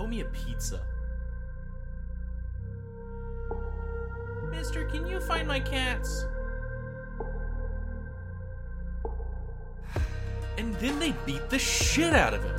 [0.00, 0.80] owe me a pizza.
[4.50, 6.24] Mister, can you find my cats?
[10.56, 12.56] And then they beat the shit out of him.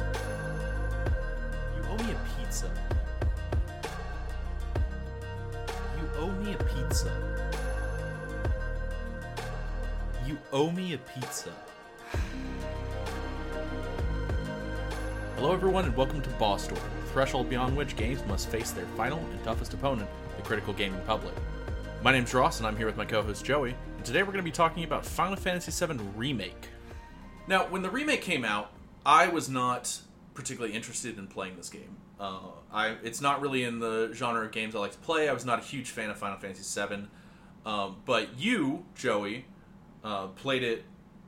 [1.75, 2.69] You owe me a pizza.
[5.97, 7.11] You owe me a pizza.
[10.27, 11.49] You owe me a pizza.
[15.35, 16.79] Hello, everyone, and welcome to Boss Story,
[17.11, 21.33] threshold beyond which games must face their final and toughest opponent, the critical gaming public.
[22.01, 24.37] My name's Ross, and I'm here with my co host Joey, and today we're going
[24.37, 26.69] to be talking about Final Fantasy VII Remake.
[27.47, 28.71] Now, when the remake came out,
[29.05, 29.99] I was not
[30.33, 31.97] particularly interested in playing this game.
[32.17, 32.39] Uh,
[32.71, 35.27] I, it's not really in the genre of games I like to play.
[35.27, 37.07] I was not a huge fan of Final Fantasy VII.
[37.65, 39.45] Um, but you, Joey,
[40.03, 40.85] uh, played it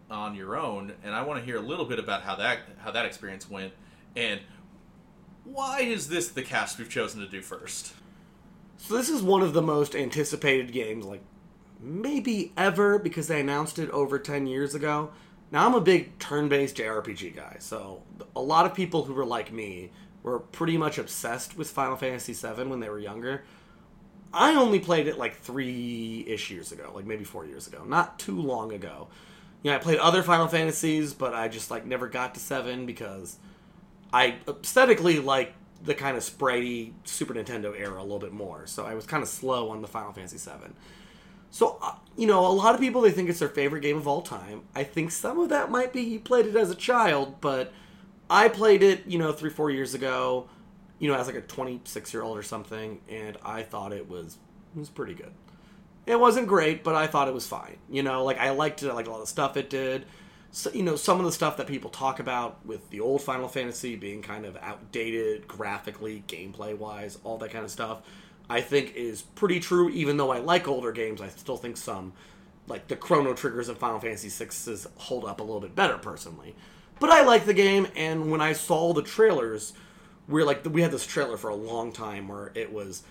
[0.09, 2.92] on your own, and I want to hear a little bit about how that how
[2.92, 3.73] that experience went,
[4.16, 4.40] and
[5.44, 7.94] why is this the cast we've chosen to do first?
[8.77, 11.22] So this is one of the most anticipated games, like
[11.80, 15.11] maybe ever, because they announced it over ten years ago.
[15.52, 18.02] Now I'm a big turn-based JRPG guy, so
[18.36, 19.91] a lot of people who were like me
[20.23, 23.44] were pretty much obsessed with Final Fantasy VII when they were younger.
[24.33, 28.41] I only played it like three-ish years ago, like maybe four years ago, not too
[28.41, 29.09] long ago.
[29.61, 32.86] You know, I played other Final Fantasies, but I just like never got to seven
[32.86, 33.38] because
[34.14, 38.66] I aesthetically like the kind of spritey Super Nintendo era a little bit more.
[38.67, 40.73] So I was kind of slow on the Final Fantasy VII.
[41.50, 44.08] So uh, you know, a lot of people they think it's their favorite game of
[44.08, 44.61] all time.
[44.75, 47.73] I think some of that might be you played it as a child, but
[48.30, 50.48] I played it, you know, three four years ago,
[51.00, 54.38] you know, as like a 26 year old or something, and I thought it was
[54.75, 55.31] it was pretty good.
[56.05, 57.77] It wasn't great, but I thought it was fine.
[57.89, 60.05] You know, like I liked it, I liked a lot of the stuff it did.
[60.56, 63.48] So, you know, some of the stuff that people talk about with the old Final
[63.48, 68.04] Fantasy being kind of outdated graphically, gameplay wise, all that kind of stuff
[68.50, 69.89] I think is pretty true.
[69.89, 72.14] Even though I like older games, I still think some,
[72.67, 76.56] like the Chrono Triggers of Final Fantasy Sixes hold up a little bit better personally.
[77.00, 79.73] But I like the game, and when I saw the trailers,
[80.27, 83.02] we're like we had this trailer for a long time where it was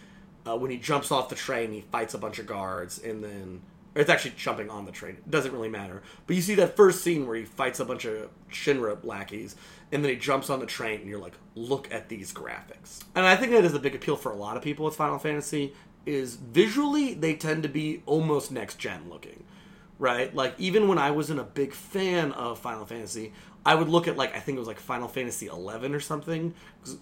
[0.47, 3.63] uh, when he jumps off the train, he fights a bunch of guards, and then
[3.95, 5.17] it's actually jumping on the train.
[5.17, 6.03] It doesn't really matter.
[6.27, 9.55] But you see that first scene where he fights a bunch of Shinra lackeys,
[9.91, 13.05] and then he jumps on the train, and you're like, look at these graphics.
[13.15, 15.19] And I think that is a big appeal for a lot of people with Final
[15.19, 15.75] Fantasy.
[16.05, 19.45] Is visually they tend to be almost next gen looking,
[20.01, 20.35] right?
[20.35, 23.33] Like even when I wasn't a big fan of Final Fantasy,
[23.65, 26.55] I would look at like I think it was like Final Fantasy 11 or something,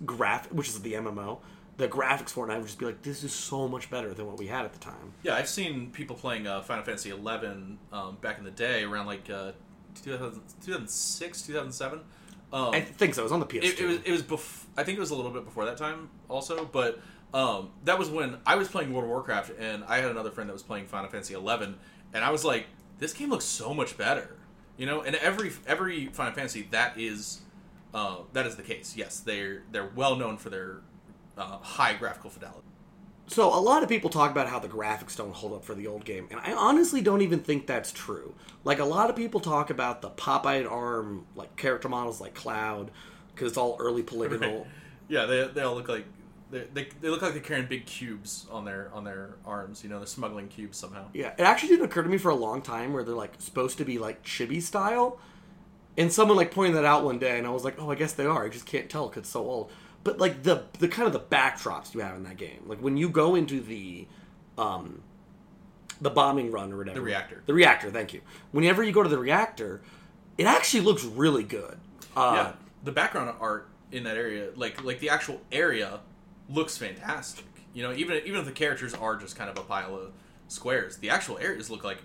[0.04, 1.38] graph, which is the MMO
[1.80, 4.14] the graphics for it, and I would just be like, this is so much better
[4.14, 5.12] than what we had at the time.
[5.22, 9.06] Yeah, I've seen people playing uh, Final Fantasy 11 um, back in the day, around
[9.06, 9.52] like uh,
[10.02, 12.00] 2000, 2006, 2007.
[12.52, 13.22] Um, I think so.
[13.22, 13.64] It was on the PS2.
[13.64, 13.98] It, it was.
[14.04, 16.64] It was bef- I think it was a little bit before that time, also.
[16.64, 17.00] But
[17.32, 20.48] um, that was when I was playing World of Warcraft, and I had another friend
[20.48, 21.76] that was playing Final Fantasy 11,
[22.12, 22.66] and I was like,
[22.98, 24.36] "This game looks so much better,"
[24.76, 25.00] you know.
[25.00, 27.40] And every every Final Fantasy that is
[27.94, 28.96] uh, that is the case.
[28.96, 30.80] Yes, they're they're well known for their
[31.40, 32.66] uh, high graphical fidelity.
[33.26, 35.86] So a lot of people talk about how the graphics don't hold up for the
[35.86, 38.34] old game, and I honestly don't even think that's true.
[38.64, 42.90] Like a lot of people talk about the pop-eyed arm, like character models like Cloud,
[43.32, 44.58] because it's all early polygonal.
[44.58, 44.66] Right.
[45.08, 46.06] Yeah, they, they all look like
[46.50, 49.84] they, they, they look like they're carrying big cubes on their on their arms.
[49.84, 51.06] You know, they're smuggling cubes somehow.
[51.14, 53.78] Yeah, it actually didn't occur to me for a long time where they're like supposed
[53.78, 55.20] to be like chibi style,
[55.96, 58.12] and someone like pointed that out one day, and I was like, oh, I guess
[58.12, 58.44] they are.
[58.44, 59.70] I just can't tell because it's so old
[60.04, 62.62] but like the the kind of the backdrops you have in that game.
[62.66, 64.06] Like when you go into the
[64.56, 65.02] um
[66.00, 66.94] the bombing run or whatever.
[66.94, 67.42] The reactor.
[67.46, 68.22] The reactor thank you.
[68.52, 69.82] Whenever you go to the reactor
[70.38, 71.78] it actually looks really good.
[72.16, 72.52] Uh, yeah
[72.82, 76.00] the background art in that area like like the actual area
[76.48, 77.44] looks fantastic.
[77.74, 80.12] You know even even if the characters are just kind of a pile of
[80.48, 81.98] squares the actual areas look like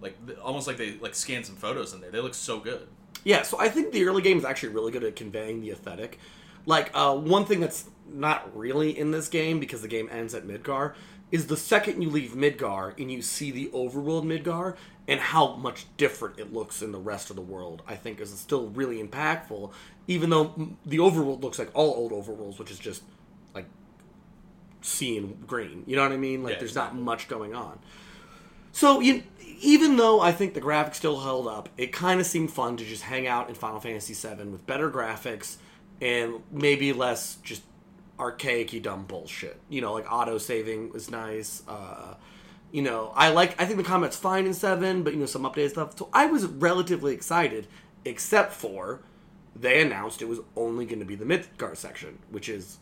[0.00, 2.10] like almost like they like scanned some photos in there.
[2.10, 2.88] They look so good.
[3.24, 6.18] Yeah so i think the early game is actually really good at conveying the aesthetic
[6.68, 10.46] like uh, one thing that's not really in this game because the game ends at
[10.46, 10.94] Midgar
[11.32, 14.76] is the second you leave Midgar and you see the overworld Midgar
[15.08, 17.82] and how much different it looks in the rest of the world.
[17.88, 19.72] I think is still really impactful,
[20.08, 23.02] even though the overworld looks like all old overworlds, which is just
[23.54, 23.66] like
[24.82, 25.84] seeing green.
[25.86, 26.42] You know what I mean?
[26.42, 26.98] Like yeah, there's exactly.
[26.98, 27.78] not much going on.
[28.72, 29.22] So you,
[29.62, 32.84] even though I think the graphics still held up, it kind of seemed fun to
[32.84, 35.56] just hang out in Final Fantasy VII with better graphics
[36.00, 37.62] and maybe less just
[38.18, 39.60] archaic dumb bullshit.
[39.68, 41.62] You know, like auto saving was nice.
[41.68, 42.14] Uh,
[42.70, 45.42] you know, I like I think the combat's fine in seven, but you know some
[45.42, 45.98] updated stuff.
[45.98, 47.66] So I was relatively excited,
[48.04, 49.00] except for
[49.56, 52.78] they announced it was only going to be the Midgar section, which is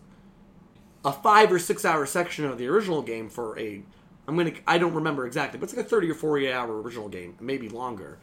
[1.04, 3.82] a five or six hour section of the original game for a
[4.26, 7.08] I'm gonna I don't remember exactly, but it's like a 30 or 40 hour original
[7.08, 8.18] game, maybe longer.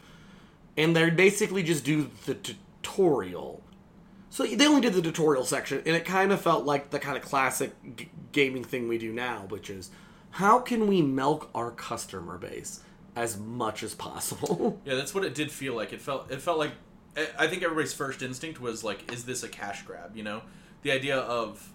[0.76, 3.62] And they basically just do the tutorial.
[4.34, 7.16] So they only did the tutorial section, and it kind of felt like the kind
[7.16, 9.92] of classic g- gaming thing we do now, which is
[10.32, 12.80] how can we milk our customer base
[13.16, 14.82] as much as possible?
[14.86, 15.94] Yeah, that's what it did feel like.
[15.94, 16.72] It felt it felt like
[17.38, 20.18] I- think everybody's first instinct was like, is this a cash grab?
[20.18, 20.42] You know,
[20.82, 21.72] the idea of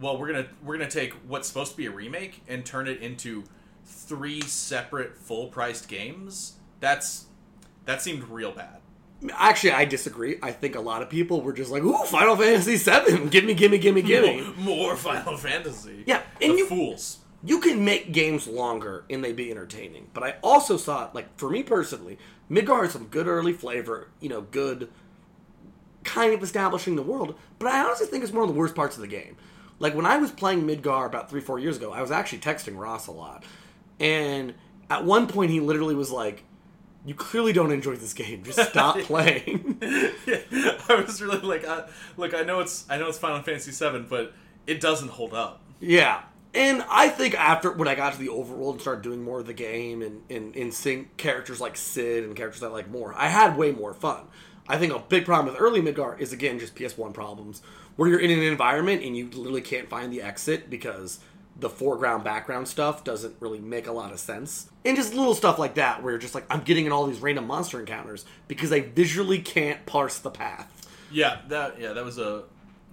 [0.00, 3.00] well, we're gonna we're gonna take what's supposed to be a remake and turn it
[3.00, 3.44] into
[3.84, 6.54] three separate full priced games.
[6.80, 7.26] That's
[7.84, 8.80] that seemed real bad.
[9.34, 10.38] Actually, I disagree.
[10.42, 13.78] I think a lot of people were just like, "Ooh, Final Fantasy VII, gimme, gimme,
[13.78, 16.04] gimme, gimme." More, more Final Fantasy.
[16.06, 17.18] Yeah, and the you- fools.
[17.44, 20.08] you can make games longer and they be entertaining.
[20.14, 22.18] But I also thought, like for me personally,
[22.50, 24.88] Midgar has some good early flavor, you know, good
[26.04, 27.34] kind of establishing the world.
[27.58, 29.36] But I honestly think it's one of the worst parts of the game.
[29.78, 32.78] Like when I was playing Midgar about three, four years ago, I was actually texting
[32.78, 33.44] Ross a lot,
[33.98, 34.54] and
[34.88, 36.42] at one point he literally was like,
[37.04, 38.42] "You clearly don't enjoy this game.
[38.44, 39.78] Just stop playing."
[40.26, 41.86] yeah, I was really like, uh,
[42.16, 44.32] look, I know it's I know it's Final Fantasy VII, but
[44.66, 45.62] it doesn't hold up.
[45.80, 46.22] Yeah.
[46.52, 49.46] And I think after when I got to the overworld and started doing more of
[49.46, 53.28] the game and, and, and seeing characters like Sid and characters I like more, I
[53.28, 54.24] had way more fun.
[54.66, 57.62] I think a big problem with early Midgar is again just PS1 problems,
[57.96, 61.20] where you're in an environment and you literally can't find the exit because
[61.60, 64.70] the foreground background stuff doesn't really make a lot of sense.
[64.84, 67.20] And just little stuff like that where you're just like, I'm getting in all these
[67.20, 70.88] random monster encounters because I visually can't parse the path.
[71.12, 72.44] Yeah, that yeah, that was a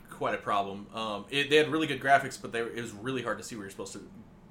[0.09, 0.87] quite a problem.
[0.93, 3.55] Um, it, they had really good graphics, but they, it was really hard to see
[3.55, 4.01] where you're supposed to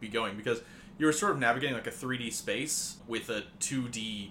[0.01, 0.63] be going because
[0.99, 4.31] you were sort of navigating like a 3D space with a 2D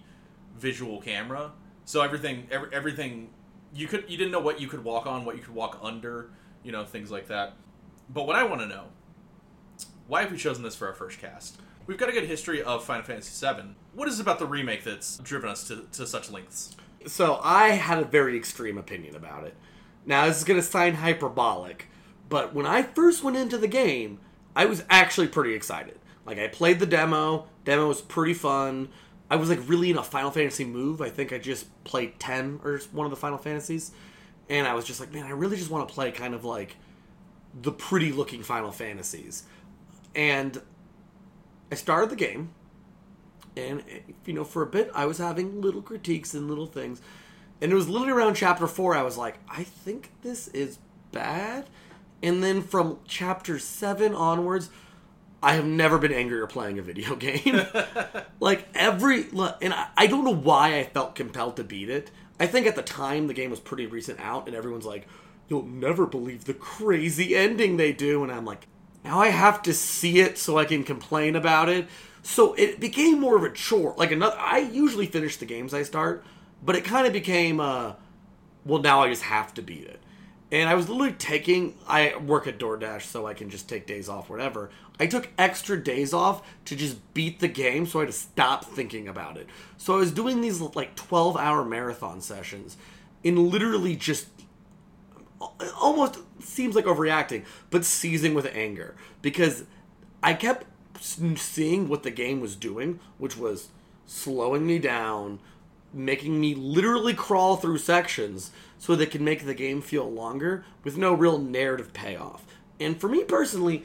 [0.58, 1.52] visual camera.
[1.84, 3.30] So everything, every, everything,
[3.74, 6.30] you could you didn't know what you could walk on, what you could walk under,
[6.64, 7.54] you know, things like that.
[8.10, 8.86] But what I want to know,
[10.08, 11.60] why have we chosen this for our first cast?
[11.88, 13.76] We've got a good history of Final Fantasy VII.
[13.94, 16.76] What is it about the remake that's driven us to, to such lengths?
[17.08, 19.56] So I had a very extreme opinion about it.
[20.06, 21.88] Now this is going to sound hyperbolic,
[22.30, 24.20] but when I first went into the game,
[24.56, 26.00] I was actually pretty excited.
[26.26, 27.48] Like I played the demo.
[27.64, 28.90] Demo was pretty fun.
[29.30, 31.02] I was like really in a Final Fantasy move.
[31.02, 33.92] I think I just played 10 or one of the Final Fantasies.
[34.50, 36.76] And I was just like, man, I really just want to play kind of like
[37.60, 39.44] the pretty looking Final Fantasies.
[40.16, 40.62] And
[41.72, 42.52] I started the game.
[43.58, 43.84] And
[44.26, 47.02] you know for a bit i was having little critiques and little things.
[47.62, 50.80] And it was literally around chapter four i was like i think this is
[51.12, 51.70] bad.
[52.22, 54.70] And then from chapter seven onwards
[55.42, 57.62] i have never been angrier playing a video game.
[58.42, 59.28] Like every
[59.62, 62.12] and I, I don't know why i felt compelled to beat it.
[62.40, 65.08] I think at the time the game was pretty recent out and everyone's like
[65.48, 68.22] you'll never believe the crazy ending they do.
[68.22, 68.68] And i'm like
[69.06, 71.88] now I have to see it so I can complain about it.
[72.24, 73.94] So it became more of a chore.
[73.98, 76.26] Like another, I usually finish the games I start,
[76.64, 77.94] but it kind of became, uh,
[78.66, 80.00] well, now I just have to beat it.
[80.52, 84.10] And I was literally taking, I work at DoorDash, so I can just take days
[84.10, 84.72] off, whatever.
[85.00, 88.66] I took extra days off to just beat the game, so I had to stop
[88.66, 89.48] thinking about it.
[89.78, 92.76] So I was doing these like 12 hour marathon sessions
[93.24, 94.28] in literally just
[95.82, 99.66] almost seems like overreacting, but seizing with anger because
[100.24, 100.66] I kept
[101.00, 103.70] seeing what the game was doing, which was
[104.06, 105.40] slowing me down,
[105.94, 110.98] making me literally crawl through sections so they can make the game feel longer with
[110.98, 112.46] no real narrative payoff.
[112.80, 113.84] And for me personally,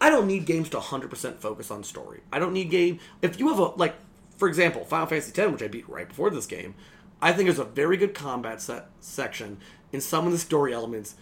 [0.00, 2.20] I don't need games to 100% focus on story.
[2.32, 3.94] I don't need game if you have a like
[4.40, 6.74] for example, Final Fantasy X, which I beat right before this game,
[7.20, 9.58] I think there's a very good combat set section,
[9.92, 11.14] and some of the story elements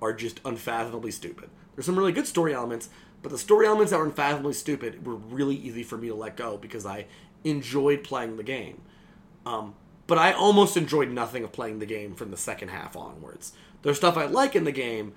[0.00, 1.50] are just unfathomably stupid.
[1.74, 2.88] There's some really good story elements,
[3.22, 6.36] but the story elements that were unfathomably stupid were really easy for me to let
[6.36, 7.06] go because I
[7.44, 8.82] enjoyed playing the game.
[9.46, 9.74] Um,
[10.06, 13.52] but I almost enjoyed nothing of playing the game from the second half onwards.
[13.82, 15.12] There's stuff I like in the game,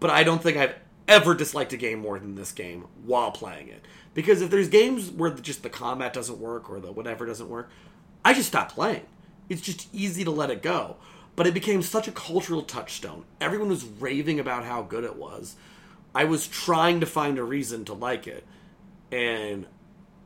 [0.00, 0.74] but I don't think I've
[1.08, 3.84] ever disliked a game more than this game while playing it.
[4.14, 7.70] Because if there's games where just the combat doesn't work or the whatever doesn't work,
[8.24, 9.06] I just stop playing.
[9.48, 10.96] It's just easy to let it go.
[11.34, 13.24] But it became such a cultural touchstone.
[13.40, 15.56] Everyone was raving about how good it was.
[16.14, 18.46] I was trying to find a reason to like it,
[19.10, 19.66] and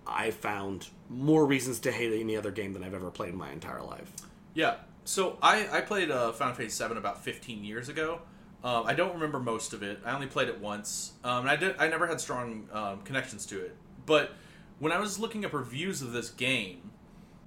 [0.07, 3.51] I found more reasons to hate any other game than I've ever played in my
[3.51, 4.11] entire life.
[4.55, 4.77] Yeah.
[5.05, 8.21] So I, I played uh, Final Fantasy VII about 15 years ago.
[8.65, 10.01] Um, I don't remember most of it.
[10.05, 11.13] I only played it once.
[11.23, 11.77] Um, and I did.
[11.79, 13.77] I never had strong um, connections to it.
[14.07, 14.33] But
[14.79, 16.91] when I was looking up reviews of this game,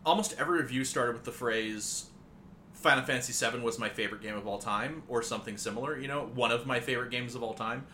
[0.06, 2.09] almost every review started with the phrase
[2.82, 5.98] Final Fantasy VII was my favorite game of all time, or something similar.
[6.00, 7.86] You know, one of my favorite games of all time.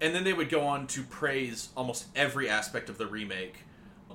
[0.00, 3.64] and then they would go on to praise almost every aspect of the remake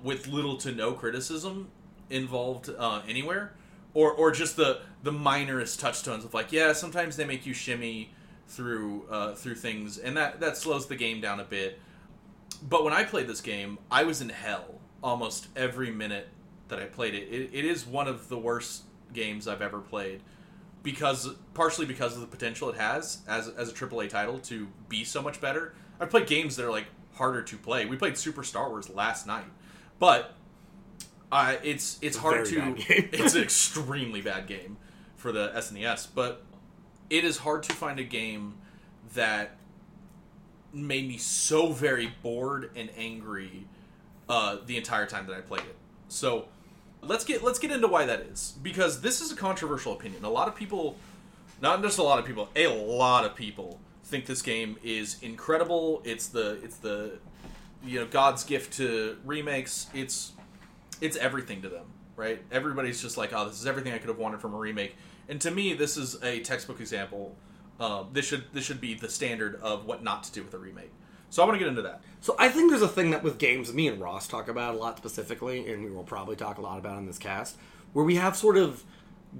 [0.02, 1.70] with little to no criticism
[2.10, 3.54] involved uh, anywhere
[3.94, 8.12] or or just the the minorest touchstones of like yeah sometimes they make you shimmy
[8.48, 11.80] through uh, through things and that that slows the game down a bit
[12.62, 16.28] but when i played this game i was in hell almost every minute
[16.70, 20.22] that i played it it, it is one of the worst games i've ever played
[20.84, 25.04] because partially because of the potential it has as as a AAA title to be
[25.04, 25.74] so much better.
[26.00, 27.86] I've played games that are like harder to play.
[27.86, 29.46] We played Super Star Wars last night,
[29.98, 30.36] but
[31.32, 32.76] uh, it's it's hard to.
[32.88, 34.78] it's an extremely bad game
[35.16, 36.44] for the SNES, but
[37.10, 38.56] it is hard to find a game
[39.14, 39.56] that
[40.74, 43.68] made me so very bored and angry
[44.28, 45.76] uh, the entire time that I played it.
[46.10, 46.48] So
[47.08, 50.24] let's get let's get into why that is because this is a controversial opinion.
[50.24, 50.98] A lot of people,
[51.62, 56.02] not just a lot of people, a lot of people think this game is incredible.
[56.06, 57.20] It's the it's the
[57.84, 59.88] you know God's gift to remakes.
[59.94, 60.34] It's
[61.02, 62.42] it's everything to them, right?
[62.52, 64.96] Everybody's just like, oh, this is everything I could have wanted from a remake.
[65.30, 67.36] And to me, this is a textbook example.
[67.80, 70.60] Um, this should this should be the standard of what not to do with a
[70.60, 70.92] remake.
[71.34, 72.02] So I want to get into that.
[72.22, 74.78] So I think there's a thing that with games, me and Ross talk about a
[74.78, 77.58] lot specifically, and we will probably talk a lot about on this cast,
[77.92, 78.84] where we have sort of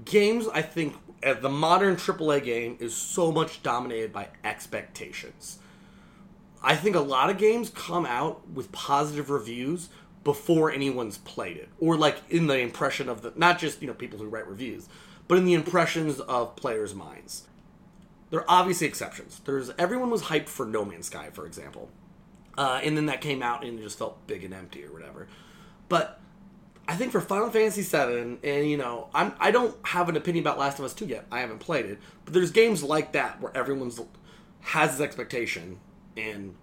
[0.04, 0.48] games.
[0.52, 5.60] I think the modern AAA game is so much dominated by expectations.
[6.64, 9.88] I think a lot of games come out with positive reviews
[10.24, 13.94] before anyone's played it, or like in the impression of the not just you know
[13.94, 14.88] people who write reviews,
[15.28, 17.44] but in the impressions of players' minds.
[18.34, 19.40] There are obviously exceptions.
[19.44, 21.88] There's everyone was hyped for No Man's Sky, for example,
[22.58, 25.28] uh, and then that came out and it just felt big and empty or whatever.
[25.88, 26.20] But
[26.88, 30.42] I think for Final Fantasy VII, and you know, I'm I don't have an opinion
[30.42, 31.26] about Last of Us Two yet.
[31.30, 34.00] I haven't played it, but there's games like that where everyone's
[34.62, 35.78] has this expectation
[36.16, 36.56] and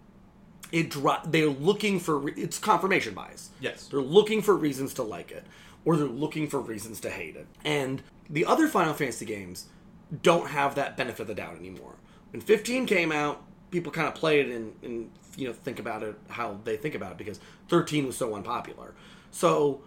[0.73, 3.51] it dro- they're looking for re- it's confirmation bias.
[3.61, 3.87] Yes.
[3.87, 5.45] They're looking for reasons to like it,
[5.85, 7.47] or they're looking for reasons to hate it.
[7.63, 9.67] And the other Final Fantasy games
[10.21, 11.95] don't have that benefit of the doubt anymore.
[12.31, 16.03] When 15 came out, people kind of played it and, and you know think about
[16.03, 17.39] it how they think about it because
[17.69, 18.93] 13 was so unpopular.
[19.31, 19.81] So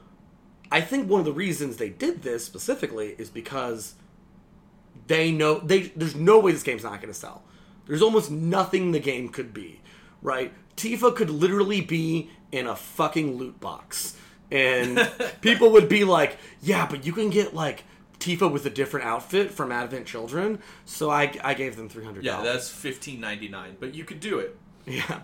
[0.73, 3.95] I think one of the reasons they did this specifically is because
[5.07, 7.43] they know they there's no way this game's not going to sell.
[7.87, 9.81] There's almost nothing the game could be,
[10.23, 10.53] right?
[10.77, 14.17] Tifa could literally be in a fucking loot box.
[14.51, 17.85] And people would be like, "Yeah, but you can get like
[18.25, 22.23] Tifa with a different outfit from Advent Children." So I I gave them $300.
[22.23, 24.57] Yeah, that's fifteen ninety nine, but you could do it.
[24.87, 25.23] Yeah.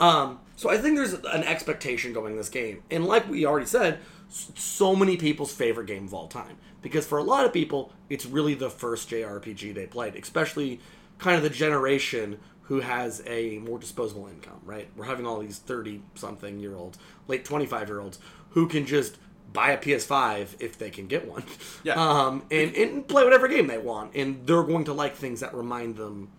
[0.00, 2.82] Um, so I think there's an expectation going this game.
[2.90, 6.56] And like we already said, so many people's favorite game of all time.
[6.82, 10.80] Because for a lot of people, it's really the first JRPG they played, especially
[11.18, 14.88] kind of the generation who has a more disposable income, right?
[14.94, 18.18] We're having all these 30 something year olds, late 25 year olds,
[18.50, 19.16] who can just
[19.52, 21.42] buy a PS5 if they can get one.
[21.84, 21.94] Yeah.
[21.94, 24.14] Um, and, and play whatever game they want.
[24.14, 26.30] And they're going to like things that remind them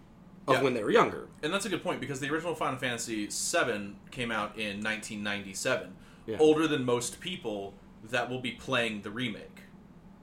[0.48, 0.62] of Yeah.
[0.64, 1.28] when they were younger.
[1.44, 5.94] And that's a good point because the original Final Fantasy VII came out in 1997,
[6.28, 6.38] Yeah.
[6.40, 7.74] older than most people
[8.10, 9.62] that will be playing the remake.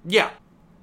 [0.04, 0.30] Yeah.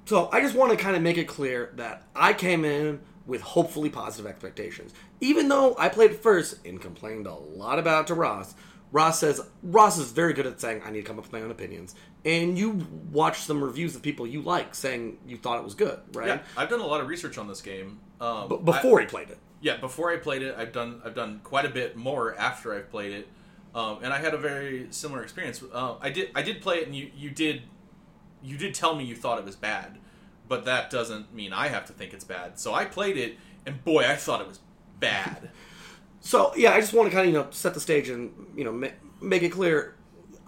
[0.06, 3.40] So I just want to kind of make it clear that I came in with
[3.40, 4.92] hopefully positive expectations.
[5.20, 8.54] Even though I played first and complained a lot about it to Ross,
[8.94, 11.40] Ross says Ross is very good at saying I need to come up with my
[11.40, 11.96] own opinions.
[12.24, 15.98] And you watch some reviews of people you like saying you thought it was good,
[16.12, 16.28] right?
[16.28, 17.98] Yeah, I've done a lot of research on this game.
[18.20, 19.38] Um, But before he played it.
[19.60, 22.88] yeah, before I played it, I've done I've done quite a bit more after I've
[22.88, 23.28] played it,
[23.74, 25.60] um, and I had a very similar experience.
[25.72, 27.62] Uh, I did I did play it, and you you did
[28.44, 29.98] you did tell me you thought it was bad,
[30.46, 32.60] but that doesn't mean I have to think it's bad.
[32.60, 34.60] So I played it, and boy, I thought it was
[35.00, 35.50] bad.
[36.26, 38.64] So yeah, I just want to kind of you know set the stage and you
[38.64, 38.88] know ma-
[39.20, 39.94] make it clear.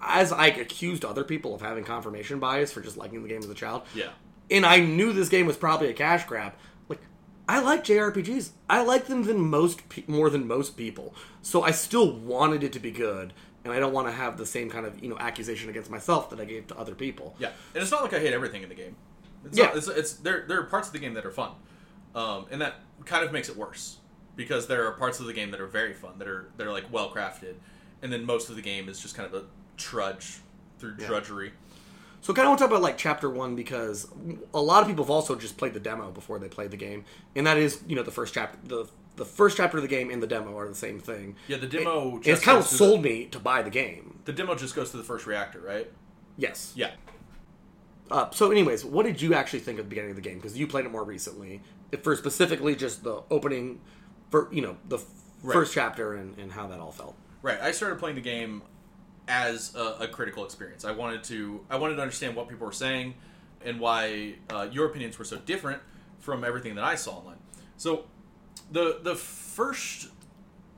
[0.02, 3.48] As I accused other people of having confirmation bias for just liking the game as
[3.48, 4.10] a child, yeah,
[4.50, 6.52] and I knew this game was probably a cash grab.
[6.88, 7.00] Like,
[7.48, 8.50] I like JRPGs.
[8.68, 11.14] I like them than most pe- more than most people.
[11.42, 13.32] So I still wanted it to be good,
[13.64, 16.30] and I don't want to have the same kind of you know accusation against myself
[16.30, 17.34] that I gave to other people.
[17.38, 18.96] yeah, and it's not like I hate everything in the game.
[19.44, 19.66] It's Yeah.
[19.66, 20.44] not, it's, it's there.
[20.48, 21.52] There are parts of the game that are fun,
[22.14, 22.74] um, and that
[23.06, 23.96] kind of makes it worse
[24.36, 26.72] because there are parts of the game that are very fun that are that are
[26.72, 27.54] like well crafted,
[28.02, 30.38] and then most of the game is just kind of a trudge
[30.78, 31.06] through Yeah.
[31.08, 31.52] drudgery.
[32.20, 34.08] So I kind of want to talk about like chapter one because
[34.52, 37.04] a lot of people have also just played the demo before they played the game,
[37.34, 40.10] and that is you know the first chapter the the first chapter of the game
[40.10, 41.36] and the demo are the same thing.
[41.48, 42.18] Yeah, the demo.
[42.18, 44.20] Just it's kind of sold me to buy the game.
[44.24, 45.90] The, the demo just goes to the first reactor, right?
[46.36, 46.72] Yes.
[46.76, 46.90] Yeah.
[48.10, 50.36] Uh, so, anyways, what did you actually think of the beginning of the game?
[50.36, 51.60] Because you played it more recently.
[52.02, 53.80] For specifically just the opening,
[54.30, 54.98] for you know the
[55.42, 55.52] Right.
[55.52, 57.14] first chapter and, and how that all felt.
[57.42, 57.60] Right.
[57.60, 58.62] I started playing the game
[59.28, 60.84] as a, a critical experience.
[60.84, 63.14] I wanted to I wanted to understand what people were saying
[63.64, 65.82] and why uh, your opinions were so different
[66.18, 67.36] from everything that I saw online.
[67.76, 68.06] So
[68.72, 70.08] the the first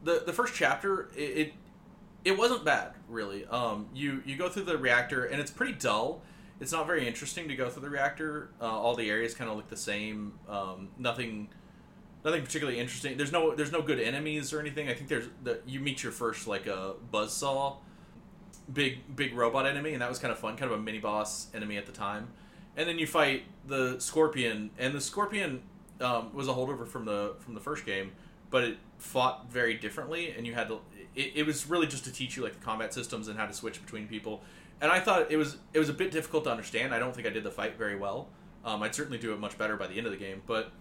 [0.02, 1.52] the the first chapter it it,
[2.24, 3.46] it wasn't bad really.
[3.46, 6.20] Um, you you go through the reactor and it's pretty dull.
[6.60, 8.50] It's not very interesting to go through the reactor.
[8.60, 10.34] Uh, all the areas kind of look the same.
[10.48, 11.48] Um, nothing
[12.24, 13.16] nothing particularly interesting.
[13.16, 14.88] There's no there's no good enemies or anything.
[14.88, 17.76] I think there's the you meet your first like a buzzsaw,
[18.72, 21.48] big big robot enemy, and that was kind of fun, kind of a mini boss
[21.54, 22.28] enemy at the time.
[22.76, 25.62] And then you fight the scorpion, and the scorpion
[26.00, 28.12] um, was a holdover from the from the first game,
[28.50, 30.80] but it fought very differently, and you had to.
[31.14, 33.52] It, it was really just to teach you like the combat systems and how to
[33.52, 34.42] switch between people.
[34.80, 36.94] And I thought it was it was a bit difficult to understand.
[36.94, 38.28] I don't think I did the fight very well.
[38.64, 40.72] Um, I'd certainly do it much better by the end of the game, but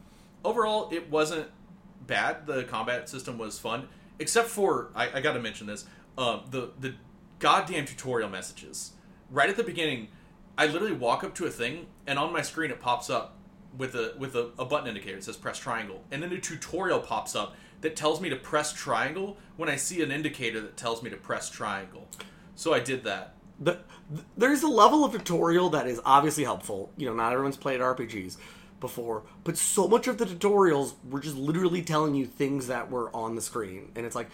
[0.47, 1.47] overall, it wasn't
[2.05, 2.47] bad.
[2.47, 3.87] The combat system was fun,
[4.19, 5.85] except for I, I got to mention this:
[6.17, 6.95] um, the the
[7.39, 8.93] goddamn tutorial messages.
[9.29, 10.07] Right at the beginning,
[10.57, 13.37] I literally walk up to a thing, and on my screen it pops up
[13.77, 15.17] with a with a, a button indicator.
[15.17, 18.73] It says press triangle, and then a tutorial pops up that tells me to press
[18.73, 22.07] triangle when I see an indicator that tells me to press triangle.
[22.55, 23.35] So I did that.
[23.59, 23.79] The,
[24.35, 26.91] there's a level of tutorial that is obviously helpful.
[26.97, 28.37] You know, not everyone's played RPGs
[28.79, 33.15] before, but so much of the tutorials were just literally telling you things that were
[33.15, 34.29] on the screen, and it's like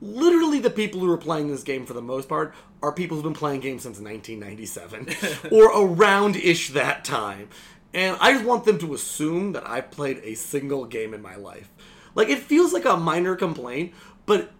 [0.00, 3.24] literally the people who are playing this game for the most part are people who've
[3.24, 7.48] been playing games since 1997 or around ish that time.
[7.94, 11.36] And I just want them to assume that I played a single game in my
[11.36, 11.70] life.
[12.14, 13.92] Like it feels like a minor complaint,
[14.26, 14.50] but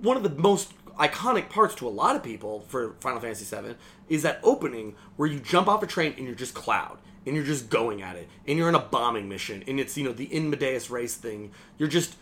[0.00, 3.76] one of the most iconic parts to a lot of people for Final Fantasy VII
[4.08, 7.44] is that opening where you jump off a train and you're just Cloud and you're
[7.44, 10.24] just going at it and you're in a bombing mission and it's you know the
[10.24, 11.50] in medias res thing.
[11.78, 12.16] You're just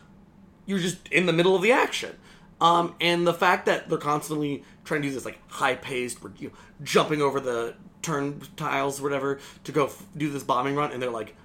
[0.67, 2.17] you're just in the middle of the action.
[2.61, 6.49] Um, and the fact that they're constantly trying to do this like high paced, you
[6.49, 11.01] know, jumping over the turn tiles, whatever, to go f- do this bombing run, and
[11.01, 11.37] they're like,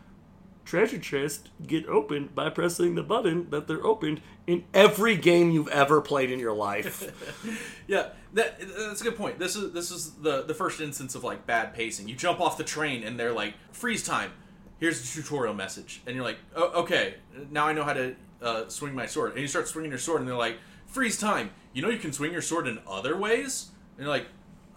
[0.65, 5.67] treasure chests get opened by pressing the button that they're opened in every game you've
[5.69, 7.11] ever played in your life.
[7.85, 9.39] Yeah, that that's a good point.
[9.39, 12.07] This is this is the the first instance of like bad pacing.
[12.07, 14.31] You jump off the train and they're like freeze time.
[14.79, 17.15] Here's the tutorial message, and you're like, oh, okay,
[17.51, 19.31] now I know how to uh, swing my sword.
[19.31, 21.51] And you start swinging your sword, and they're like, freeze time.
[21.73, 24.27] You know you can swing your sword in other ways, and you're like,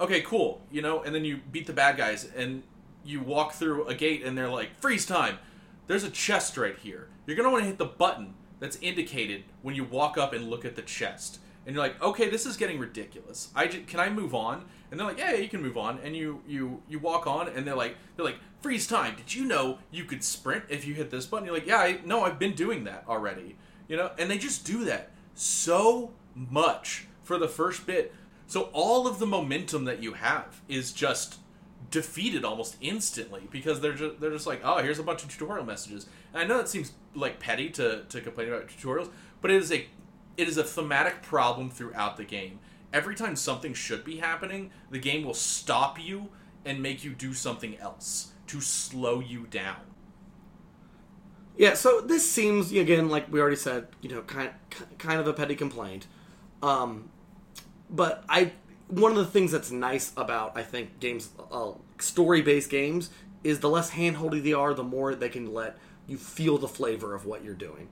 [0.01, 0.61] okay, cool.
[0.71, 2.63] You know, and then you beat the bad guys, and
[3.05, 5.39] you walk through a gate, and they're like, freeze time.
[5.87, 7.09] There's a chest right here.
[7.27, 10.65] You're gonna want to hit the button that's indicated when you walk up and look
[10.65, 11.41] at the chest.
[11.67, 13.51] And you're like, okay, this is getting ridiculous.
[13.55, 14.67] I ju- can I move on?
[14.91, 15.99] And they're like, yeah, yeah, you can move on.
[16.05, 19.17] And you you you walk on, and they're like, they're like, freeze time.
[19.17, 21.45] Did you know you could sprint if you hit this button?
[21.45, 23.57] You're like, yeah, I no, I've been doing that already.
[23.89, 28.15] You know, and they just do that so much for the first bit.
[28.47, 31.41] So all of the momentum that you have is just
[31.91, 35.65] defeated almost instantly because they're just they're just like, oh, here's a bunch of tutorial
[35.65, 36.07] messages.
[36.33, 39.11] And I know that seems like petty to, to complain about tutorials,
[39.41, 39.87] but it is a
[40.37, 42.59] it is a thematic problem throughout the game.
[42.93, 46.29] Every time something should be happening, the game will stop you
[46.65, 49.77] and make you do something else to slow you down.
[51.57, 54.51] Yeah, so this seems again like we already said, you know, kind
[54.99, 56.07] kind of a petty complaint.
[56.63, 57.11] Um,
[57.89, 58.53] but I
[58.89, 63.11] one of the things that's nice about I think games, uh, story based games,
[63.45, 67.15] is the less handholdy they are, the more they can let you feel the flavor
[67.15, 67.89] of what you're doing.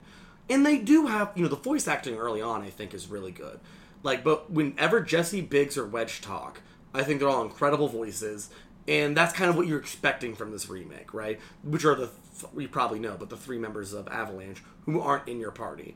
[0.49, 2.61] And they do have, you know, the voice acting early on.
[2.61, 3.59] I think is really good.
[4.03, 6.61] Like, but whenever Jessie Biggs or Wedge talk,
[6.93, 8.49] I think they're all incredible voices,
[8.87, 11.39] and that's kind of what you're expecting from this remake, right?
[11.63, 12.09] Which are the
[12.57, 15.95] you probably know, but the three members of Avalanche who aren't in your party.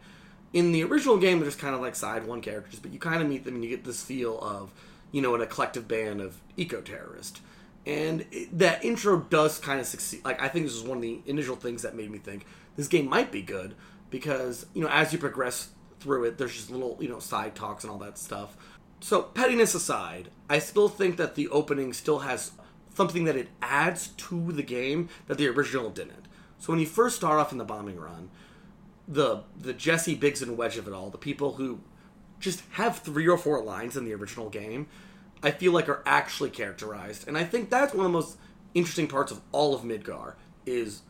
[0.54, 3.22] In the original game, they're just kind of like side one characters, but you kind
[3.22, 4.72] of meet them and you get this feel of,
[5.12, 7.42] you know, an eclectic band of eco terrorists.
[7.86, 10.24] And it, that intro does kind of succeed.
[10.24, 12.46] Like, I think this is one of the initial things that made me think
[12.76, 13.76] this game might be good
[14.10, 15.70] because, you know, as you progress
[16.00, 18.56] through it, there's just little, you know, side talks and all that stuff.
[19.02, 22.52] So, pettiness aside, I still think that the opening still has
[22.94, 26.28] something that it adds to the game that the original didn't.
[26.60, 28.30] So when you first start off in the bombing run,
[29.08, 31.80] the the Jessie Biggs and Wedge of it all, the people who
[32.40, 34.88] just have three or four lines in the original game,
[35.42, 38.38] I feel like are actually characterized, and I think that's one of the most
[38.74, 40.34] interesting parts of all of Midgar
[40.66, 41.02] is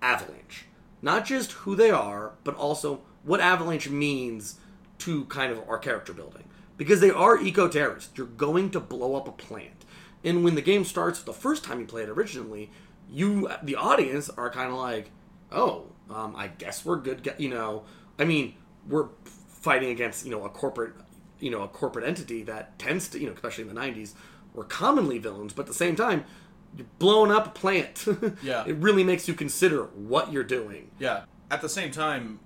[0.00, 0.66] Avalanche.
[1.02, 4.56] Not just who they are, but also what Avalanche means
[4.98, 6.44] to kind of our character building.
[6.76, 8.10] Because they are eco terrorists.
[8.16, 9.84] You're going to blow up a plant.
[10.24, 12.70] And when the game starts the first time you play it originally,
[13.10, 15.10] you, the audience, are kind of like,
[15.52, 17.32] oh, um, I guess we're good.
[17.38, 17.84] You know,
[18.18, 18.54] I mean,
[18.88, 19.08] we're
[19.66, 20.92] fighting against you know a corporate
[21.40, 24.12] you know a corporate entity that tends to you know especially in the 90s
[24.54, 26.24] were commonly villains but at the same time
[26.76, 28.04] you're blowing up a plant
[28.42, 28.64] Yeah.
[28.66, 29.80] it really makes you consider
[30.12, 31.24] what you're doing Yeah.
[31.50, 32.40] At the same time,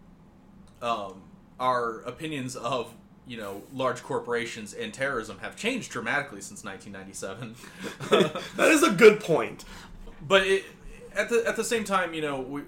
[0.82, 1.22] um,
[1.58, 2.92] our opinions of
[3.26, 7.54] you know large corporations and terrorism have changed dramatically since 1997.
[8.56, 9.64] that is a good point
[10.26, 10.64] but it,
[11.14, 12.62] at the at the same time, you know, we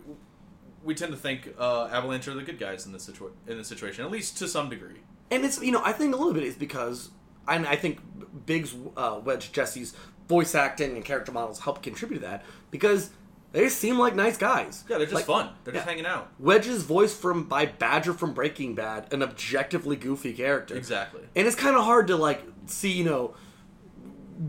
[0.84, 3.68] we tend to think uh, Avalanche are the good guys in this situa- in this
[3.68, 5.00] situation, at least to some degree.
[5.30, 7.10] and it's you know I think a little bit is because
[7.48, 8.00] and I think
[8.46, 9.94] Biggs, uh, Wedge, Jessie's
[10.28, 13.10] voice acting and character models help contribute to that because
[13.50, 14.84] they seem like nice guys.
[14.88, 15.50] Yeah, they're just Like, fun.
[15.64, 16.32] They're just hanging out.
[16.38, 20.74] Wedge's voice from by Badger from Breaking Bad, an objectively goofy character.
[20.76, 21.22] Exactly.
[21.36, 23.34] And it's kind of hard to like see, you know,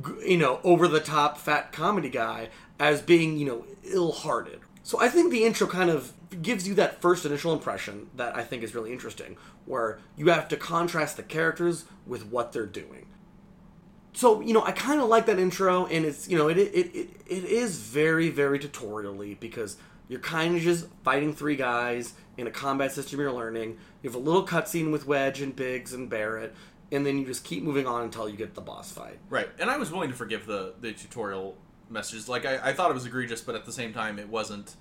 [0.05, 4.59] g- you know, over the top fat comedy guy as being, you know, ill-hearted.
[4.83, 8.43] So I think the intro kind of gives you that first initial impression that I
[8.43, 13.07] think is really interesting, where you have to contrast the characters with what they're doing.
[14.13, 16.95] So you know, I kind of like that intro, and it's you know, it it,
[16.95, 22.47] it it is very very tutorially because you're kind of just fighting three guys in
[22.47, 23.77] a combat system you're learning.
[24.01, 26.53] You have a little cutscene with Wedge and Biggs and Barret,
[26.91, 29.17] and then you just keep moving on until you get the boss fight.
[29.29, 29.49] Right.
[29.59, 31.57] And I was willing to forgive the the tutorial
[31.89, 32.29] messages.
[32.29, 34.75] Like I, I thought it was egregious, but at the same time, it wasn't.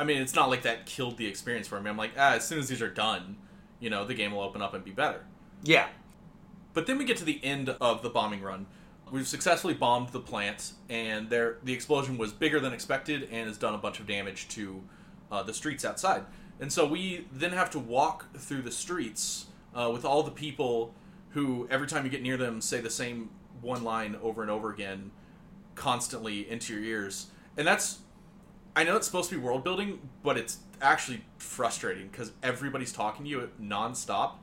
[0.00, 1.90] I mean, it's not like that killed the experience for me.
[1.90, 3.36] I'm like, ah, as soon as these are done,
[3.80, 5.26] you know, the game will open up and be better.
[5.62, 5.88] Yeah,
[6.72, 8.66] But then we get to the end of the bombing run.
[9.12, 13.58] We've successfully bombed the plants, and there the explosion was bigger than expected and has
[13.58, 14.80] done a bunch of damage to
[15.30, 16.22] uh, the streets outside.
[16.60, 20.94] And so we then have to walk through the streets uh, with all the people
[21.30, 24.70] who, every time you get near them, say the same one line over and over
[24.70, 25.10] again,
[25.74, 27.26] constantly into your ears.
[27.56, 27.98] And that's,
[28.76, 33.24] I know it's supposed to be world building, but it's actually frustrating because everybody's talking
[33.24, 34.34] to you nonstop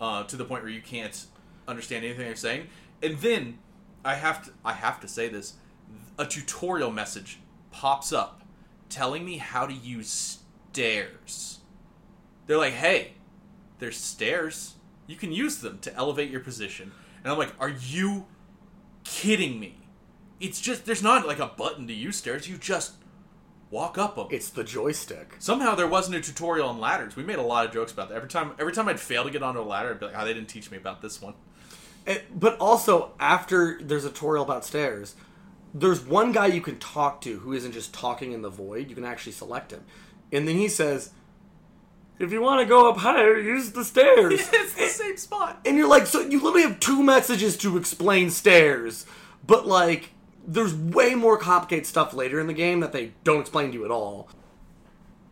[0.00, 1.26] uh, to the point where you can't
[1.66, 2.66] understand anything they're saying.
[3.02, 3.58] And then
[4.04, 5.54] I have to I have to say this:
[6.18, 7.38] a tutorial message
[7.70, 8.42] pops up
[8.88, 10.38] telling me how to use
[10.72, 11.60] stairs.
[12.46, 13.14] They're like, "Hey,
[13.78, 14.74] there's stairs.
[15.06, 18.26] You can use them to elevate your position." And I'm like, "Are you
[19.04, 19.76] kidding me?"
[20.38, 22.48] It's just there's not like a button to use stairs.
[22.48, 22.94] You just
[23.70, 24.26] walk up them.
[24.30, 25.36] it's the joystick.
[25.38, 27.16] Somehow there wasn't a tutorial on ladders.
[27.16, 28.16] We made a lot of jokes about that.
[28.16, 30.24] Every time every time I'd fail to get onto a ladder, I'd be like, "Oh,
[30.24, 31.34] they didn't teach me about this one."
[32.06, 35.14] Eh, But also, after there's a tutorial about stairs,
[35.72, 38.88] there's one guy you can talk to who isn't just talking in the void.
[38.88, 39.84] You can actually select him,
[40.32, 41.10] and then he says,
[42.18, 45.60] "If you want to go up higher, use the stairs." it's the same spot.
[45.64, 49.06] and you're like, so you literally have two messages to explain stairs,
[49.46, 50.10] but like,
[50.46, 53.84] there's way more complicated stuff later in the game that they don't explain to you
[53.84, 54.28] at all.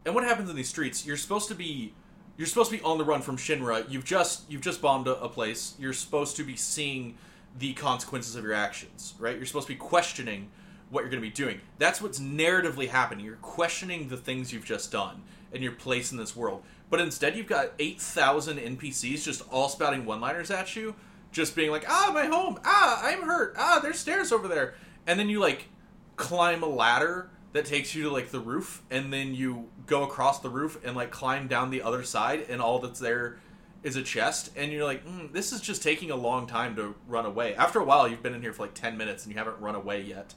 [0.05, 1.05] And what happens in these streets?
[1.07, 1.95] You're supposed to be
[2.37, 3.85] you're supposed to be on the run from Shinra.
[3.91, 5.75] You've just you've just bombed a, a place.
[5.79, 7.19] You're supposed to be seeing
[7.59, 9.37] the consequences of your actions, right?
[9.37, 10.49] You're supposed to be questioning
[10.91, 11.61] what you're going to be doing.
[11.79, 13.25] That's what's narratively happening.
[13.25, 16.63] You're questioning the things you've just done and your place in this world.
[16.91, 20.95] But instead, you've got 8,000 NPCs just all spouting one liners at you,
[21.33, 24.75] just being like, ah, my home, ah, I'm hurt, ah, there's stairs over there.
[25.09, 25.69] And then you like
[26.15, 30.39] climb a ladder that takes you to like the roof, and then you go across
[30.39, 33.39] the roof and like climb down the other side, and all that's there
[33.83, 34.51] is a chest.
[34.55, 37.55] And you're like, mm, this is just taking a long time to run away.
[37.55, 39.75] After a while, you've been in here for like 10 minutes and you haven't run
[39.77, 40.35] away yet.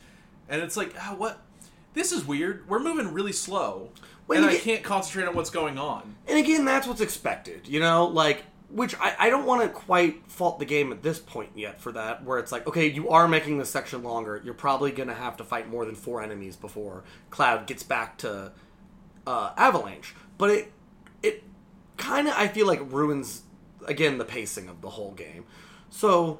[0.47, 1.41] And it's like, ah, what?
[1.93, 2.69] This is weird.
[2.69, 3.89] We're moving really slow.
[4.27, 6.15] When and I get- can't concentrate on what's going on.
[6.27, 10.29] And again, that's what's expected, you know, like which I, I don't want to quite
[10.31, 13.27] fault the game at this point yet for that, where it's like, okay, you are
[13.27, 14.41] making this section longer.
[14.43, 18.51] You're probably gonna have to fight more than four enemies before Cloud gets back to
[19.27, 20.15] uh, Avalanche.
[20.37, 20.71] But it
[21.21, 21.43] it
[21.97, 23.43] kind of I feel like ruins
[23.85, 25.45] again the pacing of the whole game.
[25.89, 26.39] So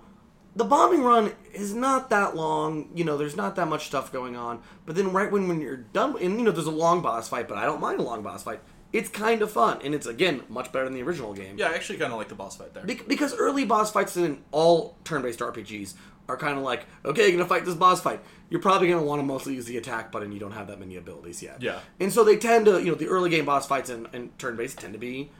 [0.55, 2.89] the bombing run is not that long.
[2.95, 4.61] You know, there's not that much stuff going on.
[4.85, 7.47] But then right when when you're done, and you know, there's a long boss fight,
[7.47, 8.61] but I don't mind a long boss fight.
[8.93, 11.57] It's kind of fun, and it's again much better than the original game.
[11.57, 12.83] Yeah, I actually kind of like the boss fight there.
[12.83, 15.93] Bec- because early boss fights in all turn-based RPGs
[16.27, 18.19] are kind of like, okay, you're gonna fight this boss fight.
[18.49, 20.31] You're probably gonna want to mostly use the attack button.
[20.31, 21.61] You don't have that many abilities yet.
[21.61, 21.79] Yeah.
[21.99, 24.79] And so they tend to, you know, the early game boss fights in, in turn-based
[24.79, 25.31] tend to be,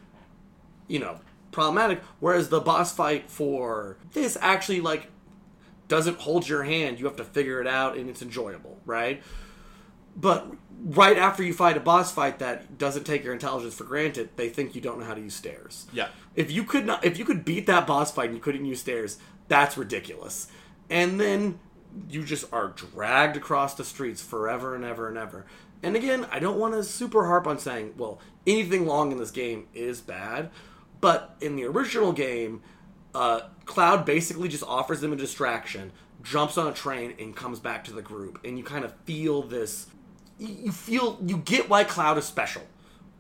[0.88, 1.20] you know,
[1.52, 2.02] problematic.
[2.20, 5.08] Whereas the boss fight for this actually like
[5.90, 7.00] doesn't hold your hand.
[7.00, 9.22] You have to figure it out, and it's enjoyable, right?
[10.16, 10.48] But
[10.84, 14.50] right after you fight a boss fight that doesn't take your intelligence for granted, they
[14.50, 15.88] think you don't know how to use stairs.
[15.94, 16.10] Yeah.
[16.36, 18.80] If you could not, if you could beat that boss fight and you couldn't use
[18.80, 20.48] stairs, that's ridiculous.
[20.90, 21.60] And then
[22.10, 25.46] you just are dragged across the streets forever and ever and ever.
[25.84, 29.32] And again, I don't want to super harp on saying, well, anything long in this
[29.32, 30.52] game is bad,
[31.02, 32.62] But in the original game,
[33.14, 35.92] uh, Cloud basically just offers them a distraction,
[36.24, 38.40] jumps on a train, and comes back to the group.
[38.46, 39.88] And you kind of feel this.
[40.42, 42.64] You feel you get why Cloud is special,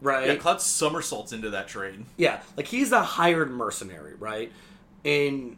[0.02, 0.26] right?
[0.26, 2.08] Yeah, Cloud somersaults into that train.
[2.18, 4.52] Yeah, like he's a hired mercenary, right?
[5.06, 5.56] And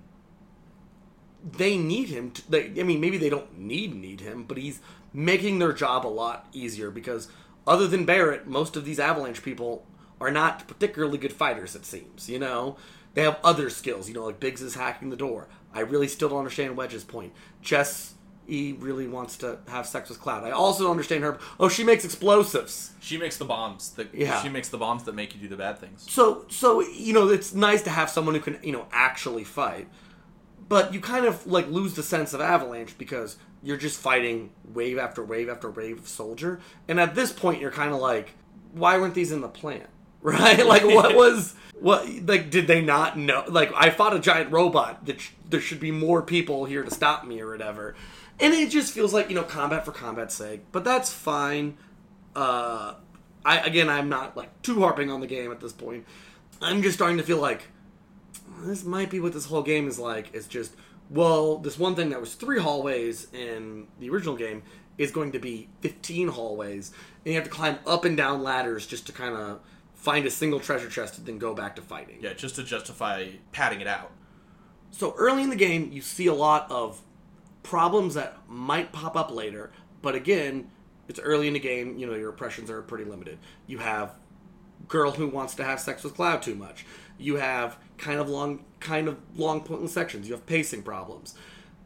[1.57, 2.31] they need him.
[2.31, 4.81] To, they, I mean, maybe they don't need need him, but he's
[5.13, 7.29] making their job a lot easier because
[7.65, 9.85] other than Barret, most of these Avalanche people
[10.19, 11.75] are not particularly good fighters.
[11.75, 12.75] It seems, you know,
[13.13, 14.09] they have other skills.
[14.09, 15.47] You know, like Biggs is hacking the door.
[15.73, 17.31] I really still don't understand Wedge's point.
[17.61, 18.15] Jess
[18.47, 20.43] he really wants to have sex with Cloud.
[20.43, 21.39] I also don't understand her.
[21.59, 22.91] Oh, she makes explosives.
[22.99, 23.91] She makes the bombs.
[23.91, 24.41] That, Yeah.
[24.41, 26.05] She makes the bombs that make you do the bad things.
[26.09, 29.87] So, so you know, it's nice to have someone who can, you know, actually fight.
[30.67, 34.97] But you kind of like lose the sense of Avalanche because you're just fighting wave
[34.97, 38.31] after wave after wave of soldier, and at this point, you're kind of like,
[38.73, 39.87] why weren't these in the plant?
[40.23, 40.65] Right?
[40.73, 42.07] Like, what was what?
[42.25, 43.43] Like, did they not know?
[43.49, 45.05] Like, I fought a giant robot.
[45.05, 47.93] That sh- there should be more people here to stop me or whatever.
[48.43, 51.77] And it just feels like you know combat for combat's sake, but that's fine.
[52.35, 52.95] Uh,
[53.45, 56.05] I again, I'm not like too harping on the game at this point.
[56.61, 57.69] I'm just starting to feel like
[58.63, 60.33] this might be what this whole game is like.
[60.33, 60.75] It's just
[61.09, 64.63] well, this one thing that was three hallways in the original game
[64.97, 66.91] is going to be 15 hallways,
[67.23, 69.61] and you have to climb up and down ladders just to kind of
[69.93, 72.17] find a single treasure chest and then go back to fighting.
[72.19, 74.11] Yeah, just to justify padding it out.
[74.91, 77.01] So early in the game, you see a lot of
[77.63, 79.71] problems that might pop up later,
[80.01, 80.69] but again,
[81.07, 81.97] it's early in the game.
[81.97, 83.39] You know your impressions are pretty limited.
[83.67, 84.13] You have
[84.87, 86.85] girl who wants to have sex with Cloud too much.
[87.17, 90.27] You have kind of long, kind of long pointless sections.
[90.27, 91.35] You have pacing problems.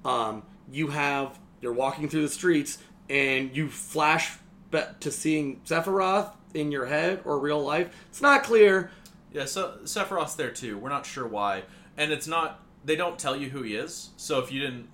[0.06, 2.78] Um, you have you're walking through the streets
[3.10, 4.38] and you flash
[4.72, 7.90] to seeing Sephiroth in your head or real life.
[8.10, 8.92] It's not clear.
[9.32, 10.78] Yeah, so Sephiroth's there too.
[10.78, 11.64] We're not sure why,
[11.96, 12.64] and it's not.
[12.86, 14.12] They don't tell you who he is.
[14.18, 14.88] So if you didn't,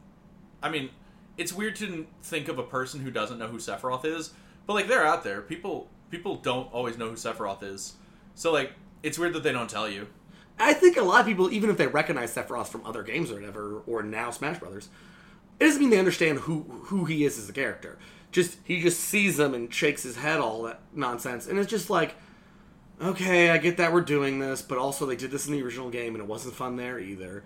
[0.63, 0.89] I mean,
[1.37, 4.33] it's weird to think of a person who doesn't know who Sephiroth is.
[4.65, 5.41] But like they're out there.
[5.41, 7.93] People people don't always know who Sephiroth is.
[8.33, 8.73] So like
[9.03, 10.07] it's weird that they don't tell you.
[10.59, 13.35] I think a lot of people, even if they recognize Sephiroth from other games or
[13.35, 14.87] whatever, or now Smash Brothers,
[15.59, 17.97] it doesn't mean they understand who who he is as a character.
[18.31, 21.89] Just he just sees them and shakes his head, all that nonsense, and it's just
[21.89, 22.15] like,
[23.01, 25.89] okay, I get that we're doing this, but also they did this in the original
[25.89, 27.43] game and it wasn't fun there either.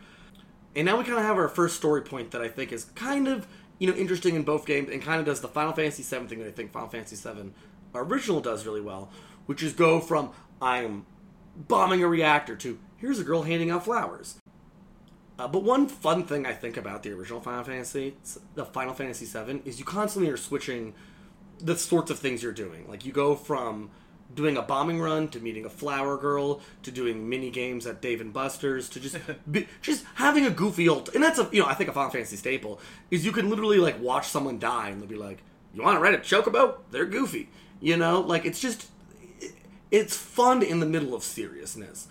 [0.76, 3.28] And now we kind of have our first story point that I think is kind
[3.28, 3.48] of
[3.80, 6.40] you know interesting in both games and kind of does the Final Fantasy VII thing
[6.40, 7.52] that I think Final Fantasy VII
[7.96, 9.12] original does really well,
[9.46, 11.06] which is go from I'm
[11.56, 14.36] bombing a reactor to here's a girl handing out flowers.
[15.40, 18.16] Uh, but one fun thing I think about the original Final Fantasy,
[18.56, 20.96] the Final Fantasy VII, is you constantly are switching
[21.60, 22.88] the sorts of things you're doing.
[22.90, 23.92] Like you go from
[24.38, 28.22] doing a bombing run to meeting a flower girl to doing mini games at Dave
[28.22, 29.18] and Buster's to just
[29.52, 31.10] be, just having a goofy old.
[31.14, 32.80] And that's a you know I think a Final Fantasy staple
[33.12, 35.40] is you can literally like watch someone die and they'll be like,
[35.74, 36.76] "You want to ride a chocobo?
[36.92, 37.50] They're goofy."
[37.82, 38.88] You know, like it's just
[39.92, 42.08] it's fun in the middle of seriousness.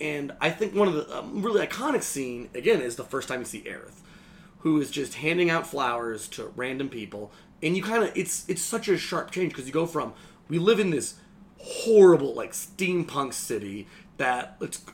[0.00, 3.40] And I think one of the um, really iconic scene again is the first time
[3.40, 4.00] you see Aerith,
[4.58, 7.32] who is just handing out flowers to random people,
[7.62, 10.12] and you kind of it's it's such a sharp change because you go from
[10.48, 11.14] we live in this
[11.58, 13.86] horrible like steampunk city
[14.18, 14.84] that it's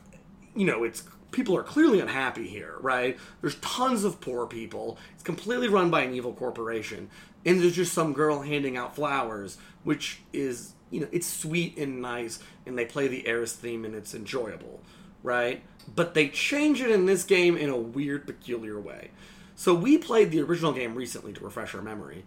[0.55, 3.19] you know it's people are clearly unhappy here right?
[3.41, 4.99] There's tons of poor people.
[5.15, 7.09] It's completely run by an evil corporation.
[7.47, 12.03] And there's just some girl handing out flowers which is you know it's sweet and
[12.03, 14.81] nice and they play the Eris theme and it's enjoyable
[15.23, 15.63] right?
[15.95, 19.11] But they change it in this game in a weird peculiar way.
[19.55, 22.25] So we played the original game recently to refresh our memory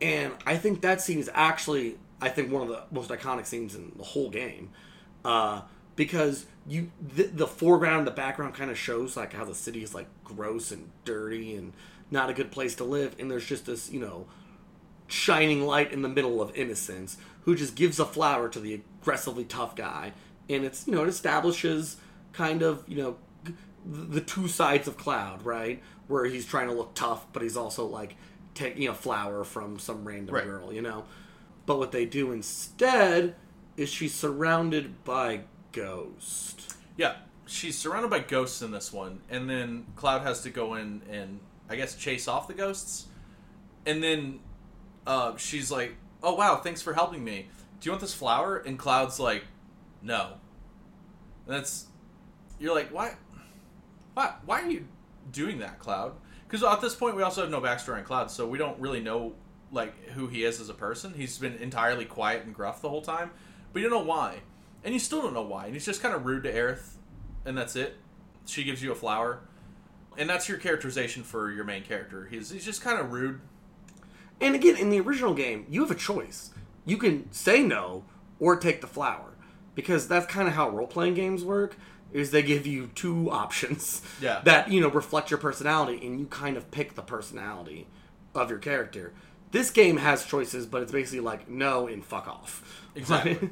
[0.00, 3.74] and I think that scene is actually, I think, one of the most iconic scenes
[3.74, 4.70] in the whole game,
[5.24, 5.62] uh,
[5.96, 9.82] because you the, the foreground and the background kind of shows like how the city
[9.82, 11.72] is like gross and dirty and
[12.10, 14.26] not a good place to live, and there's just this you know
[15.08, 19.44] shining light in the middle of innocence who just gives a flower to the aggressively
[19.44, 20.12] tough guy,
[20.48, 21.96] and it's you know it establishes
[22.32, 23.16] kind of you know
[23.84, 25.82] the two sides of Cloud, right?
[26.06, 28.14] Where he's trying to look tough, but he's also like
[28.54, 30.44] taking a flower from some random Right.
[30.44, 31.04] girl, you know.
[31.70, 33.36] But what they do instead
[33.76, 36.74] is she's surrounded by ghost.
[36.96, 37.14] Yeah,
[37.46, 41.38] she's surrounded by ghosts in this one, and then Cloud has to go in and
[41.68, 43.06] I guess chase off the ghosts,
[43.86, 44.40] and then
[45.06, 47.46] uh, she's like, "Oh wow, thanks for helping me.
[47.78, 49.44] Do you want this flower?" And Cloud's like,
[50.02, 50.38] "No."
[51.46, 51.86] And that's
[52.58, 53.14] you're like, "Why?
[54.14, 54.34] Why?
[54.44, 54.88] Why are you
[55.30, 56.14] doing that, Cloud?"
[56.48, 58.98] Because at this point, we also have no backstory on Cloud, so we don't really
[58.98, 59.34] know
[59.72, 61.14] like who he is as a person.
[61.14, 63.30] He's been entirely quiet and gruff the whole time,
[63.72, 64.40] but you don't know why,
[64.84, 65.66] and you still don't know why.
[65.66, 66.94] And he's just kind of rude to Aerith
[67.44, 67.96] and that's it.
[68.46, 69.40] She gives you a flower,
[70.18, 72.26] and that's your characterization for your main character.
[72.30, 73.40] He's he's just kind of rude.
[74.40, 76.50] And again, in the original game, you have a choice.
[76.86, 78.04] You can say no
[78.38, 79.26] or take the flower.
[79.74, 81.76] Because that's kind of how role playing games work.
[82.12, 84.40] Is they give you two options Yeah.
[84.44, 87.86] that you know reflect your personality, and you kind of pick the personality
[88.34, 89.12] of your character.
[89.52, 92.86] This game has choices, but it's basically like no and fuck off.
[92.94, 93.50] Exactly.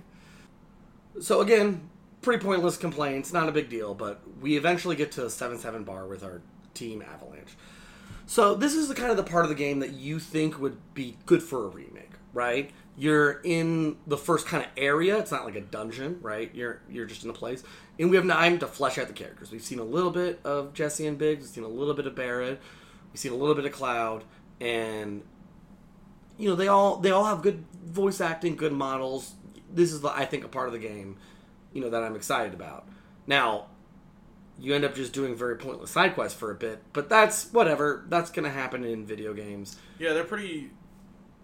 [1.21, 1.89] so again,
[2.23, 3.95] pretty pointless complaints, not a big deal.
[3.95, 6.43] But we eventually get to seven seven bar with our
[6.75, 7.57] team Avalanche.
[8.27, 10.77] So this is the kind of the part of the game that you think would
[10.93, 12.71] be good for a remake, right?
[12.95, 15.17] You're in the first kind of area.
[15.19, 16.55] It's not like a dungeon, right?
[16.55, 17.63] You're you're just in a place,
[17.99, 19.51] and we have time to flesh out the characters.
[19.51, 21.45] We've seen a little bit of Jessie and Biggs.
[21.45, 22.61] We've seen a little bit of Barret.
[23.13, 24.25] We've seen a little bit of Cloud,
[24.61, 25.23] and
[26.38, 29.35] you know they all they all have good voice acting, good models.
[29.70, 31.16] This is the, I think a part of the game,
[31.72, 32.88] you know that I'm excited about.
[33.27, 33.66] Now,
[34.59, 38.05] you end up just doing very pointless side quests for a bit, but that's whatever.
[38.09, 39.77] That's gonna happen in video games.
[39.98, 40.70] Yeah, they're pretty.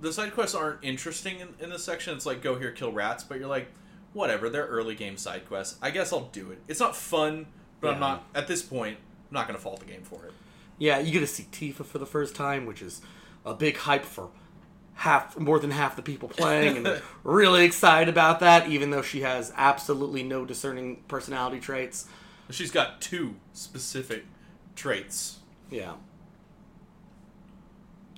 [0.00, 2.16] The side quests aren't interesting in, in this section.
[2.16, 3.68] It's like go here, kill rats, but you're like,
[4.12, 4.48] whatever.
[4.48, 5.78] They're early game side quests.
[5.82, 6.60] I guess I'll do it.
[6.68, 7.46] It's not fun,
[7.80, 8.98] but I'm not at this point.
[9.30, 10.32] I'm not gonna fault the game for it.
[10.78, 13.00] Yeah, you get to see Tifa for the first time, which is
[13.44, 14.30] a big hype for
[14.94, 19.20] half more than half the people playing and really excited about that even though she
[19.22, 22.06] has absolutely no discerning personality traits.
[22.50, 24.24] She's got two specific
[24.76, 25.38] traits.
[25.70, 25.94] Yeah.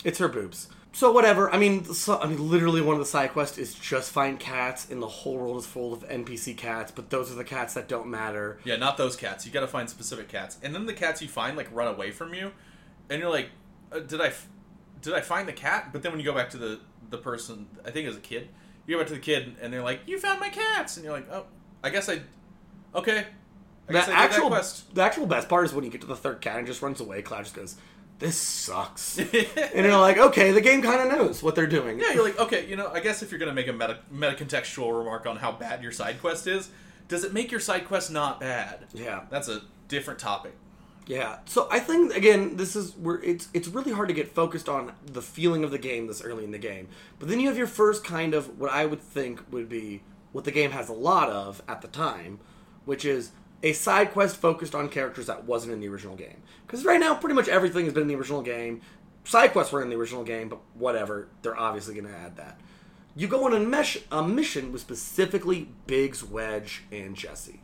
[0.05, 0.69] It's her boobs.
[0.93, 1.51] So whatever.
[1.51, 4.91] I mean, so, I mean, literally one of the side quests is just find cats,
[4.91, 6.91] and the whole world is full of NPC cats.
[6.91, 8.59] But those are the cats that don't matter.
[8.65, 9.45] Yeah, not those cats.
[9.45, 12.13] You got to find specific cats, and then the cats you find like run away
[12.13, 12.51] from you,
[13.11, 13.51] and you're like,
[13.93, 14.49] uh, did I, f-
[15.03, 15.91] did I find the cat?
[15.93, 16.81] But then when you go back to the
[17.11, 18.49] the person, I think it was a kid.
[18.87, 21.13] You go back to the kid, and they're like, you found my cats, and you're
[21.15, 21.45] like, oh,
[21.83, 22.21] I guess I,
[22.95, 23.19] okay.
[23.19, 23.25] I
[23.89, 24.95] The guess I did actual, that quest.
[24.95, 27.01] the actual best part is when you get to the third cat and just runs
[27.01, 27.23] away.
[27.23, 27.77] Cloud just goes,
[28.19, 29.31] "This sucks," and
[29.75, 32.67] you're like, "Okay, the game kind of knows what they're doing." Yeah, you're like, okay,
[32.67, 35.53] you know, I guess if you're gonna make a meta meta contextual remark on how
[35.53, 36.71] bad your side quest is,
[37.09, 38.87] does it make your side quest not bad?
[38.93, 39.23] yeah.
[39.31, 40.55] That's a different topic.
[41.07, 41.39] Yeah.
[41.45, 44.93] So I think again, this is where it's it's really hard to get focused on
[45.05, 46.89] the feeling of the game this early in the game.
[47.19, 50.45] But then you have your first kind of what I would think would be what
[50.45, 52.41] the game has a lot of at the time,
[52.85, 53.31] which is
[53.63, 56.43] a side quest focused on characters that wasn't in the original game.
[56.67, 58.81] Because right now, pretty much everything has been in the original game.
[59.25, 61.29] Side quests were in the original game, but whatever.
[61.43, 62.61] They're obviously going to add that.
[63.15, 67.63] You go on a, mesh, a mission with specifically Biggs, Wedge, and Jessie,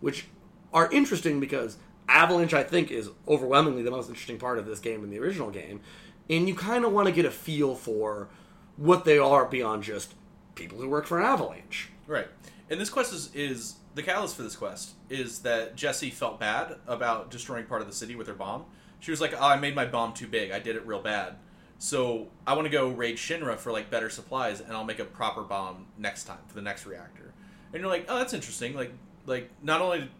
[0.00, 0.26] which
[0.72, 1.76] are interesting because
[2.08, 5.50] Avalanche, I think, is overwhelmingly the most interesting part of this game in the original
[5.50, 5.80] game.
[6.28, 8.28] And you kind of want to get a feel for
[8.76, 10.14] what they are beyond just
[10.54, 11.90] people who work for Avalanche.
[12.06, 12.28] Right.
[12.68, 16.76] And this quest is, is the catalyst for this quest is that Jessie felt bad
[16.86, 18.64] about destroying part of the city with her bomb.
[19.00, 20.50] She was like, "Oh, I made my bomb too big.
[20.50, 21.36] I did it real bad.
[21.78, 25.04] So I want to go raid Shinra for like better supplies, and I'll make a
[25.04, 27.32] proper bomb next time for the next reactor."
[27.72, 28.74] And you're like, "Oh, that's interesting.
[28.74, 28.92] Like,
[29.26, 30.10] like not only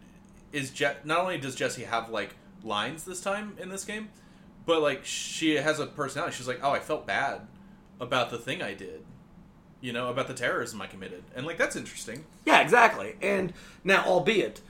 [0.51, 4.09] is Je- not only does Jessie have like lines this time in this game,
[4.65, 6.35] but like she has a personality.
[6.35, 7.41] She's like, "Oh, I felt bad
[7.99, 9.03] about the thing I did."
[9.79, 11.23] You know, about the terrorism I committed.
[11.35, 12.25] And like that's interesting.
[12.45, 13.15] Yeah, exactly.
[13.21, 14.61] And now, albeit,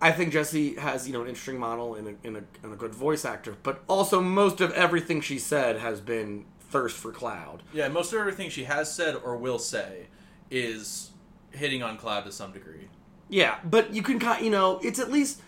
[0.00, 2.76] I think Jessie has you know an interesting model and a, and a, and a
[2.76, 7.62] good voice actor, but also most of everything she said has been thirst for Cloud.
[7.74, 10.06] Yeah, most of everything she has said or will say
[10.50, 11.10] is
[11.50, 12.88] hitting on Cloud to some degree.
[13.30, 15.40] Yeah, but you can kind you know it's at least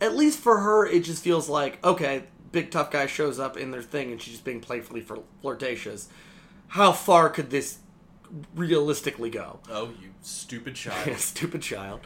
[0.00, 3.70] at least for her it just feels like okay, big tough guy shows up in
[3.70, 5.04] their thing and she's just being playfully
[5.42, 6.08] flirtatious.
[6.68, 7.78] How far could this
[8.54, 9.60] realistically go?
[9.68, 11.18] Oh, you stupid child.
[11.18, 12.00] Stupid child.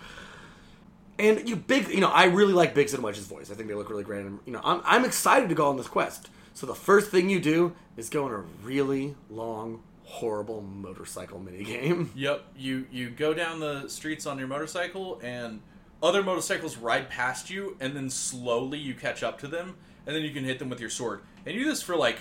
[1.19, 3.51] And you big, you know, I really like Biggs and Wedge's voice.
[3.51, 4.25] I think they look really great.
[4.25, 6.31] And you know, I'm I'm excited to go on this quest.
[6.55, 12.09] So the first thing you do is go on a really long, horrible motorcycle minigame.
[12.15, 15.61] yep, you you go down the streets on your motorcycle and
[16.03, 20.23] other motorcycles ride past you and then slowly you catch up to them and then
[20.23, 21.21] you can hit them with your sword.
[21.47, 22.19] And you do this for like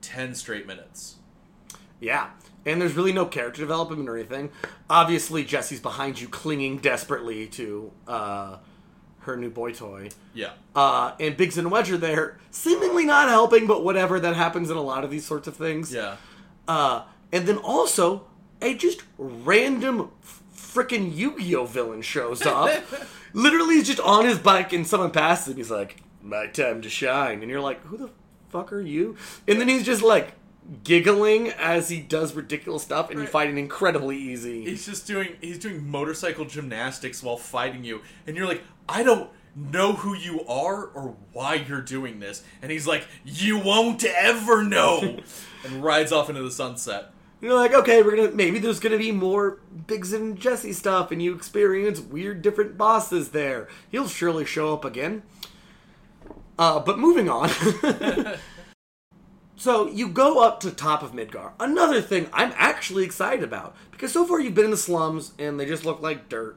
[0.00, 1.16] 10 straight minutes.
[2.00, 2.30] Yeah.
[2.64, 4.50] And there's really no character development or anything.
[4.88, 8.58] Obviously, Jessie's behind you, clinging desperately to uh,
[9.20, 10.10] her new boy toy.
[10.32, 10.52] Yeah.
[10.74, 14.20] Uh, and Biggs and Wedge are there, seemingly not helping, but whatever.
[14.20, 15.92] That happens in a lot of these sorts of things.
[15.92, 16.16] Yeah.
[16.68, 17.02] Uh,
[17.32, 18.26] and then also,
[18.60, 20.10] a just random
[20.56, 22.82] freaking Yu Gi Oh villain shows up.
[23.32, 25.56] Literally, he's just on his bike, and someone passes him.
[25.56, 28.10] He's like, "My time to shine," and you're like, "Who the
[28.50, 29.16] fuck are you?"
[29.48, 30.34] And then he's just like
[30.84, 33.32] giggling as he does ridiculous stuff, and you Right.
[33.32, 34.64] find it incredibly easy.
[34.64, 39.30] He's just doing he's doing motorcycle gymnastics while fighting you, and you're like, I don't
[39.54, 42.42] know who you are or why you're doing this.
[42.60, 45.18] And he's like, You won't ever know
[45.64, 47.12] and rides off into the sunset.
[47.42, 51.20] You're like, okay, we're gonna maybe there's gonna be more Biggs and Jessie stuff, and
[51.20, 53.68] you experience weird different bosses there.
[53.90, 55.24] He'll surely show up again.
[56.56, 57.50] Uh, but moving on.
[59.56, 61.52] so you go up to top of Midgar.
[61.58, 65.58] Another thing I'm actually excited about because so far you've been in the slums and
[65.58, 66.56] they just look like dirt.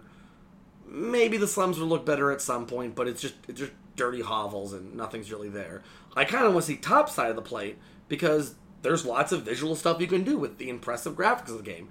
[0.96, 4.22] Maybe the slums will look better at some point, but it's just it's just dirty
[4.22, 5.84] hovels and nothing's really there.
[6.16, 7.78] I kind of want to see top side of the plate
[8.08, 11.64] because there's lots of visual stuff you can do with the impressive graphics of the
[11.64, 11.89] game.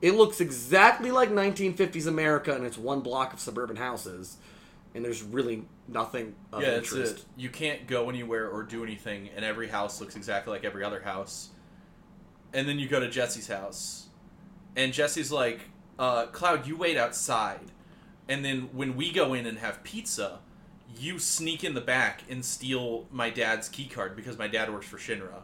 [0.00, 4.36] It looks exactly like 1950s America, and it's one block of suburban houses,
[4.94, 7.18] and there's really nothing of yeah, it's interest.
[7.20, 7.24] it.
[7.36, 11.00] You can't go anywhere or do anything, and every house looks exactly like every other
[11.00, 11.48] house.
[12.52, 14.08] And then you go to Jessie's house,
[14.76, 15.60] and Jessie's like,
[15.98, 17.72] uh, "Cloud, you wait outside."
[18.28, 20.38] And then when we go in and have pizza,
[20.98, 24.86] you sneak in the back and steal my dad's key card because my dad works
[24.86, 25.42] for Shinra.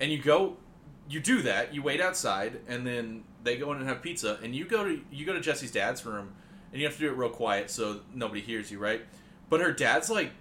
[0.00, 0.56] And you go,
[1.08, 1.74] you do that.
[1.74, 4.38] You wait outside, and then they go in and have pizza.
[4.42, 6.34] And you go to you go to Jessie's dad's room,
[6.72, 9.02] and you have to do it real quiet so nobody hears you, right?
[9.48, 10.32] But her dad's like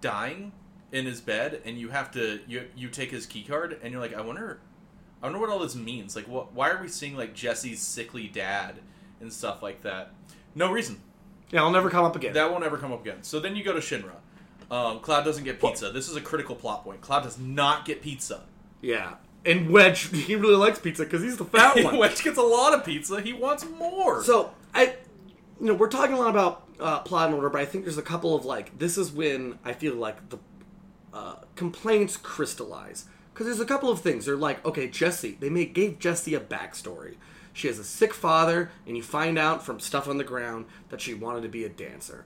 [0.00, 0.52] dying
[0.92, 4.00] in his bed, and you have to you you take his key card, and you're
[4.00, 4.60] like, I wonder,
[5.22, 6.14] I wonder what all this means.
[6.14, 6.52] Like, what?
[6.52, 8.76] Why are we seeing like Jessie's sickly dad
[9.20, 10.12] and stuff like that?
[10.58, 11.00] No reason.
[11.50, 12.34] Yeah, it'll never come up again.
[12.34, 13.22] That won't ever come up again.
[13.22, 14.16] So then you go to Shinra.
[14.70, 15.90] Um, Cloud doesn't get pizza.
[15.90, 17.00] This is a critical plot point.
[17.00, 18.42] Cloud does not get pizza.
[18.82, 19.14] yeah,
[19.46, 21.96] and Wedge, he really likes pizza because he's the fat one.
[21.96, 23.20] Wedge gets a lot of pizza.
[23.22, 24.22] He wants more.
[24.24, 24.96] So I,
[25.60, 27.96] you know, we're talking a lot about uh, plot and order, but I think there's
[27.98, 30.38] a couple of like this is when I feel like the
[31.14, 34.26] uh, complaints crystallize because there's a couple of things.
[34.26, 37.14] They're like, okay, Jessie, they made gave Jessie a backstory.
[37.58, 41.00] She has a sick father, and you find out from stuff on the ground that
[41.00, 42.24] she wanted to be a dancer.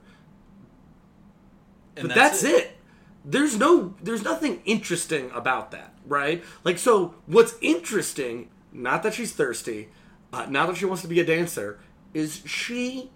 [1.97, 2.77] And but that's, it.
[3.25, 6.45] There's no there's nothing interesting about that, right?
[6.65, 9.89] Like so what's interesting, not that she's thirsty,
[10.35, 11.81] uh, not that she wants to be a dancer,
[12.13, 13.11] is she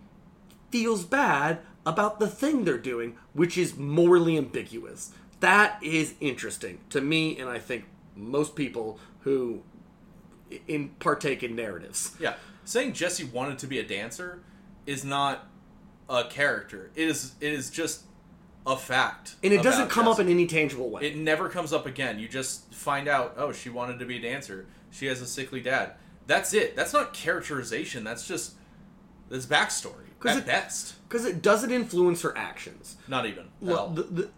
[0.71, 5.13] feels bad about the thing they're doing, which is morally ambiguous.
[5.41, 9.63] That is interesting to me and I think most people who
[10.67, 12.15] in partake in narratives.
[12.21, 12.35] Yeah,
[12.65, 14.41] saying Jessie wanted to be a dancer
[14.87, 15.47] is not
[16.09, 16.91] a character.
[16.95, 17.35] It is.
[17.41, 18.03] It is just
[18.67, 19.37] a fact.
[19.43, 21.03] And it doesn't come up in any tangible way.
[21.03, 22.19] It never comes up again.
[22.19, 23.35] You just find out.
[23.37, 24.67] Oh, she wanted to be a dancer.
[24.91, 25.93] She has a sickly dad.
[26.27, 26.75] That's it.
[26.75, 28.03] That's not characterization.
[28.03, 28.55] That's just
[29.29, 30.95] that's backstory at it- best.
[31.09, 32.97] Because it doesn't influence her actions.
[33.07, 33.47] Not even.
[33.61, 34.31] Well, the, the,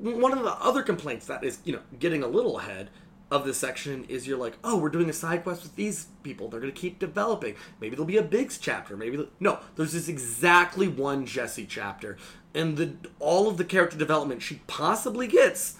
[0.00, 2.90] one of the other complaints that is, you know, getting a little ahead
[3.30, 6.48] of this section is you're like, oh, we're doing a side quest with these people.
[6.48, 7.56] They're going to keep developing.
[7.80, 8.96] Maybe there'll be a Biggs chapter.
[8.96, 9.58] Maybe no.
[9.76, 12.16] There's this exactly one Jessie chapter,
[12.54, 15.76] and the all of the character development she possibly gets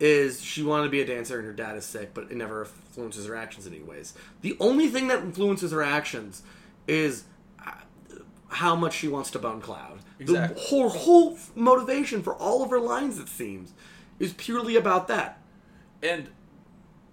[0.00, 2.62] is she wanted to be a dancer and her dad is sick, but it never
[2.62, 4.14] influences her actions in any ways.
[4.42, 6.42] The only thing that influences her actions
[6.86, 7.24] is
[7.66, 7.72] uh,
[8.48, 9.98] how much she wants to bone Cloud.
[10.20, 10.54] Exactly.
[10.54, 13.72] The whole, whole motivation for all of her lines, it seems,
[14.20, 15.40] is purely about that.
[16.02, 16.28] and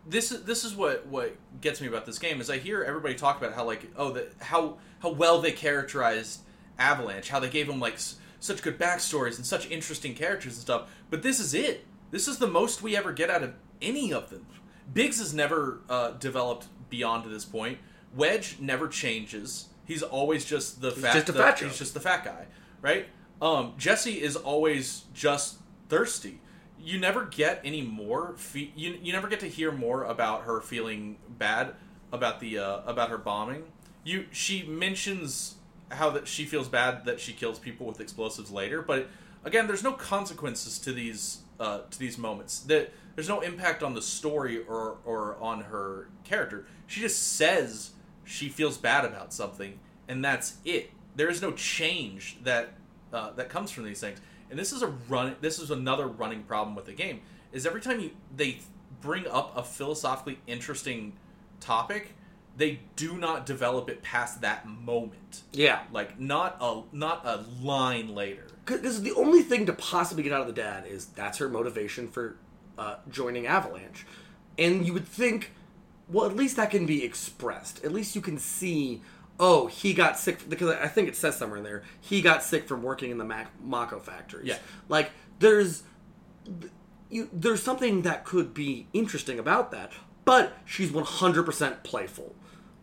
[0.08, 3.16] this is this is what what gets me about this game is I hear everybody
[3.16, 6.42] talk about how like oh the how how well they characterized
[6.78, 10.62] Avalanche, how they gave them like s- such good backstories and such interesting characters and
[10.62, 10.90] stuff.
[11.10, 11.86] But this is it.
[12.12, 14.46] This is the most we ever get out of any of them.
[14.94, 17.80] Biggs has never uh, developed beyond to this point.
[18.16, 19.68] Wedge never changes.
[19.86, 21.14] He's always just the fat.
[21.14, 21.60] just the- fat.
[21.60, 22.46] He's just the fat guy,
[22.82, 23.08] right?
[23.42, 25.58] Um, Jessie is always just
[25.90, 26.40] thirsty.
[26.80, 28.36] You never get any more.
[28.38, 31.76] Fe- you you never get to hear more about her feeling bad
[32.12, 33.64] about the uh, about her bombing.
[34.04, 35.56] You she mentions
[35.92, 39.08] how that she feels bad that she kills people with explosives later, but
[39.44, 42.60] again, there's no consequences to these uh, to these moments.
[42.62, 46.66] That there's no impact on the story or or on her character.
[46.88, 47.92] She just says
[48.26, 50.92] she feels bad about something, and that's it.
[51.16, 52.74] There is no change that
[53.14, 54.20] uh, that comes from these things.
[54.56, 55.36] And this is a run.
[55.42, 57.20] This is another running problem with the game.
[57.52, 58.60] Is every time you they
[59.02, 61.12] bring up a philosophically interesting
[61.60, 62.14] topic,
[62.56, 65.42] they do not develop it past that moment.
[65.52, 65.82] Yeah.
[65.92, 68.48] Like not a not a line later.
[68.64, 72.08] Because the only thing to possibly get out of the dad is that's her motivation
[72.08, 72.38] for
[72.78, 74.06] uh, joining Avalanche.
[74.58, 75.52] And you would think,
[76.08, 77.84] well, at least that can be expressed.
[77.84, 79.02] At least you can see,
[79.40, 80.48] oh, he got sick.
[80.50, 83.26] Because I think it says somewhere in there, he got sick from working in the
[83.26, 84.48] Mac- Mako factories.
[84.48, 84.58] Yeah.
[84.90, 85.84] Like, there's.
[87.10, 89.92] You, there's something that could be interesting about that,
[90.26, 92.36] but she's 100% playful,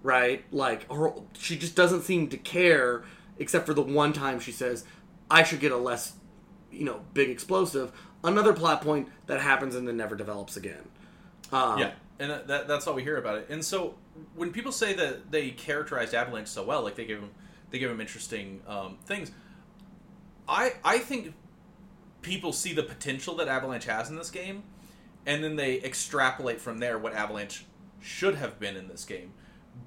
[0.03, 0.45] right?
[0.53, 3.03] Like her, she just doesn't seem to care,
[3.39, 4.85] except for the one time she says,
[5.31, 6.15] "I should get a less,
[6.71, 7.93] you know, big explosive."
[8.25, 10.89] Another plot point that happens and then never develops again.
[11.51, 11.91] Um, yeah,
[12.21, 13.47] and that- that, that's all we hear about it.
[13.51, 13.97] And so
[14.35, 17.31] when people say that they characterized Avalanche so well, like they give them
[17.71, 19.33] they give him interesting um, things,
[20.49, 21.35] I I think
[22.21, 24.65] people see the potential that Avalanche has in this game,
[25.27, 27.65] and then they extrapolate from there what Avalanche
[28.01, 29.33] should have been in this game.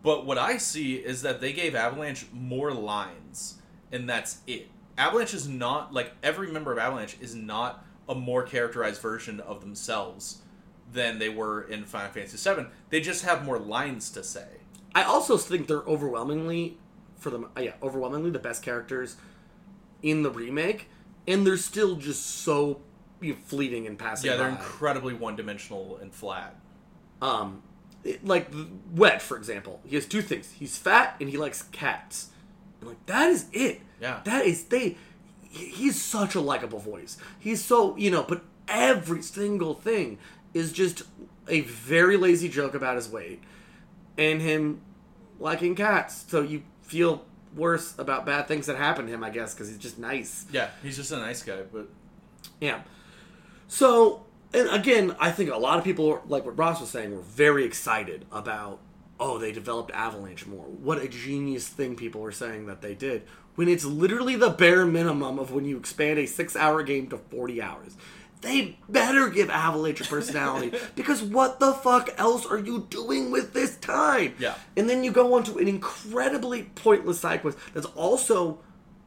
[0.02, 3.60] But what I see is that they gave Avalanche more lines,
[3.92, 4.70] and that's it.
[4.98, 9.62] Avalanche is not like every member of Avalanche is not a more characterized version of
[9.62, 10.42] themselves
[10.96, 12.68] than they were in Final Fantasy VII.
[12.90, 14.48] They just have more lines to say.
[14.96, 16.78] I also think they're overwhelmingly,
[17.18, 19.18] for them, yeah, overwhelmingly the best characters
[20.02, 20.90] in the remake,
[21.28, 22.80] and they're still just so
[23.22, 24.32] you know, fleeting and passing.
[24.32, 24.56] Yeah, they're by.
[24.56, 26.56] incredibly one dimensional and flat.
[27.22, 27.62] Um,
[28.04, 28.48] it- like
[28.94, 32.30] Wedge, for example, he has two things: he's fat and he likes cats.
[32.80, 33.82] And like that is it.
[34.02, 34.22] Yeah.
[34.26, 34.98] that is they.
[35.50, 37.18] He's such a likable voice.
[37.40, 40.18] He's so you know, but every single thing
[40.56, 41.04] is just
[41.48, 43.44] a very lazy joke about his weight
[44.18, 44.82] and him
[45.38, 46.26] liking cats.
[46.28, 47.26] So you feel
[47.56, 50.46] worse about bad things that happen to him, I guess, because he's just nice.
[50.52, 51.88] Yeah, he's just a nice guy, but
[52.60, 52.82] Yeah.
[53.68, 57.22] So, and again, I think a lot of people, like what Ross was saying, were
[57.22, 58.80] very excited about,
[59.20, 60.64] oh, they developed Avalanche more.
[60.64, 63.24] What a genius thing people were saying that they did.
[63.56, 67.18] When it's literally the bare minimum of when you expand a six hour game to
[67.18, 67.98] 40 hours.
[68.46, 73.54] They better give Avalanche a personality because what the fuck else are you doing with
[73.54, 74.36] this time?
[74.38, 74.54] Yeah.
[74.78, 78.60] And then you go on to an incredibly pointless side quest that's also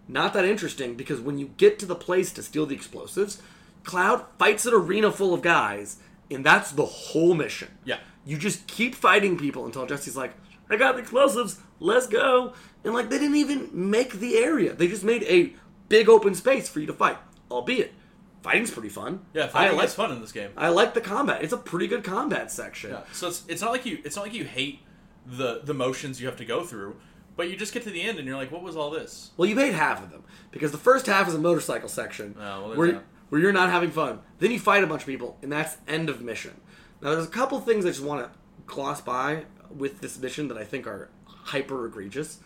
[0.08, 3.40] not that interesting because when you get to the place to steal the explosives,
[3.84, 7.68] Cloud fights an arena full of guys, and that's the whole mission.
[7.84, 7.98] Yeah.
[8.26, 10.34] You just keep fighting people until Jessie's like,
[10.68, 12.54] I got the explosives, let's go.
[12.82, 14.72] And like they didn't even make the area.
[14.72, 15.52] They just made a
[15.88, 17.18] big open space for you to fight.
[17.50, 17.94] Albeit,
[18.42, 19.20] fighting's pretty fun.
[19.34, 20.50] yeah, I fighting like is fun in this game.
[20.56, 21.42] I like the combat.
[21.42, 22.90] It's a pretty good combat section.
[22.90, 23.00] Yeah.
[23.12, 24.80] So it's it's not like you it's not like you hate
[25.26, 26.96] the the motions you have to go through,
[27.36, 29.30] but you just get to the end and you're like, what was all this?
[29.36, 32.68] Well, you made half of them because the first half is a motorcycle section Oh,
[32.68, 33.04] well, where that.
[33.28, 34.20] where you're not having fun.
[34.38, 36.60] Then you fight a bunch of people, and that's end of mission.
[37.02, 40.56] Now, there's a couple things I just want to gloss by with this mission that
[40.58, 42.38] I think are hyper egregious.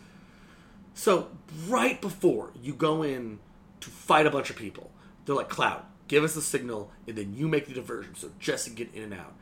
[0.93, 1.29] So
[1.67, 3.39] right before you go in
[3.79, 4.91] to fight a bunch of people,
[5.25, 8.71] they're like, "Cloud, give us the signal, and then you make the diversion so Jessie
[8.71, 9.33] can get in and out."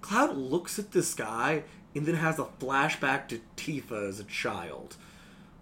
[0.00, 1.64] Cloud looks at this guy
[1.94, 4.96] and then has a flashback to Tifa as a child,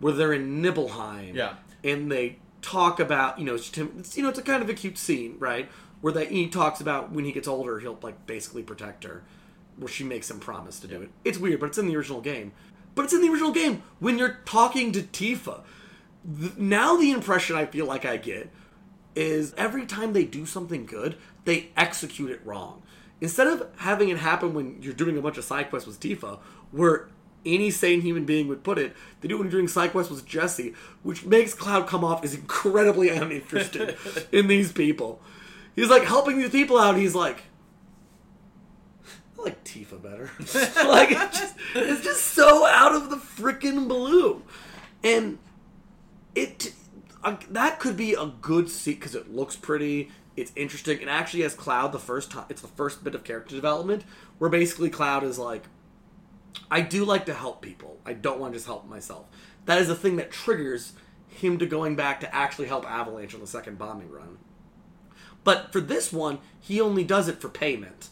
[0.01, 1.35] where they're in Nibelheim.
[1.35, 1.55] Yeah.
[1.83, 3.77] And they talk about, you know, it's,
[4.17, 5.69] you know, it's a kind of a cute scene, right?
[6.01, 9.23] Where they, he talks about when he gets older, he'll like basically protect her,
[9.77, 11.11] where she makes him promise to do it.
[11.25, 12.53] It's weird, but it's in the original game.
[12.95, 15.63] But it's in the original game when you're talking to Tifa.
[16.41, 18.51] Th- now the impression I feel like I get
[19.15, 22.83] is every time they do something good, they execute it wrong.
[23.21, 26.39] Instead of having it happen when you're doing a bunch of side quests with Tifa,
[26.73, 27.09] where
[27.47, 30.11] any sane human being would put it, they do it when you're doing side quests
[30.11, 33.97] with Jessie, which makes Cloud come off as incredibly uninterested
[34.33, 35.21] in these people.
[35.77, 36.97] He's like helping these people out.
[36.97, 37.45] He's like,
[39.39, 40.31] I like Tifa better.
[40.89, 44.43] like it's just, it's just so out of the freaking blue,
[45.03, 45.39] and
[46.35, 46.73] it
[47.25, 50.11] uh, that could be a good seat because it looks pretty.
[50.37, 51.01] It's interesting.
[51.01, 52.45] It actually has Cloud the first time.
[52.49, 54.05] It's the first bit of character development
[54.39, 55.65] where basically Cloud is like,
[56.71, 57.99] I do like to help people.
[58.05, 59.27] I don't want to just help myself.
[59.65, 60.93] That is the thing that triggers
[61.29, 64.39] him to going back to actually help Avalanche on the second bombing run.
[65.43, 68.09] But for this one, he only does it for payment,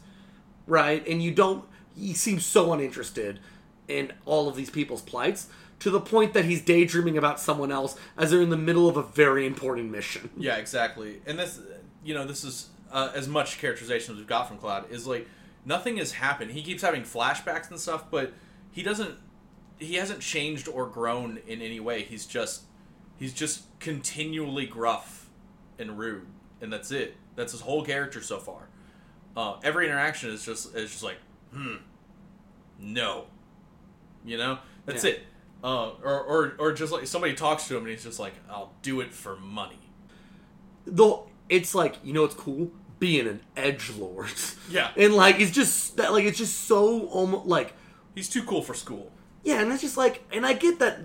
[0.66, 1.06] right?
[1.06, 1.64] And you don't.
[1.96, 3.40] He seems so uninterested
[3.88, 5.48] in all of these people's plights
[5.82, 8.96] to the point that he's daydreaming about someone else as they're in the middle of
[8.96, 10.30] a very important mission.
[10.36, 11.20] Yeah, exactly.
[11.26, 11.60] And this,
[12.04, 15.28] you know, this is uh, as much characterization as we've got from Cloud is like
[15.64, 16.50] nothing has happened.
[16.52, 18.32] He keeps having flashbacks and stuff, but
[18.70, 19.16] he doesn't.
[19.78, 22.02] He hasn't changed or grown in any way.
[22.04, 22.62] He's just,
[23.16, 25.28] he's just continually gruff
[25.78, 26.26] and rude,
[26.60, 27.16] and that's it.
[27.34, 28.68] That's his whole character so far.
[29.36, 31.16] Uh, every interaction is just is just like,
[31.52, 31.76] hmm,
[32.78, 33.24] no,
[34.24, 35.12] you know, that's Yeah.
[35.12, 35.20] it.
[35.62, 38.72] Uh, or, or or just like somebody talks to him and he's just like, I'll
[38.82, 39.78] do it for money.
[40.86, 44.30] Though it's like you know, it's cool being an edge lord.
[44.70, 44.90] Yeah.
[44.96, 47.74] and like it's just that like it's just so almost like
[48.14, 49.10] He's too cool for school.
[49.42, 51.00] Yeah, and it's just like, and I get that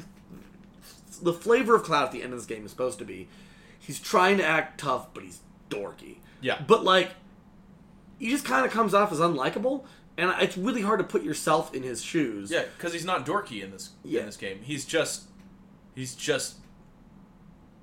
[1.22, 3.28] the flavor of Cloud at the end of this game is supposed to be
[3.80, 5.40] he's trying to act tough, but he's
[5.70, 6.18] dorky.
[6.42, 6.62] Yeah.
[6.68, 7.12] But like,
[8.20, 9.86] he just kind of comes off as unlikable,
[10.18, 12.50] and it's really hard to put yourself in his shoes.
[12.52, 14.22] Yeah, because he's not dorky in this Yeah.
[14.22, 14.60] in this game.
[14.64, 15.24] He's just
[15.96, 16.58] he's just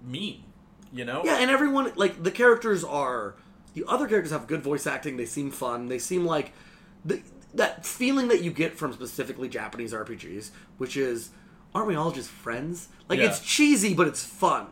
[0.02, 0.44] mean.
[0.92, 1.22] You know?
[1.24, 3.34] Yeah, and everyone like the characters are
[3.74, 5.16] the other characters have good voice acting.
[5.16, 5.88] They seem fun.
[5.88, 6.52] They seem like
[7.04, 7.20] the,
[7.54, 11.30] that feeling that you get from specifically Japanese RPGs, which is
[11.74, 12.88] aren't we all just friends?
[13.08, 13.26] Like Yeah.
[13.26, 14.68] it's cheesy, but it's fun.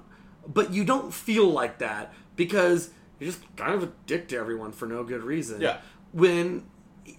[0.47, 4.71] But you don't feel like that because you're just kind of a dick to everyone
[4.73, 5.61] for no good reason.
[5.61, 5.79] Yeah.
[6.13, 6.65] When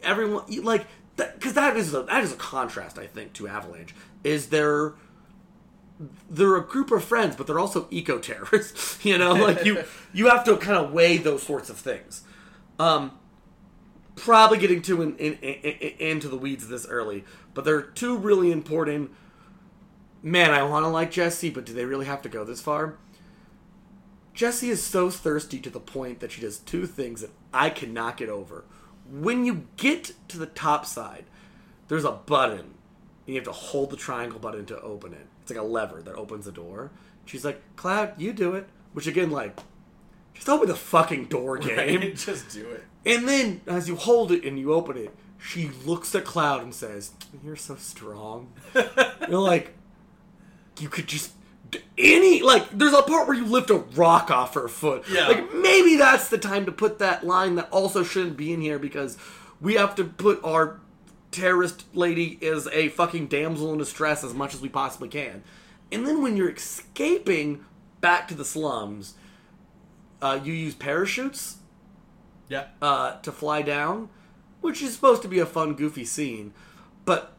[0.02, 4.48] everyone like because that is a, that is a contrast I think to Avalanche is
[4.48, 4.94] they're
[6.30, 9.00] they're a group of friends, but they're also eco terrorists.
[9.06, 12.24] You know, like you you have to kind of weigh those sorts of things.
[12.80, 13.12] Um,
[14.16, 18.18] probably getting too in, in, in, into the weeds this early, but there are two
[18.18, 19.12] really important.
[20.22, 22.98] Man, I want to like Jessie, but do they really have to go this far?
[24.34, 28.18] Jessie is so thirsty to the point that she does two things that I cannot
[28.18, 28.64] get over.
[29.14, 31.26] When you get to the top side,
[31.88, 32.60] there's a button.
[33.26, 35.28] And you have to hold the triangle button to open it.
[35.42, 36.92] It's like a lever that opens the door.
[37.26, 38.68] She's like, Cloud, you do it.
[38.94, 39.60] Which again, like,
[40.34, 42.00] just open the fucking door game.
[42.00, 42.16] Right?
[42.16, 42.84] just do it.
[43.06, 46.74] And then as you hold it and you open it, she looks at Cloud and
[46.74, 47.12] says,
[47.44, 49.74] "You're so strong." You're like,
[50.80, 51.34] you could just
[51.98, 52.70] any like.
[52.72, 55.04] There's a part where you lift a rock off her foot.
[55.10, 55.28] Yeah.
[55.28, 58.80] Like maybe that's the time to put that line that also shouldn't be in here
[58.80, 59.18] because
[59.62, 60.80] we have to put our
[61.32, 65.44] terrorist lady as a fucking damsel in distress as much as we possibly can.
[65.92, 67.66] And then when you're escaping
[68.02, 69.16] back to the slums,
[70.22, 71.58] uh, you use parachutes
[72.50, 72.66] Yeah.
[72.82, 74.10] uh, to fly down,
[74.62, 76.54] which is supposed to be a fun, goofy scene.
[77.06, 77.36] But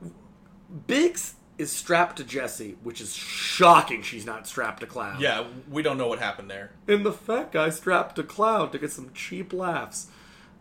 [0.86, 5.20] Biggs is strapped to Jessie, which is shocking she's not strapped to Cloud.
[5.20, 6.72] Yeah, we don't know what happened there.
[6.88, 10.08] And the fat guy strapped to Cloud to get some cheap laughs.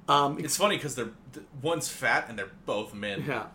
[0.08, 1.12] Um, It's funny because they're
[1.62, 3.24] one's fat and they're both men.
[3.28, 3.46] yeah.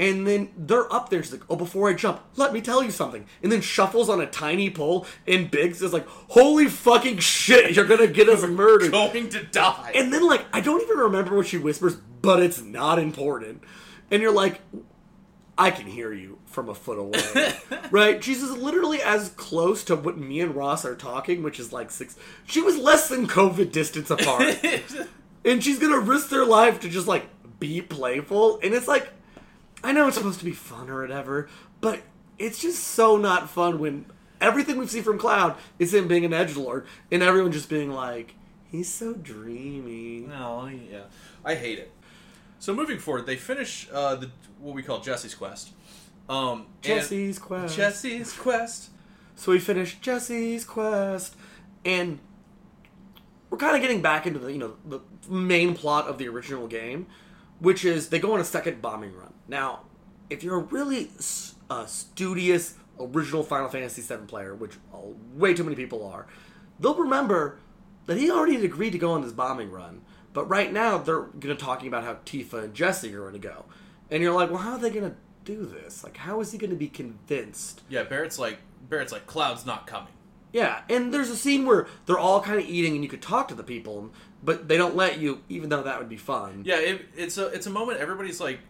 [0.00, 1.24] And then they're up there.
[1.24, 4.20] She's like, "Oh, before I jump, let me tell you something." And then shuffles on
[4.20, 7.74] a tiny pole, and Biggs is like, "Holy fucking shit!
[7.74, 9.90] You're gonna get us murdered." Going to die.
[9.96, 13.64] And then like I don't even remember what she whispers, but it's not important.
[14.08, 14.60] And you're like,
[15.58, 17.52] I can hear you from a foot away,
[17.90, 18.22] right?
[18.22, 22.16] She's literally as close to what me and Ross are talking, which is like six.
[22.46, 24.64] She was less than COVID distance apart,
[25.44, 27.26] and she's gonna risk their life to just like
[27.58, 28.60] be playful.
[28.62, 29.08] And it's like,
[29.82, 31.48] I know it's supposed to be fun or whatever,
[31.80, 32.02] but
[32.38, 34.06] it's just so not fun when
[34.40, 37.90] everything we've seen from Cloud is him being an edge lord, and everyone just being
[37.90, 38.36] like,
[38.70, 40.20] he's so dreamy.
[40.20, 41.04] No, yeah,
[41.44, 41.92] I hate it.
[42.58, 44.30] So moving forward, they finish uh, the
[44.60, 45.70] what we call Jessie's quest.
[46.28, 47.76] Um, Jessie's quest.
[47.76, 48.90] Jessie's quest.
[49.36, 51.36] So we finish Jessie's quest,
[51.84, 52.18] and
[53.50, 56.66] we're kind of getting back into the you know the main plot of the original
[56.66, 57.06] game,
[57.60, 59.32] which is they go on a second bombing run.
[59.46, 59.84] Now,
[60.28, 61.10] if you're a really
[61.70, 64.74] uh, studious original Final Fantasy VII player, which
[65.34, 66.26] way too many people are,
[66.80, 67.58] they'll remember
[68.06, 70.02] that he already agreed to go on this bombing run.
[70.32, 73.38] But right now they're going to talking about how Tifa and Jessie are going to
[73.38, 73.64] go,
[74.10, 76.04] and you're like, well, how are they going to do this?
[76.04, 77.82] Like, how is he going to be convinced?
[77.88, 78.58] Yeah, Barret's like
[78.88, 80.12] Barret's like Cloud's not coming.
[80.52, 83.48] Yeah, and there's a scene where they're all kind of eating, and you could talk
[83.48, 84.10] to the people,
[84.42, 86.62] but they don't let you, even though that would be fun.
[86.64, 88.60] Yeah, it, it's a it's a moment everybody's like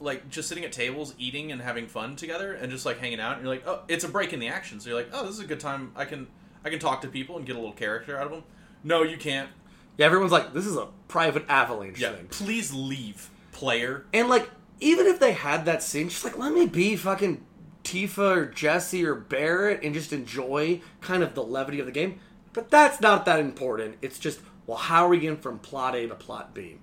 [0.00, 3.34] like just sitting at tables eating and having fun together and just like hanging out
[3.34, 5.34] and you're like oh it's a break in the action so you're like oh this
[5.34, 6.26] is a good time I can
[6.64, 8.42] I can talk to people and get a little character out of them.
[8.82, 9.50] No, you can't.
[9.96, 12.26] Yeah, everyone's like, this is a private avalanche Yeah, thing.
[12.28, 14.06] please leave, player.
[14.12, 17.44] And like, even if they had that scene, just like let me be fucking
[17.84, 22.18] Tifa or Jessie or Barret and just enjoy kind of the levity of the game.
[22.52, 23.96] But that's not that important.
[24.02, 26.78] It's just, well, how are we getting from plot A to plot B?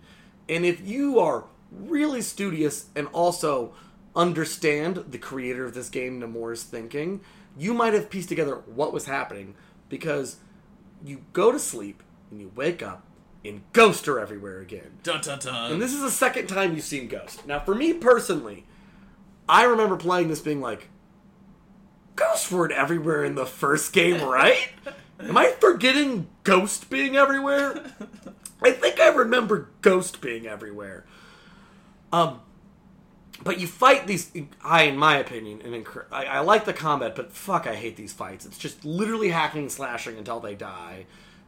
[0.48, 3.74] And if you are really studious and also
[4.16, 7.22] understand the creator of this game, Nomura's thinking,
[7.58, 9.56] you might have pieced together what was happening
[9.90, 10.38] because
[11.04, 13.04] you go to sleep and you wake up
[13.44, 15.00] and ghosts are everywhere again.
[15.04, 15.74] Dun dun dun.
[15.74, 17.46] And this is the second time you've seen Ghost.
[17.48, 18.66] Now, for me personally,
[19.50, 20.90] I remember playing this being like,
[22.16, 24.70] Ghosts weren't everywhere in the first game, right?
[25.20, 27.94] Am I forgetting Ghost being everywhere?
[28.64, 31.06] I think I remember Ghost being everywhere.
[32.14, 32.42] Um,
[33.44, 34.32] but you fight these.
[34.64, 37.96] I, in my opinion, and incre- I, I like the combat, but fuck, I hate
[37.96, 38.46] these fights.
[38.46, 41.08] It's just literally hacking and slashing until they die.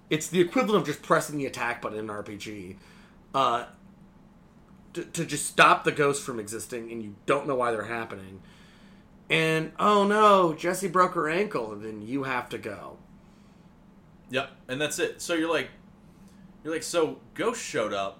[0.09, 2.75] It's the equivalent of just pressing the attack button in an RPG.
[3.33, 3.65] Uh,
[4.93, 8.41] to, to just stop the ghosts from existing, and you don't know why they're happening.
[9.29, 12.97] And oh no, Jessie broke her ankle, and then you have to go.
[14.29, 15.21] Yep, and that's it.
[15.21, 15.69] So you're like,
[16.63, 18.19] you're like, so Ghost showed up,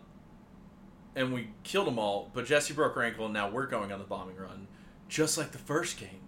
[1.16, 4.00] and we killed them all, but Jessie broke her ankle, and now we're going on
[4.00, 4.68] the bombing run,
[5.08, 6.22] just like the first game.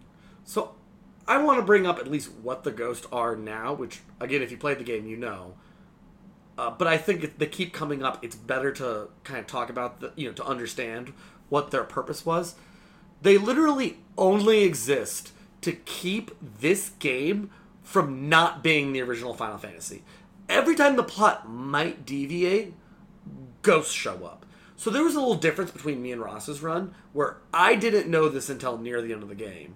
[0.43, 0.75] So,
[1.27, 4.51] I want to bring up at least what the ghosts are now, which, again, if
[4.51, 5.55] you played the game, you know.
[6.57, 8.23] Uh, but I think they keep coming up.
[8.23, 11.13] It's better to kind of talk about the, you know, to understand
[11.49, 12.55] what their purpose was.
[13.21, 17.49] They literally only exist to keep this game
[17.81, 20.03] from not being the original Final Fantasy.
[20.47, 22.73] Every time the plot might deviate,
[23.61, 24.45] ghosts show up.
[24.77, 28.29] So there was a little difference between me and Ross's run, where I didn't know
[28.29, 29.75] this until near the end of the game.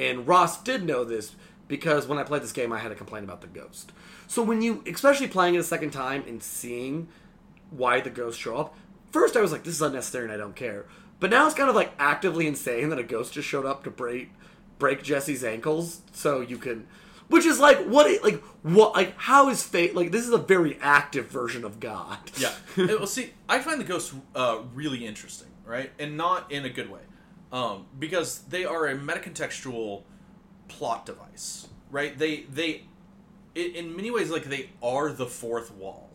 [0.00, 1.34] And Ross did know this
[1.68, 3.92] because when I played this game, I had a complaint about the ghost.
[4.26, 7.08] So when you, especially playing it a second time and seeing
[7.70, 8.74] why the ghosts show up,
[9.12, 10.86] first I was like, this is unnecessary and I don't care.
[11.20, 13.90] But now it's kind of like actively insane that a ghost just showed up to
[13.90, 14.30] break
[14.78, 16.86] break Jessie's ankles so you can
[17.28, 20.38] which is like what it, like what like how is fate like this is a
[20.38, 22.52] very active version of god Yeah.
[22.78, 26.90] Well, see, I find the ghosts uh, really interesting, right, and not in a good
[26.90, 27.00] way,
[27.52, 30.02] um, because they are a metacontextual
[30.68, 32.16] plot device, right?
[32.18, 32.84] They they,
[33.54, 36.10] in many ways, like they are the fourth wall,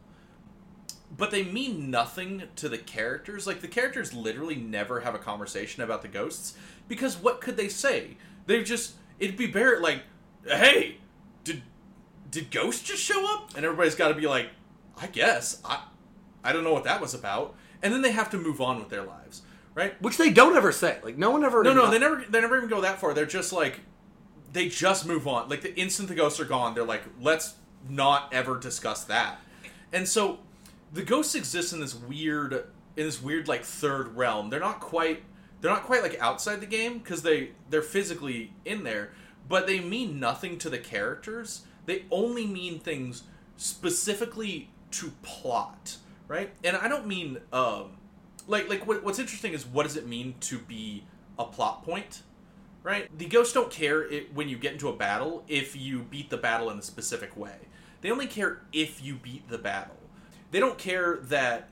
[1.16, 3.46] but they mean nothing to the characters.
[3.46, 6.56] Like the characters literally never have a conversation about the ghosts
[6.88, 8.18] because what could they say?
[8.46, 10.04] They just it'd be Barret like,
[10.46, 10.98] hey,
[11.44, 11.64] did
[12.32, 13.56] did ghosts just show up?
[13.56, 14.50] And everybody's got to be like,
[14.98, 15.84] I guess I
[16.44, 17.56] I don't know what that was about.
[17.82, 19.25] And then they have to move on with their lives,
[19.76, 20.02] right?
[20.02, 22.58] which they don't ever say like no one ever No, no, they never they never
[22.58, 23.14] even go that far.
[23.14, 23.82] They're just like
[24.52, 25.50] they just move on.
[25.50, 27.56] Like the instant the ghosts are gone, they're like, let's
[27.88, 29.40] not ever discuss that.
[29.94, 30.40] And so
[30.92, 34.50] the ghosts exist in this weird in this weird like third realm.
[34.50, 35.24] They're not quite
[35.62, 39.12] they're not quite like outside the game because they they're physically in there,
[39.48, 41.66] but they mean nothing to the characters.
[41.86, 43.24] They only mean things
[43.58, 45.98] specifically to plot,
[46.28, 46.52] right?
[46.64, 47.98] And I don't mean um
[48.48, 51.04] like like what, what's interesting is what does it mean to be
[51.38, 52.24] a plot point
[52.84, 53.10] right?
[53.18, 56.38] The ghosts don't care it, when you get into a battle if you beat the
[56.38, 57.56] battle in a specific way.
[58.02, 59.98] They only care if you beat the battle.
[60.52, 61.70] They don't care that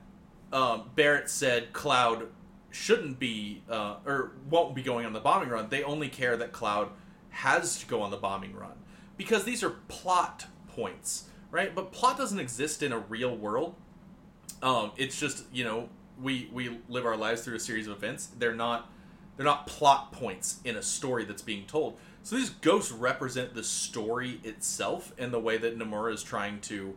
[0.52, 2.26] um, barret said cloud
[2.72, 5.68] shouldn't be uh, or won't be going on the bombing run.
[5.68, 6.88] They only care that cloud
[7.30, 8.74] has to go on the bombing run.
[9.16, 11.72] Because these are plot points right?
[11.72, 13.76] But plot doesn't exist in a real world.
[14.60, 15.88] Um, it's just you know
[16.20, 18.28] we we live our lives through a series of events.
[18.38, 18.90] They're not
[19.36, 21.98] they're not plot points in a story that's being told.
[22.22, 26.96] So these ghosts represent the story itself and the way that Nomura is trying to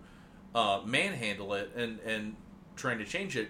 [0.56, 2.36] uh, manhandle it and and
[2.76, 3.50] trying to change it.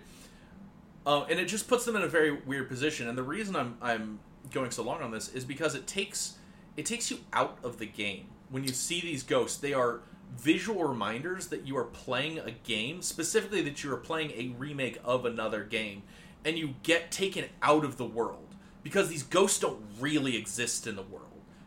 [1.05, 3.07] Uh, and it just puts them in a very weird position.
[3.07, 4.19] And the reason I'm I'm
[4.51, 6.35] going so long on this is because it takes
[6.75, 9.57] it takes you out of the game when you see these ghosts.
[9.57, 10.01] They are
[10.35, 14.99] visual reminders that you are playing a game, specifically that you are playing a remake
[15.03, 16.03] of another game,
[16.45, 20.95] and you get taken out of the world because these ghosts don't really exist in
[20.95, 21.23] the world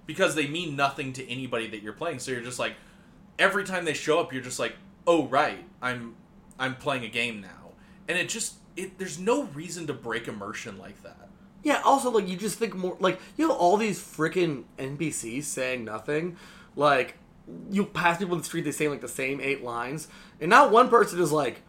[0.06, 2.18] because they mean nothing to anybody that you're playing.
[2.18, 2.74] So you're just like
[3.38, 4.74] every time they show up, you're just like,
[5.06, 6.16] oh right, I'm
[6.58, 7.72] I'm playing a game now,
[8.08, 11.28] and it just it there's no reason to break immersion like that.
[11.62, 15.84] Yeah, also like you just think more like you have all these freaking NPCs saying
[15.84, 16.36] nothing.
[16.76, 17.16] Like
[17.70, 20.08] you pass people in the street, they say like the same eight lines,
[20.40, 21.62] and not one person is like,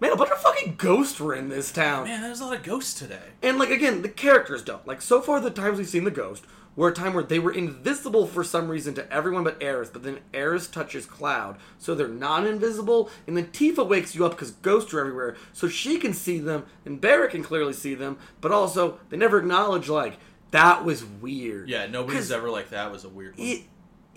[0.00, 2.62] "Man, a bunch of fucking ghosts were in this town." Man, there's a lot of
[2.62, 3.32] ghosts today.
[3.42, 4.86] And like again, the characters don't.
[4.86, 6.44] Like so far, the times we've seen the ghost
[6.76, 10.02] were a time where they were invisible for some reason to everyone but Aeris, but
[10.02, 13.10] then Aeris touches Cloud, so they're non-invisible.
[13.26, 16.66] And then Tifa wakes you up because ghosts are everywhere, so she can see them,
[16.84, 18.18] and Barret can clearly see them.
[18.42, 20.18] But also, they never acknowledge like
[20.50, 21.68] that was weird.
[21.68, 23.46] Yeah, nobody's ever like that was a weird one.
[23.46, 23.62] It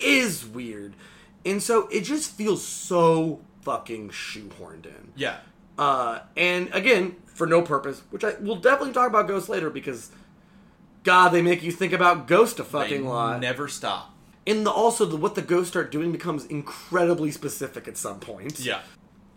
[0.02, 0.96] is weird,
[1.46, 5.12] and so it just feels so fucking shoehorned in.
[5.16, 5.38] yeah.
[5.78, 10.12] Uh, and again, for no purpose, which I will definitely talk about Ghost later because,
[11.04, 13.40] God, they make you think about Ghost a fucking they lot.
[13.40, 14.14] never stop.
[14.46, 18.60] and the, also, the, what the ghosts start doing becomes incredibly specific at some point.
[18.60, 18.82] Yeah.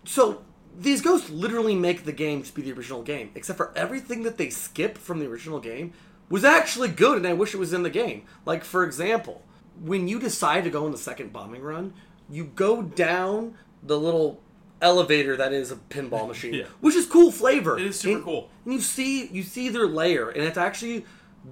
[0.04, 0.42] So
[0.76, 4.36] these ghosts literally make the game just be the original game, except for everything that
[4.36, 5.92] they skip from the original game
[6.28, 8.24] was actually good, and I wish it was in the game.
[8.44, 9.42] Like for example,
[9.81, 11.95] when you decide to go on the second bombing run,
[12.31, 14.41] you go down the little
[14.81, 16.64] elevator that is a pinball machine, Yeah.
[16.81, 17.79] which is cool flavor.
[17.79, 18.51] It is super And- cool.
[18.64, 21.05] And you see you see their layer, and it's actually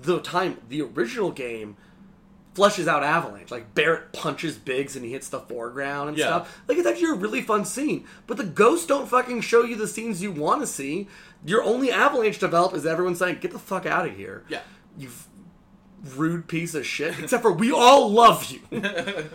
[0.02, 1.76] the time the original game
[2.54, 3.50] flushes out Avalanche.
[3.50, 6.26] Like Barret punches Biggs and he hits the foreground and Yeah.
[6.26, 6.62] stuff.
[6.68, 8.04] Like it's actually a really fun scene.
[8.26, 11.08] But the ghosts don't fucking show you the scenes you want to see.
[11.44, 14.60] Your only Avalanche develop is everyone saying, "Get the fuck out of here." Yeah.
[14.98, 15.28] You f-
[16.16, 17.18] rude piece of shit.
[17.18, 18.60] Except for we all love you.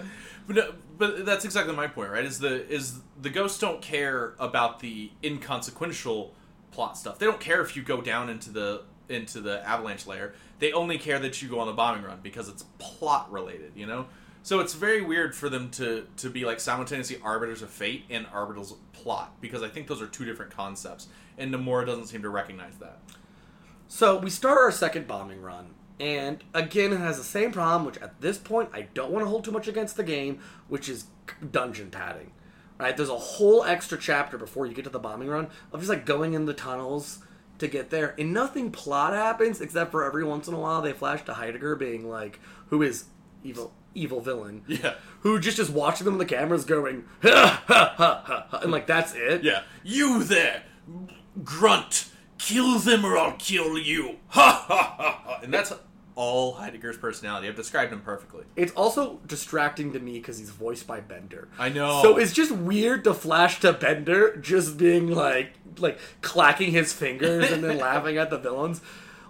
[0.48, 2.24] But no, but that's exactly my point, right?
[2.24, 6.34] Is the is the ghosts don't care about the inconsequential
[6.72, 7.18] plot stuff.
[7.20, 10.34] They don't care if you go down into the into the avalanche layer.
[10.60, 13.86] They only care that you go on the bombing run because it's plot related, you
[13.86, 14.08] know?
[14.44, 18.28] So it's very weird for them to to be like simultaneously arbiters of fate and
[18.32, 21.08] arbiters of plot because I think those are two different concepts,
[21.38, 23.00] and Nomura doesn't seem to recognize that.
[23.88, 28.02] So we start our second bombing run, and again it has the same problem, which
[28.02, 31.06] at this point I don't want to hold too much against the game, which is
[31.52, 32.32] dungeon padding.
[32.78, 32.96] Right?
[32.96, 36.06] There's a whole extra chapter before you get to the bombing run of just like
[36.06, 37.20] going in the tunnels
[37.58, 40.92] to get there, and nothing plot happens except for every once in a while they
[40.92, 43.06] flash to Heidegger being like, who is
[43.44, 44.64] evil evil villain.
[44.68, 44.96] Yeah.
[45.22, 48.72] Who just is watching them on the cameras going, ha ha ha ha, ha and
[48.72, 49.44] like that's it.
[49.44, 50.64] Yeah, you there,
[51.44, 54.18] grunt, kill them or I'll kill you.
[54.28, 55.40] Ha ha ha ha.
[55.44, 55.74] And that's
[56.16, 57.48] all Heidegger's personality.
[57.48, 58.46] I've described him perfectly.
[58.56, 61.50] It's also distracting to me because he's voiced by Bender.
[61.60, 62.02] I know.
[62.02, 67.52] So it's just weird to flash to Bender just being like, like clacking his fingers
[67.52, 68.82] and then laughing at the villains.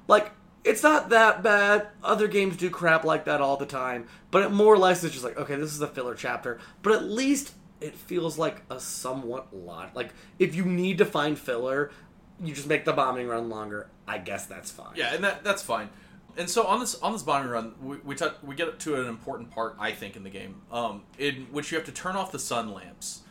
[0.08, 0.32] Like
[0.64, 1.88] it's not that bad.
[2.04, 5.12] Other games do crap like that all the time, but it more or less is
[5.12, 6.60] just like, okay, this is a filler chapter.
[6.82, 9.96] But at least it feels like a somewhat lot.
[9.96, 11.92] Like if you need to find filler,
[12.44, 13.88] you just make the bombing run longer.
[14.08, 14.94] I guess that's fine.
[14.96, 15.90] Yeah, and that that's fine.
[16.38, 19.08] And so on this on this bombing run, we we, touch, we get to an
[19.08, 22.32] important part I think in the game, um, in which you have to turn off
[22.32, 23.22] the sun lamps.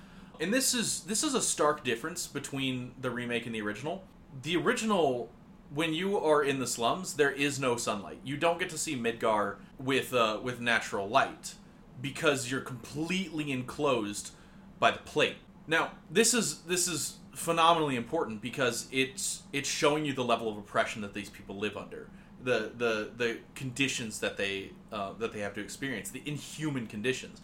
[0.40, 4.04] And this is this is a stark difference between the remake and the original.
[4.42, 5.30] The original,
[5.72, 8.18] when you are in the slums, there is no sunlight.
[8.24, 11.54] You don't get to see Midgar with uh, with natural light
[12.00, 14.32] because you're completely enclosed
[14.78, 15.36] by the plate.
[15.66, 20.56] Now, this is this is phenomenally important because it's it's showing you the level of
[20.56, 22.08] oppression that these people live under,
[22.42, 27.40] the the the conditions that they uh, that they have to experience, the inhuman conditions,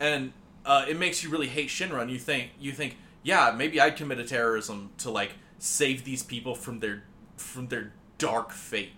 [0.00, 0.32] and
[0.64, 2.02] uh, it makes you really hate Shinra.
[2.02, 6.22] And you think you think, yeah, maybe I'd commit a terrorism to like save these
[6.22, 7.04] people from their
[7.36, 8.92] from their dark fate.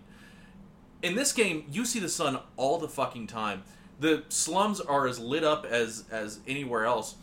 [1.02, 3.62] In this game, you see the sun all the fucking time.
[4.00, 7.16] The slums are as lit up as as anywhere else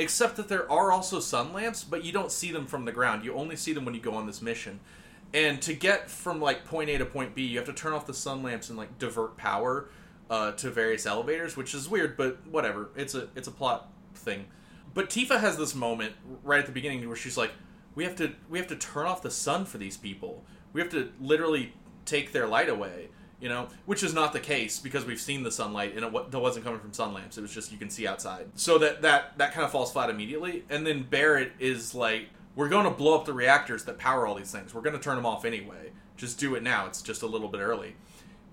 [0.00, 3.24] except that there are also sun lamps but you don't see them from the ground.
[3.24, 4.80] You only see them when you go on this mission.
[5.32, 8.06] And to get from like point a to point b you have to turn off
[8.06, 9.90] the sun lamps and like divert power
[10.30, 12.88] uh, to various elevators which is weird but whatever.
[12.96, 14.46] It's a it's a plot thing.
[14.94, 17.52] But tifa has this moment right at the beginning where she's like
[17.94, 20.44] we have to we have to turn off the sun for these people.
[20.72, 21.74] We have to literally
[22.06, 23.10] take their light away
[23.40, 26.38] you know, which is not the case because we've seen the sunlight and it that
[26.38, 27.38] wasn't coming from sun lamps.
[27.38, 28.46] It was just you can see outside.
[28.54, 30.64] So that that that kind of falls flat immediately.
[30.68, 34.34] And then Barret is like, "We're going to blow up the reactors that power all
[34.34, 34.74] these things.
[34.74, 35.92] We're going to turn them off anyway.
[36.16, 36.86] Just do it now.
[36.86, 37.96] It's just a little bit early."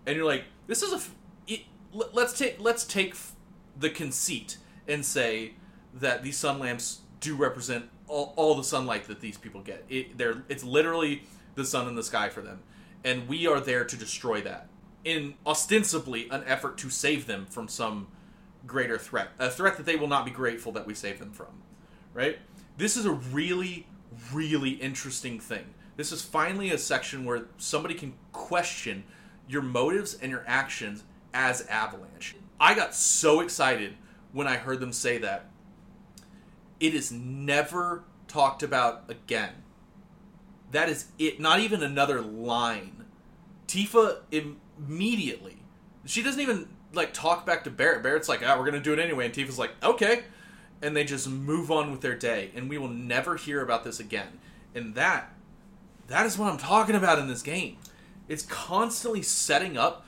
[0.05, 1.13] And you're like, "This is a f-
[1.47, 1.61] it,
[1.91, 3.33] let's take let's take f-
[3.77, 4.57] the conceit
[4.88, 5.55] and say
[5.93, 9.83] that these sun lamps do represent all, all the sunlight that these people get.
[9.89, 11.23] It, they're it's literally
[11.55, 12.61] the sun in the sky for them."
[13.03, 14.67] And we are there to destroy that
[15.08, 18.08] in ostensibly an effort to save them from some
[18.66, 21.64] greater threat, a threat that they will not be grateful that we save them from.
[22.14, 22.39] Right?
[22.76, 23.88] This is a really,
[24.34, 25.74] really interesting thing.
[25.95, 29.05] This is finally a section where somebody can question
[29.47, 32.36] your motives and your actions as Avalanche.
[32.60, 33.95] I got so excited
[34.34, 35.49] when I heard them say that.
[36.82, 39.53] It is never talked about again.
[40.72, 41.39] That is it.
[41.39, 43.05] Not even another line.
[43.68, 44.18] Tifa
[44.78, 45.57] immediately.
[46.05, 48.03] She doesn't even like talk back to Barret.
[48.03, 50.23] Barret's like, "Ah, we're gonna do it anyway," and Tifa's like, "Okay,"
[50.82, 53.99] and they just move on with their day, and we will never hear about this
[53.99, 54.39] again.
[54.73, 55.34] And that,
[56.07, 57.78] that is what I'm talking about in this game.
[58.28, 60.05] It's constantly setting up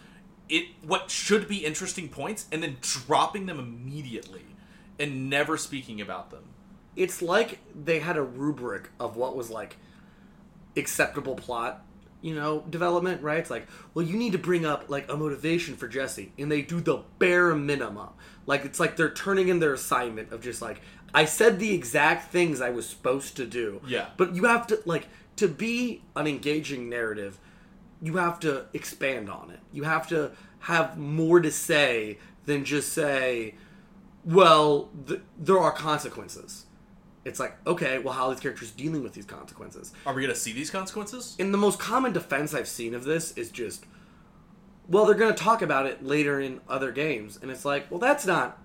[0.47, 4.45] it what should be interesting points and then dropping them immediately,
[4.99, 6.43] and never speaking about them.
[6.95, 9.77] it's like they had a rubric of what was like
[10.75, 11.85] acceptable plot
[12.21, 13.39] you know development right?
[13.39, 16.61] It's like well you need to bring up like a motivation for jessie and they
[16.61, 18.09] do the bare minimum.
[18.45, 20.81] Like it's like they're turning in their assignment of just like
[21.13, 23.81] i said the exact things i was supposed to do.
[23.87, 24.07] Yeah.
[24.17, 25.07] but you have to like
[25.37, 27.39] to be an engaging narrative
[28.01, 29.59] you have to expand on it.
[29.73, 33.55] You have to have more to say than just say
[34.25, 36.65] well th- there are consequences
[37.29, 40.35] it's like okay well how are these characters dealing with these consequences Are we gonna
[40.35, 41.35] see these consequences?
[41.39, 43.85] and the most common defense i've seen of this is just
[44.89, 47.99] well they're going to talk about it later in other games and it's like well
[47.99, 48.59] that's not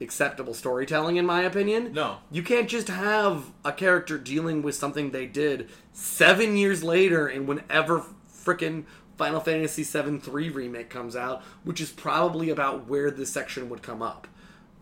[0.00, 2.18] acceptable storytelling in my opinion No.
[2.30, 7.48] you can't just have a character dealing with something they did seven years later and
[7.48, 8.84] whenever frickin'
[9.16, 13.82] final fantasy VII 3 remake comes out which is probably about where this section would
[13.82, 14.28] come up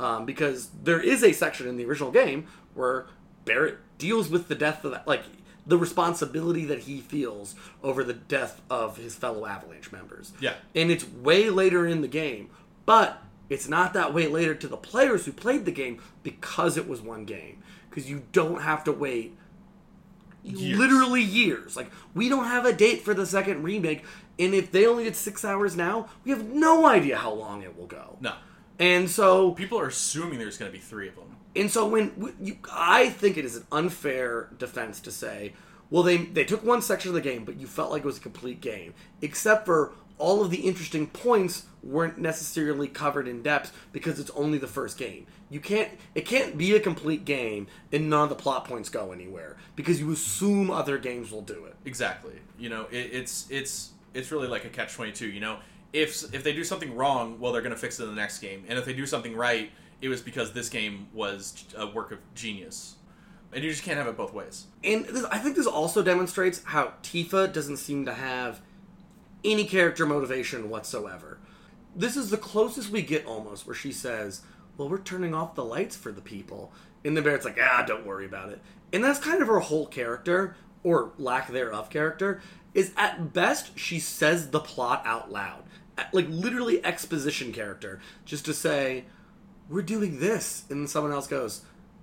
[0.01, 3.07] um, because there is a section in the original game where
[3.45, 5.23] barret deals with the death of that like
[5.67, 10.33] the responsibility that he feels over the death of his fellow Avalanche members.
[10.41, 10.55] Yeah.
[10.75, 12.51] And it's way later in the game,
[12.85, 16.87] but it's not that way later to the players who played the game because it
[16.89, 17.63] was one game.
[17.89, 19.37] Because you don't have to wait
[20.43, 20.79] Years.
[20.79, 21.77] literally years.
[21.77, 24.05] Like we don't have a date for the second remake,
[24.39, 27.79] and if they only did six hours now, we have no idea how long it
[27.79, 28.19] will go.
[28.21, 28.35] No.
[28.79, 31.34] And so People are assuming there's going to be three of them.
[31.57, 35.53] And so when you, I think it is an unfair defense to say,
[35.91, 38.19] well, they they took one section of the game, but you felt like it was
[38.19, 43.77] a complete game, except for all of the interesting points weren't necessarily covered in depth
[43.93, 45.27] because it's only the first game.
[45.51, 49.13] You can't it can't be a complete game and none of the plot points go
[49.13, 51.75] anywhere because you assume other games will do it.
[51.85, 52.35] Exactly.
[52.59, 55.27] You know, it, it's it's it's really like a catch twenty two.
[55.27, 55.59] You know,
[55.93, 58.39] if if they do something wrong, well, they're going to fix it in the next
[58.39, 59.71] game, and if they do something right,
[60.05, 62.97] it was because this game was a work of genius,
[63.55, 64.67] and you just can't have it both ways.
[64.85, 68.61] And this, I think this also demonstrates how Tifa doesn't seem to have
[69.43, 71.39] any character motivation whatsoever.
[71.97, 74.43] This is the closest we get almost where she says,
[74.77, 76.71] Well, we're turning off the lights for the people.
[77.03, 78.61] And the Barret's like, Ah, don't worry about it.
[78.93, 82.43] And that's kind of her whole character, or lack thereof character,
[82.75, 85.63] is at best she says the plot out loud.
[86.13, 89.05] Like literally exposition character, just to say,
[89.75, 90.65] We're doing this.
[90.71, 91.63] And someone else goes,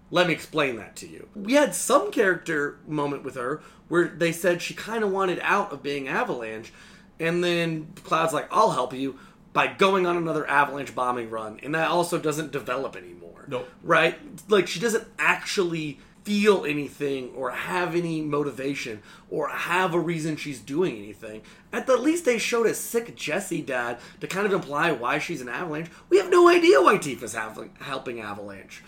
[0.09, 1.29] let me explain that to you.
[1.33, 5.71] We had some character moment with her where they said she kind of wanted out
[5.71, 6.73] of being Avalanche,
[7.17, 9.17] and then Cloud's like, I'll help you
[9.53, 13.45] by going on another Avalanche bombing run, and that also doesn't develop anymore.
[13.47, 13.69] Nope.
[13.83, 14.19] Right?
[14.49, 20.59] Like, she doesn't actually feel anything or have any motivation or have a reason she's
[20.59, 21.41] doing anything.
[21.73, 25.41] At the least, they showed a sick Jessie dad to kind of imply why she's
[25.41, 25.89] an Avalanche.
[26.09, 27.35] We have no idea why Tifa's
[27.79, 28.83] helping Avalanche.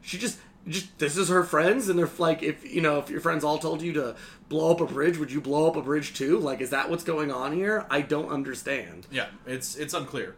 [0.00, 3.20] She just just this is her friends and they're like if you know if your
[3.20, 4.14] friends all told you to
[4.50, 7.04] blow up a bridge would you blow up a bridge too like is that what's
[7.04, 10.34] going on here i don't understand Yeah, it's it's unclear,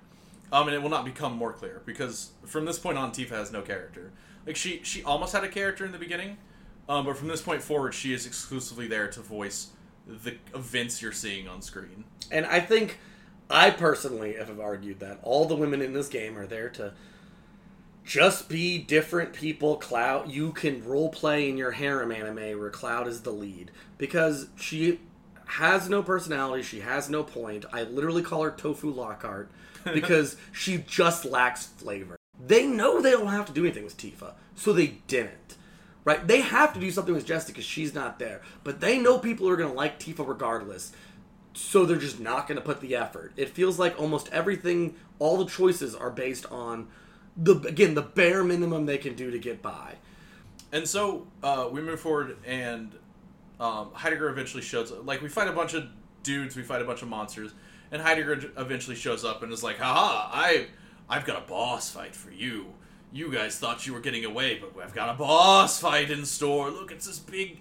[0.53, 3.51] um, and it will not become more clear because from this point on, Tifa has
[3.51, 4.13] no character.
[4.47, 6.37] Like she she almost had a character in the beginning,
[6.89, 9.69] um, but from this point forward, she is exclusively there to voice
[10.07, 12.05] the events you're seeing on screen.
[12.33, 12.99] and i think
[13.49, 16.93] i personally have argued that all the women in this game are there to
[18.03, 19.77] just be different people.
[19.77, 24.49] Cloud you can role play in your harem anime where cloud is the lead because
[24.57, 25.01] she
[25.47, 26.63] has no personality.
[26.63, 27.67] She has no point.
[27.73, 29.51] I literally call her tofu lockhart
[29.85, 34.33] because she just lacks flavor they know they don't have to do anything with tifa
[34.55, 35.57] so they didn't
[36.05, 39.19] right they have to do something with jessica because she's not there but they know
[39.19, 40.93] people are going to like tifa regardless
[41.53, 43.33] so they're just not going to put the effort.
[43.37, 46.89] It feels like almost everything, all the choices are based on
[47.37, 49.95] the again the bare minimum they can do to get by.
[50.73, 52.93] And so uh, we move forward, and
[53.59, 55.07] um, Heidegger eventually shows up.
[55.07, 55.89] Like we fight a bunch of
[56.23, 57.53] dudes, we fight a bunch of monsters,
[57.91, 60.31] and Heidegger eventually shows up and is like, "Haha!
[60.33, 60.67] I,
[61.11, 62.67] I've got a boss fight for you.
[63.13, 66.71] You guys thought you were getting away, but I've got a boss fight in store.
[66.71, 67.59] Look, it's this big,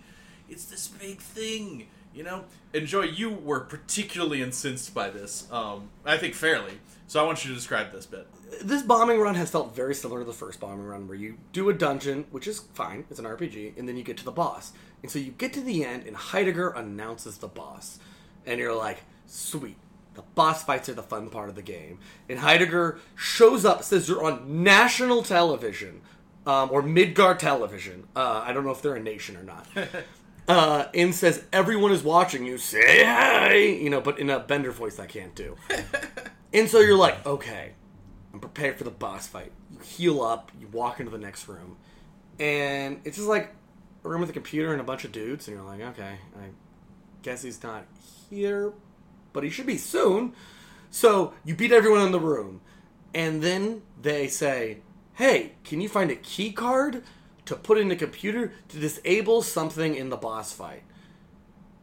[0.48, 3.04] it's this big thing." You know, enjoy.
[3.04, 5.48] You were particularly incensed by this.
[5.52, 6.80] Um, I think fairly.
[7.08, 8.28] So I want you to describe this bit.
[8.64, 11.70] This bombing run has felt very similar to the first bombing run, where you do
[11.70, 14.74] a dungeon, which is fine, it's an RPG, and then you get to the boss.
[15.02, 18.00] And so you get to the end, and Heidegger announces the boss,
[18.46, 19.78] and you're like, sweet.
[20.20, 21.98] The boss fights are the fun part of the game.
[22.28, 26.02] And Heidegger shows up, says you're on national television,
[26.46, 28.06] um, or Midgar television.
[28.14, 29.66] Uh, I don't know if they're a nation or not.
[30.50, 32.58] uh, and says everyone is watching you.
[32.58, 35.56] Say hi, you know, but in a Bender voice I can't do.
[36.54, 37.76] and so you're like, okay,
[38.34, 39.54] I'm prepared for the boss fight.
[39.72, 41.78] You heal up, you walk into the next room,
[42.42, 43.56] and it's just like
[44.04, 46.50] a room with a computer and a bunch of dudes, and you're like, okay, I
[47.22, 47.86] guess he's not
[48.30, 48.74] here,
[49.34, 50.34] but he should be soon.
[50.92, 52.62] So you beat everyone in the room,
[53.14, 54.80] and then they say,
[55.16, 57.04] hey, can you find a key card
[57.46, 60.84] to put in the computer to disable something in the boss fight?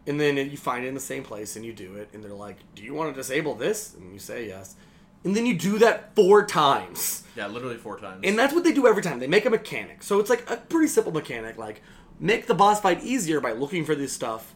[0.06, 2.32] And then you find it in the same place and you do it, and they're
[2.32, 3.94] like, Do you want to disable this?
[3.94, 4.76] And you say yes.
[5.24, 7.24] And then you do that four times.
[7.36, 8.20] Yeah, literally four times.
[8.22, 9.18] And that's what they do every time.
[9.18, 10.04] They make a mechanic.
[10.04, 11.82] So it's like a pretty simple mechanic, like
[12.20, 14.54] make the boss fight easier by looking for this stuff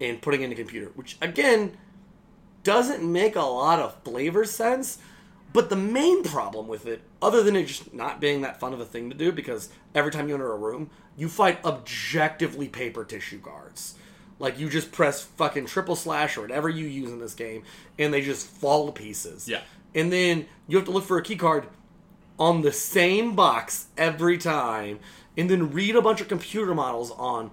[0.00, 1.76] and putting it in the computer, which again
[2.64, 4.98] doesn't make a lot of flavor sense.
[5.52, 8.80] But the main problem with it, other than it just not being that fun of
[8.80, 13.04] a thing to do, because every time you enter a room, you fight objectively paper
[13.04, 13.94] tissue guards.
[14.38, 17.64] Like you just press fucking triple slash or whatever you use in this game,
[17.98, 19.46] and they just fall to pieces.
[19.46, 19.60] Yeah.
[19.94, 21.66] And then you have to look for a key card
[22.38, 25.00] on the same box every time,
[25.36, 27.50] and then read a bunch of computer models on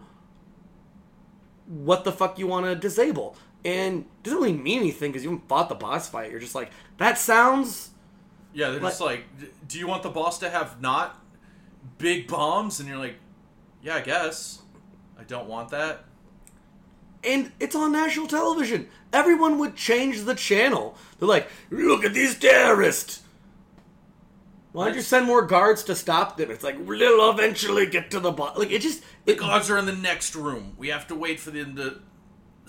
[1.68, 3.36] what the fuck you want to disable.
[3.66, 6.32] And it doesn't really mean anything because you haven't fought the boss fight.
[6.32, 7.92] You're just like, that sounds.
[8.54, 9.26] Yeah, they're just like,
[9.68, 11.22] do you want the boss to have not
[11.98, 12.80] big bombs?
[12.80, 13.16] And you're like,
[13.82, 14.62] yeah, I guess.
[15.20, 16.06] I don't want that.
[17.24, 18.88] And it's on national television.
[19.12, 20.96] Everyone would change the channel.
[21.20, 23.24] They're like, look at these terrorists.
[24.72, 26.50] Why don't you send more guards to stop them?
[26.50, 28.58] It's like, we'll eventually get to the boss.
[28.58, 29.04] Like, it just.
[29.26, 30.76] The guards are in the next room.
[30.78, 32.00] We have to wait for them to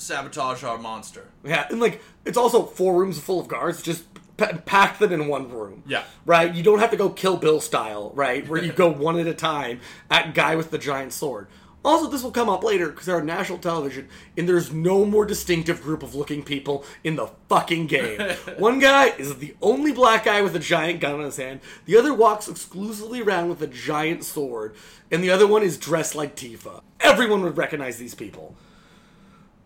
[0.00, 1.28] sabotage our monster.
[1.44, 3.82] Yeah, and like it's also four rooms full of guards.
[3.82, 4.04] Just
[4.36, 5.82] p- pack them in one room.
[5.86, 6.04] Yeah.
[6.26, 6.52] right.
[6.54, 8.46] You don't have to go Kill Bill style, right?
[8.48, 9.80] Where you go one at a time
[10.10, 11.48] at guy with the giant sword.
[11.82, 15.24] Also, this will come up later because they're on national television, and there's no more
[15.24, 18.20] distinctive group of looking people in the fucking game.
[18.58, 21.60] one guy is the only black guy with a giant gun in his hand.
[21.86, 24.74] The other walks exclusively around with a giant sword,
[25.10, 26.82] and the other one is dressed like Tifa.
[27.00, 28.56] Everyone would recognize these people.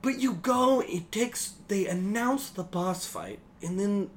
[0.04, 1.54] But you go, it takes.
[1.68, 4.10] They announce the boss fight, and then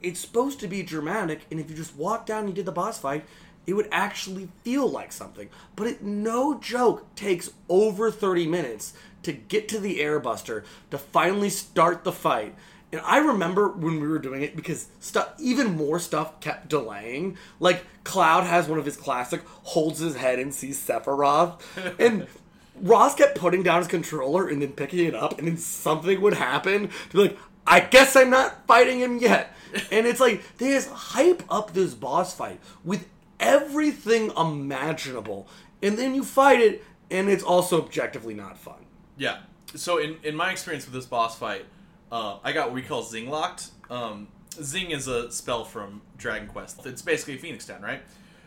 [0.00, 1.42] it's supposed to be dramatic.
[1.50, 3.26] And if you just walk down and you did the boss fight,
[3.66, 5.50] it would actually feel like something.
[5.76, 8.94] But it, no joke, takes over 30 minutes
[9.24, 12.54] to get to the airbuster to finally start the fight.
[12.90, 17.36] And I remember when we were doing it because stuff, even more stuff kept delaying.
[17.60, 21.60] Like Cloud has one of his classic holds his head and sees Sephiroth,
[21.98, 22.26] and
[22.80, 26.34] Ross kept putting down his controller and then picking it up, and then something would
[26.34, 29.54] happen to be like, I guess I'm not fighting him yet.
[29.90, 33.08] And it's like they just hype up this boss fight with
[33.40, 35.48] everything imaginable,
[35.82, 38.84] and then you fight it, and it's also objectively not fun.
[39.16, 39.38] Yeah.
[39.74, 41.64] So in, in my experience with this boss fight,
[42.10, 43.70] uh, I got what we call Zing locked.
[43.88, 44.28] Um,
[44.62, 46.84] Zing is a spell from Dragon Quest.
[46.84, 48.02] It's basically Phoenix Down, right?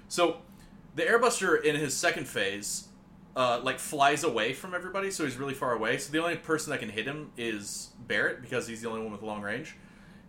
[0.07, 0.37] So
[0.93, 2.87] the Airbuster in his second phase,
[3.35, 5.97] uh, like flies away from everybody, so he's really far away.
[5.97, 9.11] So the only person that can hit him is Barret because he's the only one
[9.11, 9.75] with long range.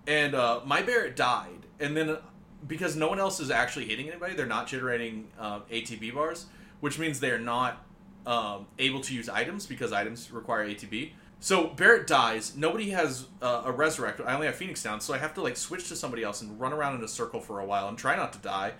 [0.06, 2.18] And uh, my Barret died, and then
[2.66, 6.46] because no one else is actually hitting anybody, they're not generating uh, ATB bars,
[6.80, 7.84] which means they're not
[8.26, 11.12] um, able to use items because items require ATB.
[11.38, 12.56] So Barret dies.
[12.56, 14.20] Nobody has uh, a resurrect.
[14.20, 16.58] I only have Phoenix down, so I have to like switch to somebody else and
[16.58, 18.72] run around in a circle for a while and try not to die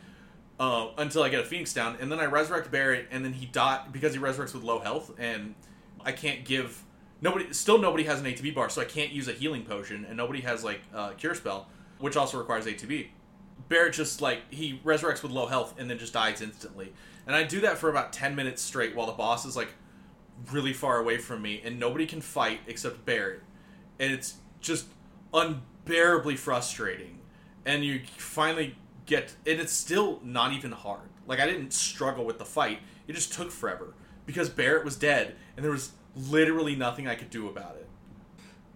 [0.59, 3.46] uh, until I get a Phoenix down, and then I resurrect Barret, and then he
[3.46, 5.54] died because he resurrects with low health, and
[6.04, 6.82] I can't give
[7.20, 7.52] nobody.
[7.52, 10.40] Still, nobody has an ATB bar, so I can't use a healing potion, and nobody
[10.42, 13.09] has like uh, cure spell, which also requires ATB.
[13.68, 16.92] Barret just like he resurrects with low health and then just dies instantly,
[17.26, 19.68] and I do that for about ten minutes straight while the boss is like
[20.52, 23.42] really far away from me, and nobody can fight except Barret,
[23.98, 24.86] and it's just
[25.34, 27.18] unbearably frustrating.
[27.64, 28.76] And you finally
[29.07, 31.09] get, and it's still not even hard.
[31.26, 33.94] Like I didn't struggle with the fight; it just took forever
[34.26, 37.88] because Barret was dead, and there was literally nothing I could do about it.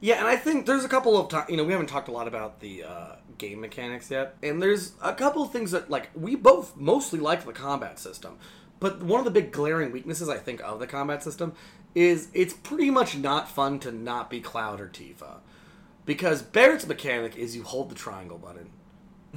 [0.01, 2.12] Yeah, and I think there's a couple of times, you know, we haven't talked a
[2.12, 6.09] lot about the uh, game mechanics yet, and there's a couple of things that, like,
[6.14, 8.39] we both mostly like the combat system,
[8.78, 11.53] but one of the big glaring weaknesses, I think, of the combat system
[11.95, 15.41] is it's pretty much not fun to not be Cloud or Tifa.
[16.07, 18.70] Because Barret's mechanic is you hold the triangle button,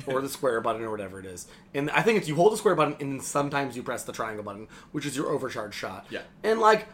[0.08, 1.48] or the square button, or whatever it is.
[1.74, 4.44] And I think it's you hold the square button, and sometimes you press the triangle
[4.44, 6.08] button, which is your overcharge shot.
[6.10, 6.22] Yeah.
[6.44, 6.88] And, like,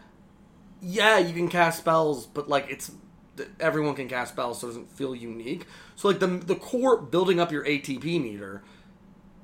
[0.82, 2.92] yeah, you can cast spells, but like it's
[3.58, 5.66] everyone can cast spells, so it doesn't feel unique.
[5.96, 8.62] So like the the core building up your ATB meter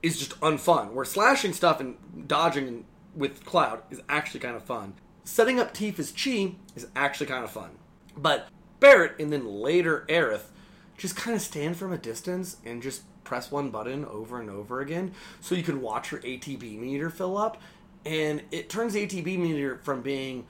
[0.02, 0.93] is just unfun.
[0.93, 4.94] Where slashing stuff and dodging with Cloud is actually kind of fun.
[5.24, 7.70] Setting up Tifa's chi is actually kind of fun.
[8.16, 8.48] But
[8.81, 10.51] Barret and then later Aerith
[10.97, 14.81] just kind of stand from a distance and just press one button over and over
[14.81, 17.61] again so you can watch your ATB meter fill up.
[18.07, 20.47] And it turns the ATB meter from being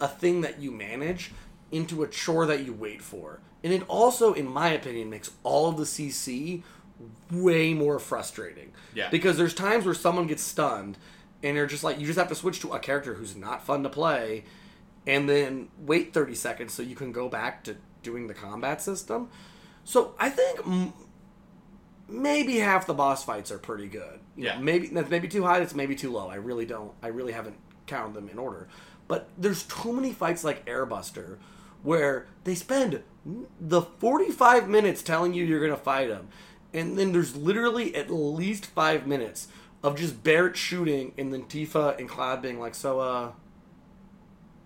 [0.00, 1.32] a thing that you manage
[1.72, 3.40] into a chore that you wait for.
[3.64, 6.62] And it also, in my opinion, makes all of the CC
[7.30, 8.72] way more frustrating.
[8.94, 9.08] Yeah.
[9.10, 10.98] Because there's times where someone gets stunned
[11.42, 13.82] and you're just like, you just have to switch to a character who's not fun
[13.82, 14.44] to play
[15.06, 19.30] and then wait 30 seconds so you can go back to doing the combat system.
[19.84, 20.92] So I think
[22.10, 24.20] maybe half the boss fights are pretty good.
[24.36, 24.58] You know, Yeah.
[24.60, 25.58] maybe that's maybe too high.
[25.60, 26.28] That's maybe too low.
[26.28, 26.92] I really don't.
[27.02, 27.56] I really haven't
[27.86, 28.68] counted them in order.
[29.08, 31.38] But there's too many fights like Airbuster
[31.82, 33.02] where they spend
[33.60, 36.28] the 45 minutes telling you you're gonna fight them,
[36.72, 39.48] and then there's literally at least five minutes
[39.82, 43.32] of just Barret shooting, and then Tifa and Cloud being like, "So, uh."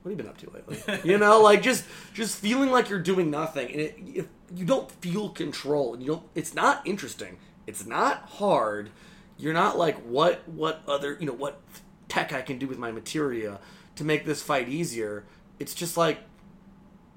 [0.04, 1.10] What have you been up to lately?
[1.10, 3.80] you know, like just just feeling like you're doing nothing, and
[4.14, 6.22] if you don't feel control, and you don't.
[6.34, 7.38] It's not interesting.
[7.66, 8.90] It's not hard.
[9.38, 11.58] You're not like what what other you know what
[12.06, 13.60] tech I can do with my materia
[13.96, 15.24] to make this fight easier.
[15.58, 16.18] It's just like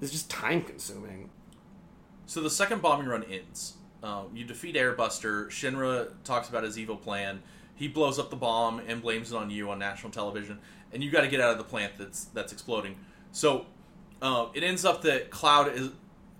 [0.00, 1.28] it's just time consuming.
[2.24, 3.74] So the second bombing run ends.
[4.02, 5.48] Uh, you defeat Airbuster.
[5.48, 7.42] Shinra talks about his evil plan.
[7.74, 10.58] He blows up the bomb and blames it on you on national television,
[10.92, 12.96] and you got to get out of the plant that's that's exploding.
[13.32, 13.66] So
[14.22, 15.90] uh, it ends up that Cloud is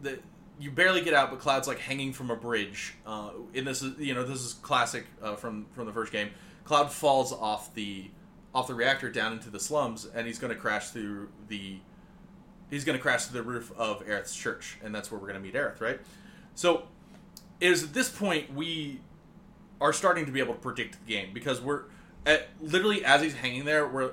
[0.03, 0.23] that
[0.61, 2.95] you barely get out, but Cloud's like hanging from a bridge.
[3.07, 6.31] Uh, and this is you know this is classic uh, from from the first game.
[6.65, 8.11] Cloud falls off the
[8.55, 11.79] off the reactor down into the slums, and he's going to crash through the
[12.71, 15.41] he's going to crash through the roof of Aerith's church, and that's where we're going
[15.41, 16.01] to meet Aerith, right?
[16.55, 16.85] So
[17.61, 19.01] it is at this point we
[19.81, 21.85] are starting to be able to predict the game because we're
[22.27, 24.13] at, literally as he's hanging there, we're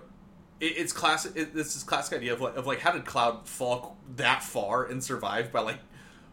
[0.60, 1.34] it, it's classic.
[1.36, 5.04] It, this classic idea of like, of like how did Cloud fall that far and
[5.04, 5.80] survive by like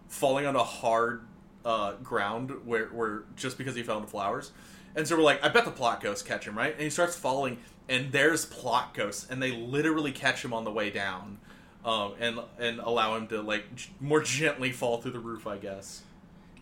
[0.08, 1.22] falling on a hard
[1.64, 4.52] uh, ground where where just because he fell into flowers.
[4.94, 6.74] And so we're like, I bet the plot ghosts catch him, right?
[6.74, 7.58] And he starts falling,
[7.88, 11.38] and there's plot ghosts, and they literally catch him on the way down,
[11.84, 15.56] um, and and allow him to like g- more gently fall through the roof, I
[15.56, 16.02] guess.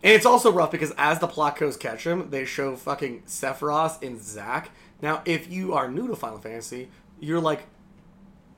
[0.03, 4.01] And it's also rough because as the plot ghosts catch him, they show fucking Sephiroth
[4.01, 4.71] and Zack.
[5.01, 6.89] Now, if you are new to Final Fantasy,
[7.21, 7.63] you're like,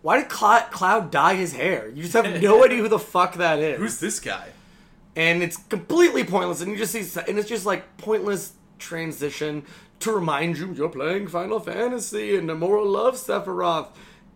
[0.01, 1.87] why did Cloud, Cloud dye his hair?
[1.89, 3.77] You just have no idea who the fuck that is.
[3.77, 4.47] Who's this guy?
[5.15, 6.61] and it's completely pointless.
[6.61, 9.65] And you just see, and it's just like pointless transition
[9.99, 13.89] to remind you you're playing Final Fantasy and Nomura loves Sephiroth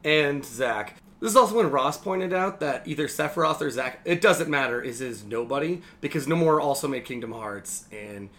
[0.03, 1.01] and Zack.
[1.19, 4.81] This is also when Ross pointed out that either Sephiroth or Zack, it doesn't matter,
[4.81, 8.29] is his nobody because Nomura also made Kingdom Hearts and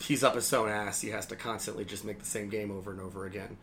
[0.00, 1.00] he's up his own ass.
[1.00, 3.56] He has to constantly just make the same game over and over again.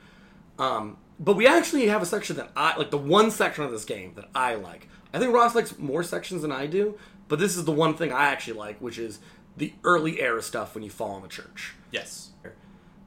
[0.59, 3.85] Um, but we actually have a section that I like, the one section of this
[3.85, 4.87] game that I like.
[5.13, 6.97] I think Ross likes more sections than I do,
[7.27, 9.19] but this is the one thing I actually like, which is
[9.57, 11.75] the early era stuff when you fall in the church.
[11.91, 12.31] Yes.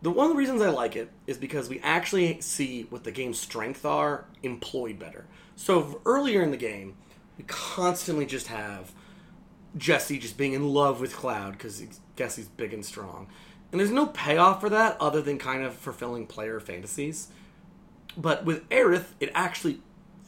[0.02, 3.10] The one of the reasons I like it is because we actually see what the
[3.10, 5.24] game's strengths are employed better.
[5.56, 6.96] So earlier in the game,
[7.38, 8.92] we constantly just have
[9.76, 13.28] Jessie just being in love with Cloud because he guess he's big and strong,
[13.74, 17.26] and there's no payoff for that other than kind of fulfilling player fantasies.
[18.16, 19.80] But with Aerith, it actually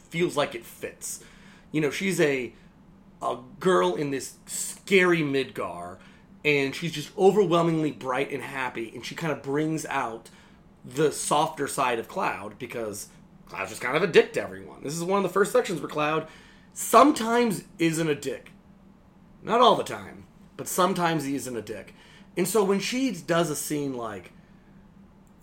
[0.09, 1.23] feels like it fits.
[1.71, 2.51] You know, she's a
[3.21, 5.95] a girl in this scary Midgar,
[6.43, 10.29] and she's just overwhelmingly bright and happy, and she kind of brings out
[10.83, 13.07] the softer side of Cloud because
[13.47, 14.83] Cloud's just kind of a dick to everyone.
[14.83, 16.27] This is one of the first sections where Cloud
[16.73, 18.51] sometimes isn't a dick.
[19.41, 20.25] Not all the time,
[20.57, 21.93] but sometimes he isn't a dick.
[22.37, 24.31] And so when she does a scene like,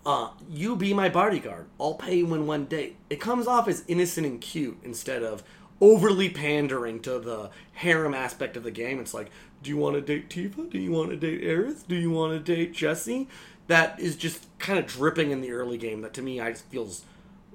[0.05, 3.83] uh, you be my bodyguard, I'll pay you in one date, it comes off as
[3.87, 5.43] innocent and cute instead of
[5.81, 8.99] overly pandering to the harem aspect of the game.
[8.99, 9.29] It's like,
[9.61, 10.69] do you want to date Tifa?
[10.69, 11.87] Do you want to date Aerith?
[11.87, 13.27] Do you want to date Jessie?
[13.67, 16.01] That is just kind of dripping in the early game.
[16.01, 17.03] That to me, I just feels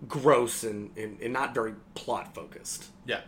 [0.09, 2.87] gross and, and, and not very plot focused.
[3.07, 3.21] Yeah.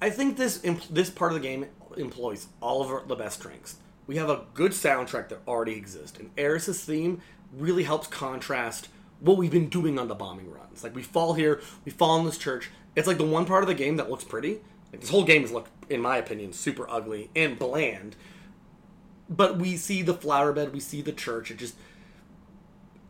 [0.00, 1.66] I think this imp- this part of the game
[1.96, 3.76] employs all of our, the best strengths.
[4.06, 7.22] We have a good soundtrack that already exists, and Aeris's theme
[7.52, 8.88] really helps contrast
[9.20, 10.84] what we've been doing on the bombing runs.
[10.84, 12.70] Like we fall here, we fall in this church.
[12.94, 14.60] It's like the one part of the game that looks pretty.
[14.92, 18.16] Like this whole game is look, in my opinion, super ugly and bland.
[19.28, 21.50] But we see the flower bed, we see the church.
[21.50, 21.76] It just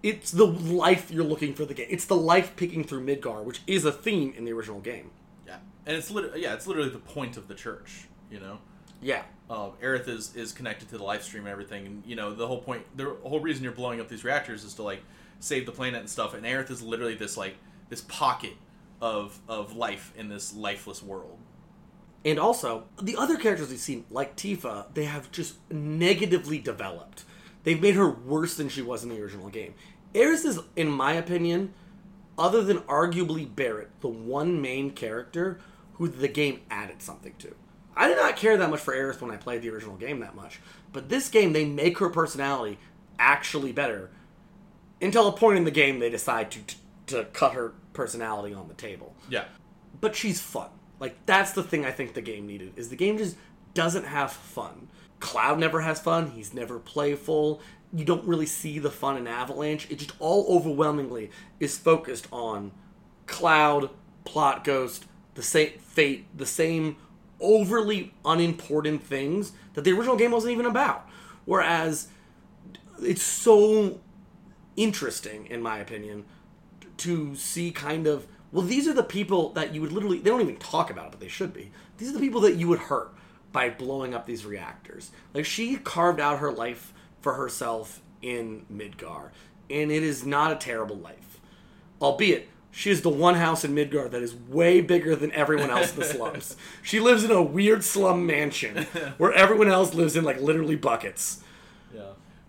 [0.02, 1.86] it's the life you're looking for the game.
[1.88, 5.10] It's the life picking through Midgar, which is a theme in the original game.
[5.46, 5.56] Yeah.
[5.86, 8.58] And it's literally yeah, it's literally the point of the church, you know.
[9.04, 9.22] Yeah.
[9.50, 12.62] uh, Aerith is is connected to the Lifestream and everything, and you know the whole
[12.62, 15.02] point, the whole reason you're blowing up these reactors is to like
[15.40, 16.32] save the planet and stuff.
[16.34, 17.56] And Aerith is literally this like
[17.90, 18.54] this pocket
[19.02, 21.38] of of life in this lifeless world.
[22.24, 27.24] And also, the other characters we've seen, like Tifa, they have just negatively developed.
[27.64, 29.74] They've made her worse than she was in the original game.
[30.14, 31.74] Aerith is, in my opinion,
[32.38, 35.60] other than arguably Barret, the one main character
[35.94, 37.54] who the game added something to.
[37.96, 40.34] I did not care that much for Aerith when I played the original game that
[40.34, 40.60] much.
[40.92, 42.78] But this game, they make her personality
[43.18, 44.10] actually better.
[45.00, 46.76] Until a point in the game, they decide to, to,
[47.06, 49.44] to cut her personality on the table Yeah,
[50.00, 50.68] but she's fun.
[51.00, 53.36] Like that's the thing I think the game needed is the game just
[53.72, 54.88] doesn't have fun.
[55.20, 56.30] Cloud never has fun.
[56.30, 57.60] He's never playful.
[57.92, 59.90] You don't really see the fun in Avalanche.
[59.90, 61.30] It just all overwhelmingly
[61.60, 62.72] is focused on
[63.26, 63.90] Cloud,
[64.24, 66.96] Plot Ghost, the same fate, the same
[67.44, 71.08] overly unimportant things that the original game wasn't even about.
[71.44, 72.08] Whereas
[73.02, 74.00] it's so
[74.76, 76.24] interesting, in my opinion,
[76.98, 80.40] to see kind of well these are the people that you would literally they don't
[80.40, 81.70] even talk about it but they should be.
[81.98, 83.12] These are the people that you would hurt
[83.52, 85.10] by blowing up these reactors.
[85.32, 89.30] Like she carved out her life for herself in midgar
[89.70, 91.40] and it is not a terrible life.
[92.00, 95.92] Albeit She is the one house in Midgar that is way bigger than everyone else
[95.92, 96.56] in the slums.
[96.82, 98.84] She lives in a weird slum mansion
[99.16, 101.40] where everyone else lives in like literally buckets.
[101.94, 102.02] Yeah,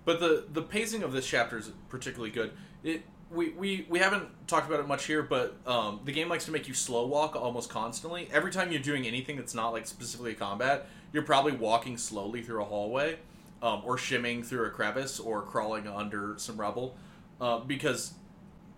[0.03, 2.51] but the the pacing of this chapter is particularly good.
[2.83, 6.45] It we, we, we haven't talked about it much here, but um, the game likes
[6.45, 8.29] to make you slow walk almost constantly.
[8.31, 12.61] Every time you're doing anything that's not like specifically combat, you're probably walking slowly through
[12.61, 13.17] a hallway,
[13.61, 16.95] um, or shimming through a crevice, or crawling under some rubble,
[17.41, 18.13] uh, because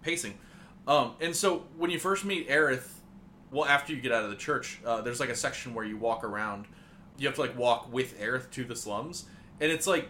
[0.02, 0.38] pacing.
[0.88, 2.88] Um, and so when you first meet Aerith,
[3.52, 5.98] well, after you get out of the church, uh, there's like a section where you
[5.98, 6.66] walk around.
[7.18, 9.26] You have to like walk with Aerith to the slums,
[9.60, 10.10] and it's like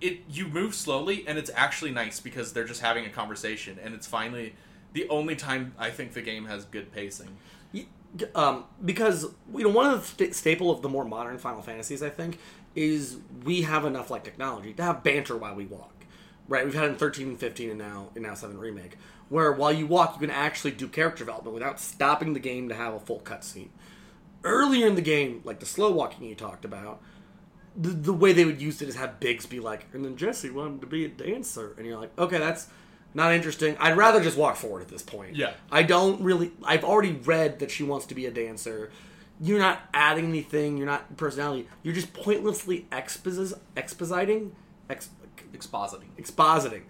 [0.00, 3.94] it you move slowly and it's actually nice because they're just having a conversation and
[3.94, 4.54] it's finally
[4.92, 7.36] the only time I think the game has good pacing.
[8.34, 12.02] Um, because you know one of the st- staple of the more modern Final Fantasies,
[12.02, 12.38] I think,
[12.74, 15.92] is we have enough like technology to have banter while we walk.
[16.48, 18.96] Right, we've had it in thirteen and fifteen, and now in now seven remake,
[19.28, 22.74] where while you walk, you can actually do character development without stopping the game to
[22.74, 23.70] have a full cutscene.
[24.44, 27.02] Earlier in the game, like the slow walking you talked about,
[27.76, 30.50] the, the way they would use it is have Biggs be like, and then Jessie
[30.50, 32.68] wanted to be a dancer, and you're like, okay, that's
[33.12, 33.76] not interesting.
[33.80, 35.34] I'd rather just walk forward at this point.
[35.34, 35.54] Yeah.
[35.72, 36.52] I don't really.
[36.62, 38.92] I've already read that she wants to be a dancer.
[39.40, 40.76] You're not adding anything.
[40.76, 41.66] You're not personality.
[41.82, 44.52] You're just pointlessly expos- expositing,
[44.88, 45.10] ex-
[45.56, 46.08] Expositing.
[46.18, 46.82] expositing.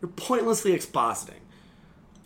[0.00, 1.40] You're pointlessly expositing.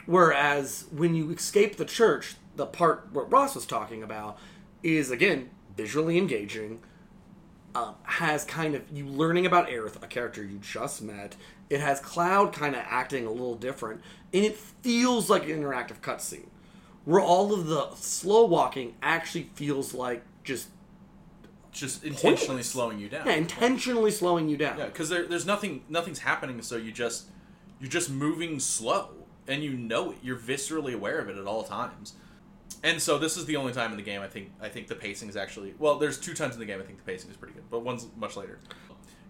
[0.06, 4.39] Whereas when you escape the church, the part what Ross was talking about
[4.82, 6.81] is again visually engaging.
[7.74, 11.36] Um, has kind of you learning about Aerith, a character you just met.
[11.68, 14.01] It has Cloud kind of acting a little different,
[14.32, 16.47] and it feels like an interactive cutscene,
[17.05, 20.68] where all of the slow walking actually feels like just
[21.76, 22.70] Just intentionally Pointless.
[22.70, 23.26] slowing you down.
[23.26, 24.78] yeah, intentionally slowing you down.
[24.78, 27.26] Yeah, because there, there's nothing nothing's happening, so you just
[27.80, 29.10] you're just moving slow,
[29.46, 30.18] and you know it.
[30.22, 32.14] You're viscerally aware of it at all times.
[32.82, 34.94] And so this is the only time in the game I think I think the
[34.94, 35.98] pacing is actually well.
[35.98, 38.06] There's two times in the game I think the pacing is pretty good, but one's
[38.16, 38.58] much later.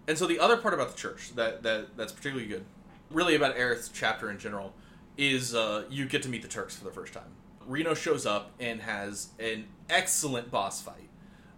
[0.07, 2.63] And so the other part about the church that that that's particularly good,
[3.11, 4.73] really about Aerith's chapter in general,
[5.17, 7.31] is uh, you get to meet the Turks for the first time.
[7.65, 11.06] Reno shows up and has an excellent boss fight,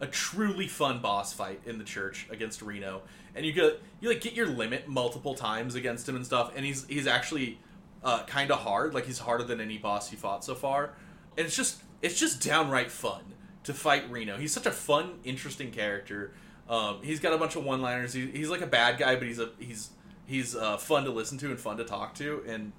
[0.02, 3.02] a truly fun boss fight in the church against Reno,
[3.36, 6.66] and you get you like get your limit multiple times against him and stuff, and
[6.66, 7.60] he's he's actually
[8.04, 10.94] uh, kind of hard, like he's harder than any boss you fought so far,
[11.38, 13.22] and it's just it's just downright fun
[13.64, 14.38] to fight Reno.
[14.38, 16.34] He's such a fun, interesting character.
[16.70, 18.14] Um, he's got a bunch of one-liners.
[18.14, 19.90] He, he's like a bad guy, but he's a he's
[20.26, 22.72] he's uh, fun to listen to and fun to talk to, and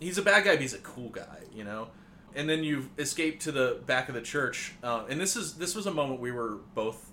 [0.00, 1.88] he's a bad guy, but he's a cool guy, you know.
[2.34, 5.74] And then you escape to the back of the church, uh, and this is this
[5.74, 7.12] was a moment we were both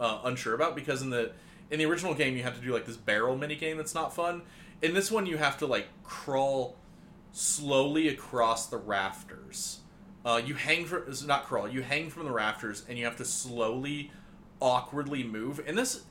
[0.00, 1.32] uh, unsure about because in the
[1.70, 4.14] in the original game you have to do like this barrel mini game that's not
[4.14, 4.42] fun.
[4.82, 6.76] In this one you have to like crawl
[7.32, 9.80] slowly across the rafters.
[10.24, 11.68] Uh, you hang from not crawl.
[11.68, 14.10] You hang from the rafters and you have to slowly,
[14.60, 15.60] awkwardly move.
[15.66, 16.02] And this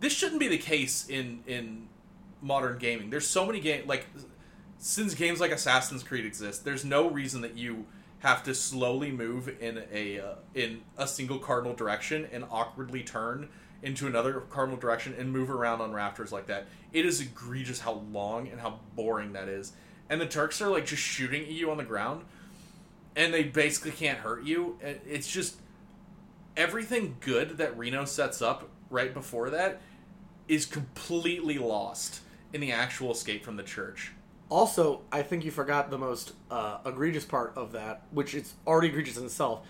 [0.00, 1.88] this shouldn't be the case in in
[2.40, 3.10] modern gaming.
[3.10, 4.06] There's so many game like
[4.84, 7.86] since games like Assassin's Creed exist, there's no reason that you
[8.18, 13.48] have to slowly move in a uh, in a single cardinal direction and awkwardly turn
[13.82, 16.66] into another cardinal direction and move around on rafters like that.
[16.92, 19.72] It is egregious how long and how boring that is.
[20.10, 22.26] And the Turks are like just shooting at you on the ground
[23.16, 24.78] and they basically can't hurt you.
[24.82, 25.56] It's just
[26.58, 29.80] everything good that Reno sets up right before that
[30.46, 32.20] is completely lost
[32.52, 34.12] in the actual escape from the church.
[34.50, 38.88] Also, I think you forgot the most uh, egregious part of that, which is already
[38.88, 39.66] egregious in itself,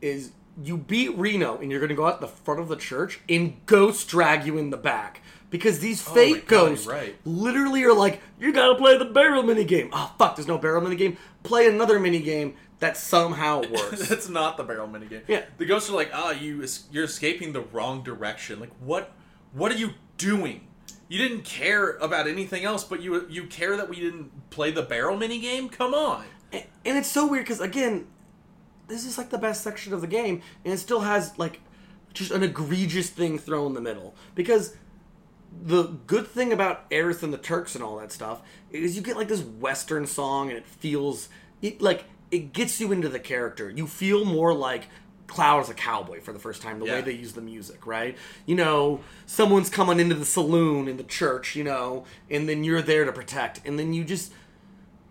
[0.00, 0.32] is
[0.62, 3.64] you beat Reno and you're going to go out the front of the church and
[3.66, 5.22] ghosts drag you in the back.
[5.48, 7.16] Because these Oh fake God, ghosts right.
[7.24, 9.90] literally are like, you gotta play the barrel mini game.
[9.92, 11.16] Oh, fuck, there's no barrel mini game.
[11.44, 14.08] Play another mini game that somehow works.
[14.08, 15.22] That's not the barrel minigame.
[15.28, 15.44] Yeah.
[15.58, 18.58] The ghosts are like, ah, you you're escaping the wrong direction.
[18.58, 19.12] Like, what
[19.52, 20.66] what are you doing?
[21.08, 24.82] You didn't care about anything else, but you you care that we didn't play the
[24.82, 25.68] barrel mini game.
[25.68, 26.24] Come on.
[26.52, 28.06] and, and it's so weird because again
[28.88, 31.60] this is like the best section of the game and it still has like
[32.14, 34.76] just an egregious thing thrown in the middle because
[35.62, 39.16] the good thing about Aerith and the Turks and all that stuff is you get
[39.16, 41.28] like this western song and it feels
[41.62, 44.84] it like it gets you into the character you feel more like
[45.26, 48.16] Cloud as a cowboy for the first time the way they use the music right
[48.46, 52.82] you know someone's coming into the saloon in the church you know and then you're
[52.82, 54.32] there to protect and then you just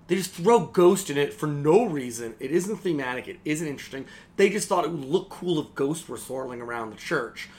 [0.08, 2.36] they just throw Ghost in it for no reason.
[2.40, 3.28] It isn't thematic.
[3.28, 4.06] It isn't interesting.
[4.36, 7.50] They just thought it would look cool if Ghosts were swirling around the church.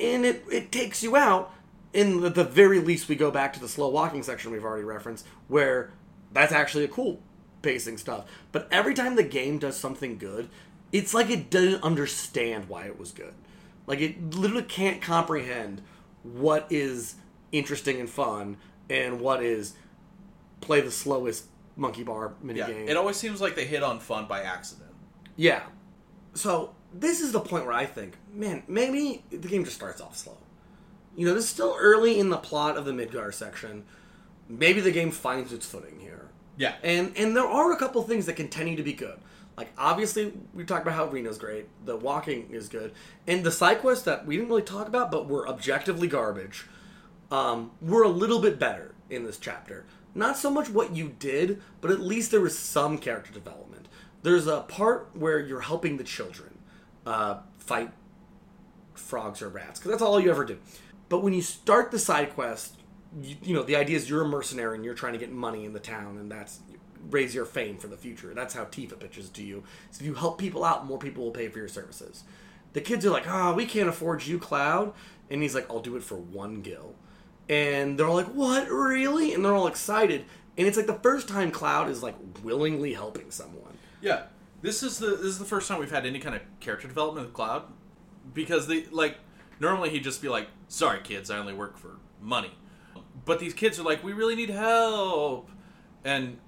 [0.00, 1.52] And it, it takes you out.
[1.92, 4.84] In the, the very least, we go back to the slow walking section we've already
[4.84, 5.92] referenced, where
[6.32, 7.20] that's actually a cool
[7.62, 8.26] pacing stuff.
[8.50, 10.48] But every time the game does something good,
[10.92, 13.34] it's like it doesn't understand why it was good.
[13.86, 15.82] Like it literally can't comprehend
[16.22, 17.16] what is
[17.50, 18.56] interesting and fun
[18.88, 19.74] and what is
[20.60, 24.26] play the slowest monkey bar mini Yeah, it always seems like they hit on fun
[24.26, 24.90] by accident.
[25.36, 25.62] Yeah.
[26.34, 30.16] So this is the point where I think, man, maybe the game just starts off
[30.16, 30.36] slow.
[31.16, 33.84] You know, this is still early in the plot of the Midgar section.
[34.48, 36.21] Maybe the game finds its footing here.
[36.56, 39.18] Yeah, And and there are a couple things that continue to be good.
[39.56, 42.92] Like obviously we talked about how Reno's great, the walking is good,
[43.26, 46.66] and the side quests that we didn't really talk about but were objectively garbage,
[47.30, 49.84] um, were a little bit better in this chapter.
[50.14, 53.88] Not so much what you did, but at least there was some character development.
[54.22, 56.58] There's a part where you're helping the children
[57.06, 57.90] uh, fight
[58.94, 60.58] frogs or rats because that's all you ever do.
[61.08, 62.76] But when you start the side quest,
[63.20, 65.64] you, you know the idea is you're a mercenary and you're trying to get money
[65.64, 66.60] in the town, and that's
[67.10, 68.32] raise your fame for the future.
[68.32, 69.64] That's how Tifa pitches to you.
[69.90, 72.24] So if you help people out, more people will pay for your services.
[72.74, 74.94] The kids are like, "Ah, we can't afford you, Cloud,"
[75.28, 76.94] and he's like, "I'll do it for one gil,"
[77.48, 80.24] and they're all like, "What, really?" And they're all excited,
[80.56, 83.78] and it's like the first time Cloud is like willingly helping someone.
[84.00, 84.24] yeah.
[84.62, 87.26] This is the this is the first time we've had any kind of character development
[87.26, 87.64] with Cloud,
[88.32, 89.16] because they like
[89.58, 92.52] normally he'd just be like, "Sorry, kids, I only work for money,"
[93.24, 95.50] but these kids are like, "We really need help,"
[96.04, 96.38] and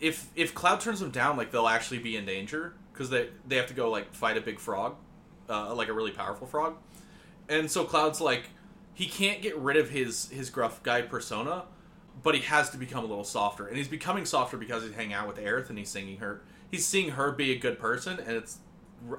[0.00, 3.56] if if Cloud turns them down, like they'll actually be in danger because they they
[3.56, 4.96] have to go like fight a big frog,
[5.48, 6.76] uh, like a really powerful frog,
[7.48, 8.50] and so Cloud's like
[8.94, 11.64] he can't get rid of his his gruff guy persona,
[12.22, 15.14] but he has to become a little softer, and he's becoming softer because he's hanging
[15.14, 18.36] out with Aerith and he's seeing her he's seeing her be a good person, and
[18.36, 18.58] it's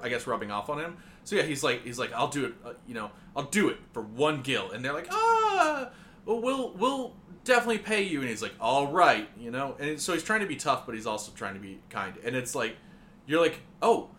[0.02, 0.96] I guess rubbing off on him.
[1.24, 3.78] So yeah, he's like he's like I'll do it, uh, you know, I'll do it
[3.92, 5.90] for one gil, and they're like ah,
[6.28, 10.12] well we'll we'll definitely pay you, and he's like all right, you know, and so
[10.12, 12.76] he's trying to be tough, but he's also trying to be kind, and it's like
[13.26, 14.10] you're like oh,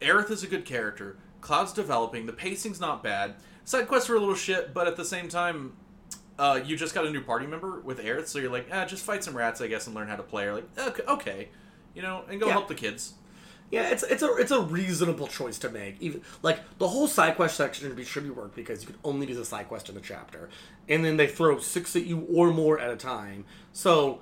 [0.00, 3.34] Aerith is a good character, Cloud's developing, the pacing's not bad,
[3.64, 5.72] side quests are a little shit, but at the same time.
[6.36, 9.04] Uh, you just got a new party member with Aerith, so you're like, ah, just
[9.04, 10.42] fight some rats, I guess, and learn how to play.
[10.42, 11.48] You're like, okay, okay,
[11.94, 12.54] you know, and go Yeah.
[12.54, 13.14] help the kids.
[13.74, 15.96] Yeah, it's it's a it's a reasonable choice to make.
[16.00, 19.34] Even like the whole side quest section should be, worked because you can only do
[19.34, 20.48] the side quest in the chapter,
[20.88, 23.44] and then they throw six at you or more at a time.
[23.72, 24.20] So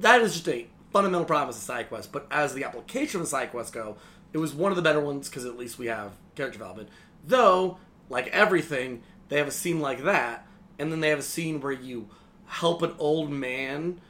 [0.00, 2.10] that is just a fundamental problem with the side quest.
[2.10, 3.98] But as the application of the side quests go,
[4.32, 6.88] it was one of the better ones because at least we have character development.
[7.24, 7.78] Though,
[8.10, 10.44] like everything, they have a scene like that,
[10.76, 12.08] and then they have a scene where you
[12.46, 14.00] help an old man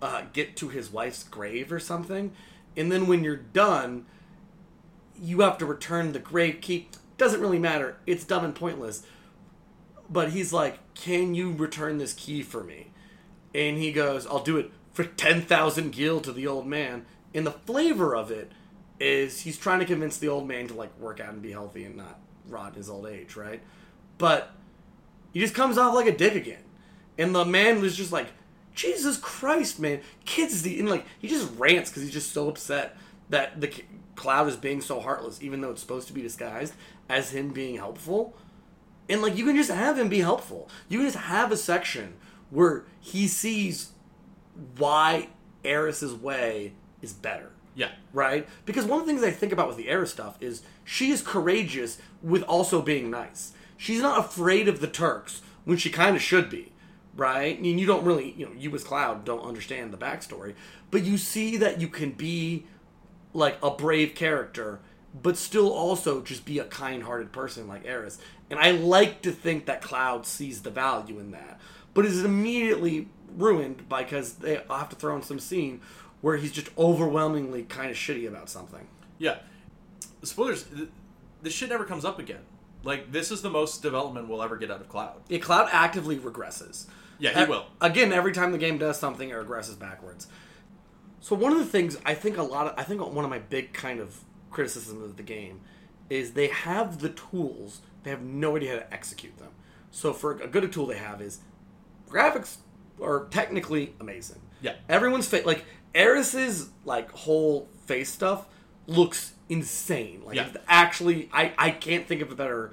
[0.00, 2.30] uh, get to his wife's grave or something,
[2.76, 4.06] and then when you're done
[5.20, 6.88] you have to return the grave key.
[7.18, 7.96] Doesn't really matter.
[8.06, 9.02] It's dumb and pointless.
[10.08, 12.88] But he's like, Can you return this key for me?
[13.54, 17.06] And he goes, I'll do it for 10,000 gil to the old man.
[17.34, 18.52] And the flavor of it
[18.98, 21.84] is he's trying to convince the old man to like work out and be healthy
[21.84, 22.18] and not
[22.48, 23.62] rot in his old age, right?
[24.18, 24.52] But
[25.32, 26.62] he just comes off like a dick again.
[27.18, 28.28] And the man was just like,
[28.74, 30.00] Jesus Christ, man.
[30.24, 32.96] Kids, the, and like, he just rants because he's just so upset
[33.30, 33.70] that the
[34.16, 36.74] cloud is being so heartless, even though it's supposed to be disguised
[37.08, 38.34] as him being helpful.
[39.08, 40.68] And like, you can just have him be helpful.
[40.88, 42.14] You can just have a section
[42.50, 43.92] where he sees
[44.78, 45.28] why
[45.64, 46.72] Aeris's way
[47.02, 48.48] is better Yeah, right?
[48.64, 51.20] Because one of the things I think about with the Era stuff is she is
[51.20, 53.52] courageous with also being nice.
[53.76, 56.72] She's not afraid of the Turks when she kind of should be,
[57.14, 57.58] right?
[57.58, 60.54] I mean, you don't really, you know, you as Cloud don't understand the backstory,
[60.90, 62.64] but you see that you can be
[63.36, 64.80] like a brave character,
[65.22, 68.18] but still also just be a kind-hearted person like Aeris.
[68.50, 71.60] And I like to think that Cloud sees the value in that,
[71.94, 75.80] but is immediately ruined because they have to throw in some scene
[76.20, 78.86] where he's just overwhelmingly kind of shitty about something.
[79.18, 79.36] yeah.
[80.22, 80.64] Spoilers.
[80.64, 80.88] th-
[81.42, 82.40] This shit never comes up again.
[82.82, 85.20] Like this is the most development we'll ever get out of Cloud.
[85.28, 86.86] Yeah, Cloud actively regresses.
[87.18, 87.66] Yeah, he will.
[87.80, 90.26] Again, every time the game does something, it regresses backwards.
[91.26, 93.40] So one of the things I think a lot of I think one of my
[93.40, 94.20] big kind of
[94.52, 95.60] criticisms of the game
[96.08, 99.48] is they have the tools, they have no idea how to execute them.
[99.90, 101.40] So for a good tool they have is
[102.08, 102.58] graphics
[103.02, 104.40] are technically amazing.
[104.60, 104.76] Yeah.
[104.88, 105.64] Everyone's face like
[105.96, 108.46] Aeris's like whole face stuff
[108.86, 110.22] looks insane.
[110.24, 110.50] Like Yeah.
[110.68, 112.72] actually I I can't think of a better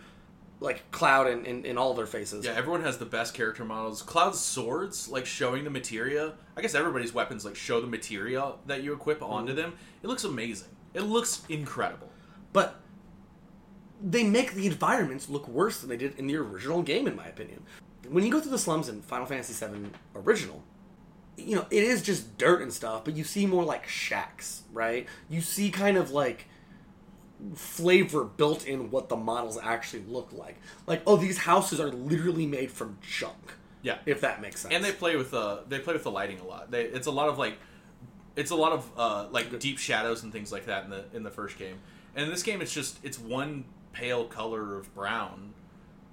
[0.64, 2.45] like cloud in, in, in all their faces.
[2.45, 4.02] Yeah, everyone has the best character models.
[4.02, 6.34] Cloud's swords, like showing the materia.
[6.56, 9.34] I guess everybody's weapons like show the materia that you equip mm-hmm.
[9.34, 9.73] onto them.
[10.02, 10.69] It looks amazing.
[10.94, 12.10] It looks incredible.
[12.53, 12.80] but
[14.06, 17.26] they make the environments look worse than they did in the original game, in my
[17.26, 17.64] opinion.
[18.10, 20.61] When you go through the slums in Final Fantasy VII Original,
[21.38, 25.07] you know, it is just dirt and stuff, but you see more like shacks, right?
[25.30, 26.48] You see kind of like
[27.56, 30.57] flavor built in what the models actually look like.
[30.88, 33.53] Like, oh, these houses are literally made from junk.
[33.82, 33.98] Yeah.
[34.06, 34.74] If that makes sense.
[34.74, 36.72] and they play with uh they play with the lighting a lot.
[36.72, 37.57] They it's a lot of like
[38.36, 41.24] it's a lot of uh like deep shadows and things like that in the in
[41.24, 41.80] the first game.
[42.15, 45.53] And in this game, it's just it's one pale color of brown.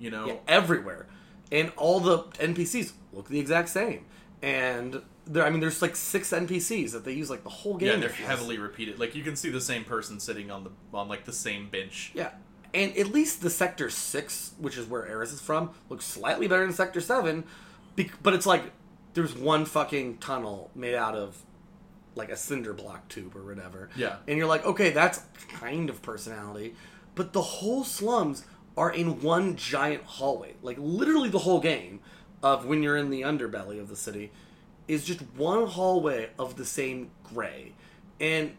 [0.01, 1.07] You know, Yeah, everywhere,
[1.52, 4.07] and all the NPCs look the exact same.
[4.43, 7.89] And there, I mean, there's like six NPCs that they use like the whole game.
[7.89, 8.98] yeah, they're heavily repeated.
[8.98, 12.11] Like you can see the same person sitting on the on like the same bench.
[12.15, 12.31] Yeah,
[12.74, 16.65] and at least the Sector Six, which is where Aeris is from, looks slightly better
[16.65, 17.44] than Sector Seven,
[18.23, 18.65] but it's like
[19.15, 21.36] there's one fucking tunnel made out of
[22.16, 23.89] like a cinder block tube or whatever.
[23.94, 24.16] Yeah.
[24.27, 26.74] and you're like, okay, that's kind of personality,
[27.15, 28.44] but the whole slums
[28.77, 30.55] are in one giant hallway.
[30.61, 32.01] Like literally, the whole game
[32.43, 34.32] of when you're in the underbelly of the city
[34.91, 37.73] is just one hallway of the same gray,
[38.19, 38.57] and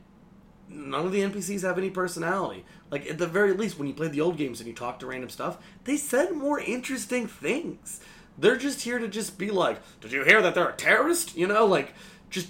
[0.69, 2.63] none of the NPCs have any personality.
[2.89, 5.07] Like at the very least, when you played the old games and you talked to
[5.07, 7.99] random stuff, they said more interesting things.
[8.37, 11.47] They're just here to just be like, "Did you hear that they're a terrorist?" You
[11.47, 11.93] know, like
[12.29, 12.47] just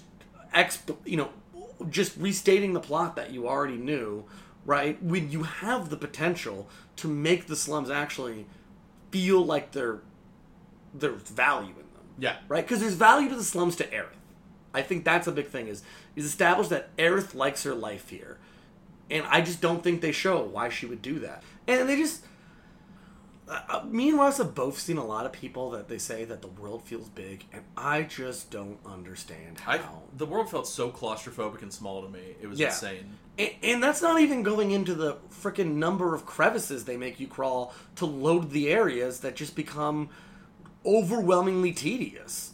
[0.54, 1.30] exp, you know,
[1.90, 4.26] just restating the plot that you already knew.
[4.64, 8.46] Right when you have the potential to make the slums actually
[9.10, 10.02] feel like they're
[10.94, 12.64] there's value in Yeah, right?
[12.66, 14.18] Because there's value to the slums to Aerith.
[14.74, 15.68] I think that's a big thing.
[15.68, 15.84] Is
[16.16, 18.38] is established that Aerith likes her life here,
[19.10, 21.44] and I just don't think they show why she would do that.
[21.68, 22.24] And they just,
[23.50, 26.24] uh, uh, me and Ross have both seen a lot of people that they say
[26.26, 29.72] that the world feels big, and I just don't understand how.
[29.74, 29.80] I
[30.16, 32.36] the world felt so claustrophobic and small to me.
[32.42, 32.68] It was Yeah.
[32.68, 33.18] insane.
[33.38, 37.28] And, and that's not even going into the freaking number of crevices they make you
[37.28, 40.10] crawl to load the areas that just become
[40.86, 42.54] overwhelmingly tedious.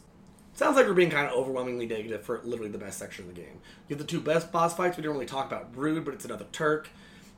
[0.54, 3.40] Sounds like we're being kind of overwhelmingly negative for literally the best section of the
[3.42, 3.60] game.
[3.88, 4.98] You have the two best boss fights.
[4.98, 6.90] We don't really talk about Rude, but it's another Turk.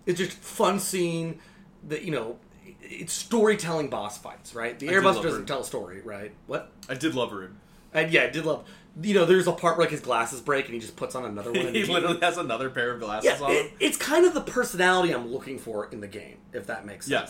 [0.06, 1.40] It's just fun scene
[1.88, 2.38] that you know.
[2.82, 4.78] It's storytelling boss fights, right?
[4.80, 6.32] The I do Airbus love doesn't tell a story, right?
[6.48, 6.72] What?
[6.88, 7.56] I did love Rude.
[7.94, 8.68] And yeah, I did love.
[9.02, 11.26] You know, there's a part where like his glasses break and he just puts on
[11.26, 11.74] another one.
[11.74, 13.52] he literally has another pair of glasses Yeah, on.
[13.52, 17.08] it, it's kind of the personality I'm looking for in the game, if that makes
[17.08, 17.28] Yeah.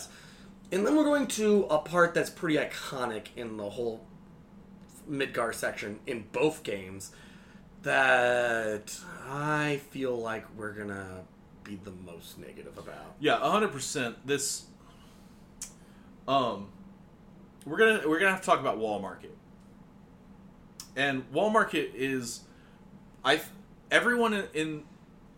[0.72, 4.06] And then we're going to a part that's pretty iconic in the whole
[5.10, 7.12] Midgar section in both games
[7.82, 8.96] that
[9.28, 11.24] I feel like we're gonna
[11.64, 13.14] be the most negative about.
[13.18, 14.24] Yeah, hundred percent.
[14.26, 14.64] This,
[16.28, 16.68] um,
[17.64, 19.36] we're gonna we're gonna have to talk about Wall Market,
[20.94, 22.40] and Wall Market is,
[23.24, 23.40] I
[23.90, 24.82] everyone in, in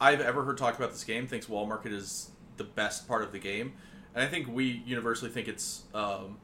[0.00, 3.32] I've ever heard talk about this game thinks Wall Market is the best part of
[3.32, 3.72] the game,
[4.14, 6.38] and I think we universally think it's um,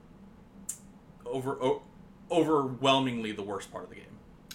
[1.26, 1.82] over o-
[2.30, 4.04] overwhelmingly the worst part of the game.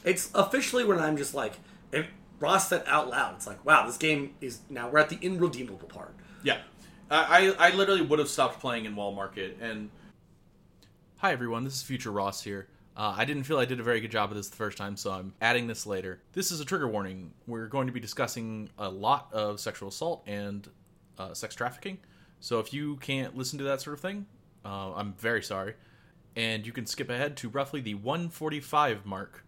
[0.04, 1.54] It's officially when I'm just like,
[1.92, 2.08] if
[2.40, 5.88] Ross said out loud, it's like, wow, this game is now we're at the irredeemable
[5.88, 6.14] part.
[6.44, 6.60] Yeah,
[7.10, 9.58] I I literally would have stopped playing in Wall Market.
[9.62, 9.90] And
[11.18, 12.68] hi everyone, this is Future Ross here.
[12.96, 14.96] Uh, I didn't feel I did a very good job of this the first time,
[14.98, 16.22] so I'm adding this later.
[16.34, 17.32] This is a trigger warning.
[17.48, 20.70] We're going to be discussing a lot of sexual assault and
[21.18, 21.98] uh, sex trafficking.
[22.44, 24.26] So if you can't listen to that sort of thing,
[24.66, 25.76] uh, I'm very sorry.
[26.36, 29.46] And you can skip ahead to roughly the 145 mark.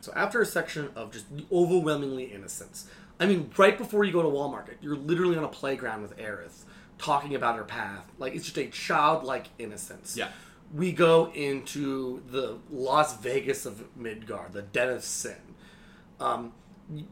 [0.00, 2.86] So after a section of just overwhelmingly innocence,
[3.18, 6.16] I mean, right before you go to Wall Market, you're literally on a playground with
[6.18, 6.66] Aerith,
[6.98, 8.04] talking about her path.
[8.16, 10.16] Like it's just a childlike innocence.
[10.16, 10.28] Yeah.
[10.72, 15.49] We go into the Las Vegas of Midgar, the Den of Sin.
[16.20, 16.52] Um,
[16.92, 17.04] you,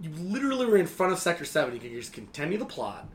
[0.00, 1.74] you literally were in front of Sector Seven.
[1.74, 3.08] You could just continue the plot.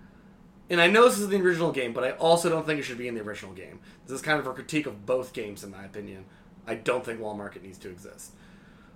[0.69, 2.97] And I know this is the original game, but I also don't think it should
[2.97, 3.79] be in the original game.
[4.05, 6.25] This is kind of a critique of both games, in my opinion.
[6.65, 8.33] I don't think Wall Market needs to exist.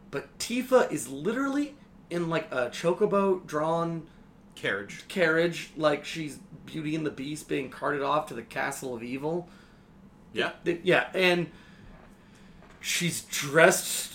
[0.09, 1.76] But Tifa is literally
[2.09, 4.07] in like a chocobo drawn
[4.55, 5.05] Carriage.
[5.07, 9.47] carriage, like she's Beauty and the Beast being carted off to the castle of evil.
[10.34, 10.51] Yeah.
[10.65, 11.49] Yeah, and
[12.81, 14.10] she's dressed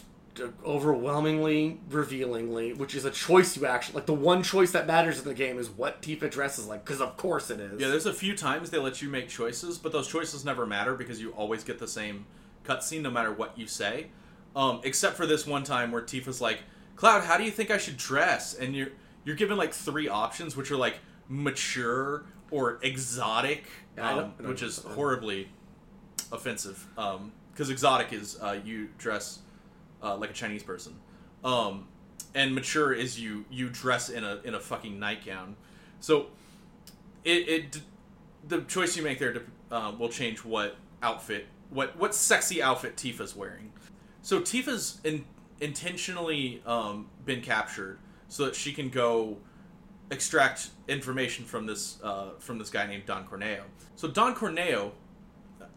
[0.64, 4.06] overwhelmingly revealingly, which is a choice you actually like.
[4.06, 7.16] The one choice that matters in the game is what Tifa dresses like, because of
[7.16, 7.80] course it is.
[7.80, 10.94] Yeah, there's a few times they let you make choices, but those choices never matter
[10.94, 12.26] because you always get the same
[12.64, 14.08] cutscene no matter what you say.
[14.54, 16.60] Um, except for this one time where Tifa's like,
[16.96, 18.88] "Cloud, how do you think I should dress?" And you're
[19.24, 20.98] you're given like three options, which are like
[21.28, 23.64] mature or exotic,
[23.96, 25.48] Yeah, um, don't- I don't which is horribly
[26.32, 26.86] offensive.
[27.52, 29.40] Because exotic is uh, you dress
[30.02, 30.94] uh, like a Chinese person,
[31.44, 31.86] um,
[32.34, 35.56] and mature is you you dress in a in a fucking nightgown.
[36.00, 36.26] So
[37.24, 37.80] it, it
[38.46, 42.96] the choice you make there de- uh, will change what outfit, what what sexy outfit
[42.96, 43.72] Tifa's wearing.
[44.22, 45.24] So Tifa's in,
[45.60, 47.98] intentionally um, been captured
[48.28, 49.38] so that she can go
[50.10, 53.62] extract information from this uh, from this guy named Don Corneo.
[53.96, 54.92] So Don Corneo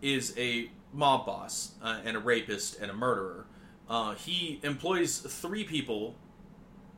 [0.02, 3.46] is a mob boss uh, and a rapist and a murderer.
[3.90, 6.16] Uh, he employs three people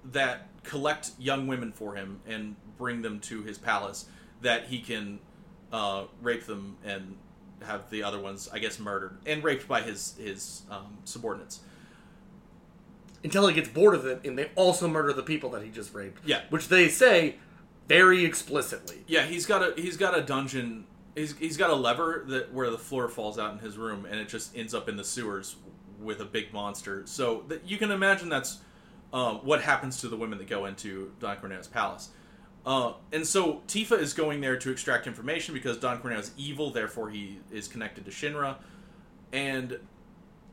[0.04, 4.06] that collect young women for him and bring them to his palace
[4.42, 5.20] that he can
[5.72, 7.16] uh, rape them and
[7.64, 11.62] have the other ones, I guess, murdered and raped by his his um, subordinates.
[13.24, 15.94] Until he gets bored of it, and they also murder the people that he just
[15.94, 16.26] raped.
[16.26, 16.42] Yeah.
[16.50, 17.36] Which they say
[17.88, 19.04] very explicitly.
[19.08, 20.86] Yeah, he's got a he's got a dungeon.
[21.16, 24.20] He's, he's got a lever that where the floor falls out in his room, and
[24.20, 25.56] it just ends up in the sewers
[26.04, 27.04] with a big monster.
[27.06, 28.60] So that you can imagine that's
[29.14, 32.10] um, what happens to the women that go into Don Corneo's palace.
[32.66, 36.70] Uh, and so Tifa is going there to extract information because Don Corneo is evil,
[36.70, 38.58] therefore he is connected to Shinra.
[39.34, 39.80] And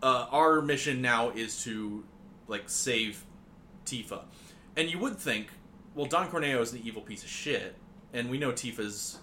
[0.02, 2.04] uh, our mission now is to
[2.46, 3.24] like save
[3.84, 4.22] Tifa.
[4.76, 5.48] And you would think,
[5.94, 7.74] well, Don Corneo is the evil piece of shit,
[8.12, 9.18] and we know Tifa's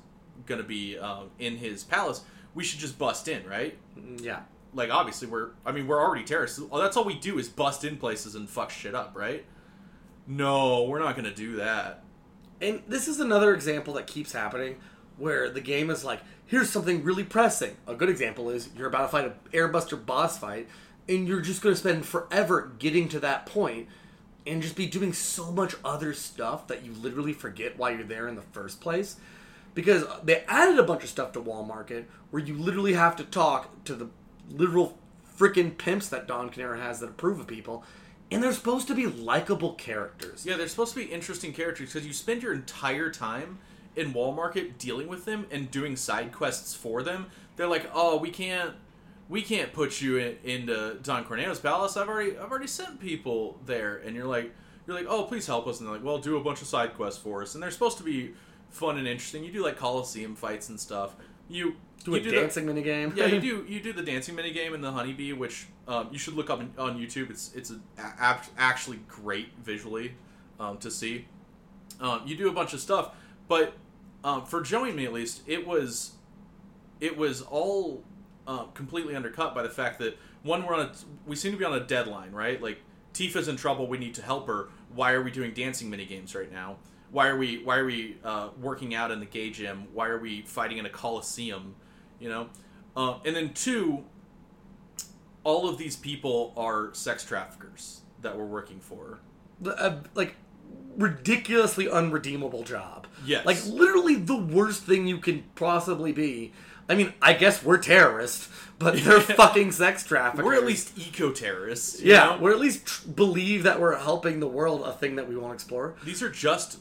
[0.46, 2.22] gonna be uh, in his palace.
[2.54, 3.78] We should just bust in, right?
[4.18, 4.42] Yeah.
[4.76, 6.62] Like obviously we're, I mean, we're already terrorists.
[6.72, 9.46] That's all we do is bust in places and fuck shit up, right?
[10.28, 12.04] No, we're not gonna do that.
[12.62, 14.78] And this is another example that keeps happening
[15.18, 17.76] where the game is like, here's something really pressing.
[17.88, 20.68] A good example is you're about to fight an airbuster boss fight,
[21.08, 23.88] and you're just to spend forever getting to that point
[24.48, 28.28] and just be doing so much other stuff that you literally forget why you're there
[28.28, 29.18] in the first place.
[29.74, 33.24] Because they added a bunch of stuff to Wall Market where you literally have to
[33.24, 34.10] talk to the
[34.50, 34.98] literal
[35.38, 37.84] freaking pimps that Don Corneo has that approve of people.
[38.32, 40.46] And they're supposed to be likable characters.
[40.46, 43.60] Yeah, they're supposed to be interesting characters because you spend your entire time
[43.96, 47.28] in Wall Market dealing with them and doing side quests for them.
[47.56, 48.74] They're like, "Oh, we can't,
[49.30, 51.96] we can't put you in, into Don Corneo's palace.
[51.96, 54.54] I've already, I've already sent people there." And you're like,
[54.88, 56.96] you're like, "Oh, please help us." And they're like, "Well, do a bunch of side
[56.96, 58.34] quests for us." And they're supposed to be
[58.70, 59.44] fun and interesting.
[59.44, 61.16] You do like Coliseum fights and stuff.
[61.48, 63.16] You Do you a the- dancing minigame.
[63.16, 63.66] yeah, you do.
[63.70, 66.60] You do the dancing mini game in the honeybee, which um, you should look up
[66.62, 67.30] in, on YouTube.
[67.30, 70.16] It's it's a, a- actually great visually
[70.60, 71.28] um, to see.
[72.00, 73.12] Um, you do a bunch of stuff,
[73.48, 73.74] but
[74.24, 76.14] um, for Joey and me at least, it was
[77.00, 78.04] it was all
[78.48, 80.92] um, completely undercut by the fact that one we're on a
[81.26, 82.62] we seem to be on a deadline, right?
[82.62, 82.80] Like
[83.14, 84.70] Tifa's in trouble, we need to help her.
[84.94, 86.78] Why are we doing dancing mini games right now?
[87.16, 89.88] Why are we why are we uh, working out in the gay gym?
[89.94, 91.76] Why are we fighting in a coliseum?
[92.20, 92.50] You know,
[92.98, 94.04] uh, and then two,
[95.46, 99.20] all of these people are sex traffickers that we're working for.
[99.66, 100.36] uh, like
[100.98, 103.08] ridiculously unredeemable job.
[103.26, 103.46] Yes.
[103.46, 106.52] Like literally the worst thing you can possibly be.
[106.90, 110.44] I mean, I guess we're terrorists, but they're fucking sex traffickers.
[110.44, 112.02] We're at least eco terrorists.
[112.02, 112.40] yeah, know?
[112.42, 115.52] we're at least tr- believe that we're helping the world, a thing that we want
[115.52, 115.96] to explore.
[116.04, 116.80] these are just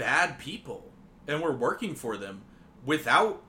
[0.00, 0.90] bad people
[1.28, 2.40] and we're working for them
[2.86, 3.42] without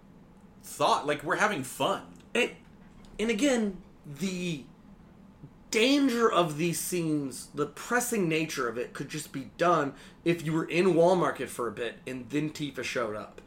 [0.61, 2.03] thought like we're having fun
[2.35, 2.51] And
[3.17, 4.65] and again, the
[5.69, 9.93] danger of these scenes, the pressing nature of it could just be done
[10.25, 13.39] if you were in Wall Market for a bit and then Tifa showed up.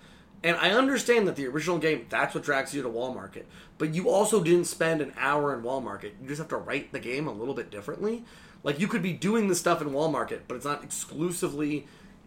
[0.42, 3.46] And I understand that the original game, that's what drags you to Wall Market.
[3.76, 6.14] But you also didn't spend an hour in Wall Market.
[6.22, 8.24] You just have to write the game a little bit differently.
[8.62, 11.86] Like you could be doing the stuff in Wall Market, but it's not exclusively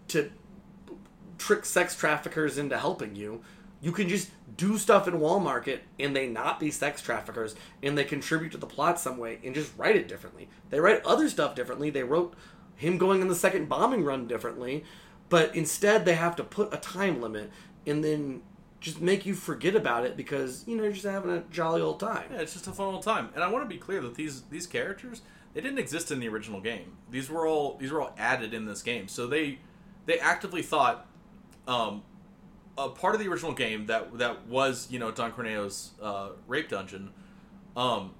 [0.09, 0.29] to
[1.37, 3.41] trick sex traffickers into helping you.
[3.81, 7.97] You can just do stuff in Wall Market and they not be sex traffickers and
[7.97, 10.49] they contribute to the plot some way and just write it differently.
[10.69, 11.89] They write other stuff differently.
[11.89, 12.33] They wrote
[12.75, 14.83] him going on the second bombing run differently,
[15.29, 17.51] but instead they have to put a time limit
[17.85, 18.41] and then
[18.79, 21.99] just make you forget about it because you know you're just having a jolly old
[21.99, 22.25] time.
[22.31, 24.43] yeah it's just a fun old time and i want to be clear that these
[24.43, 25.21] these characters
[25.53, 28.65] they didn't exist in the original game these were all these were all added in
[28.65, 29.57] this game so they
[30.05, 31.06] they actively thought
[31.67, 32.03] um
[32.77, 36.69] a part of the original game that that was you know don corneo's uh, rape
[36.69, 37.09] dungeon
[37.75, 38.11] um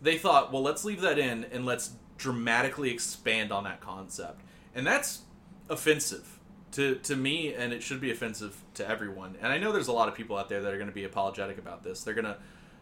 [0.00, 4.42] they thought, well, let's leave that in and let's dramatically expand on that concept.
[4.74, 5.22] And that's
[5.68, 6.38] offensive
[6.72, 9.36] to, to me, and it should be offensive to everyone.
[9.40, 11.04] And I know there's a lot of people out there that are going to be
[11.04, 12.04] apologetic about this.
[12.04, 12.38] They're gonna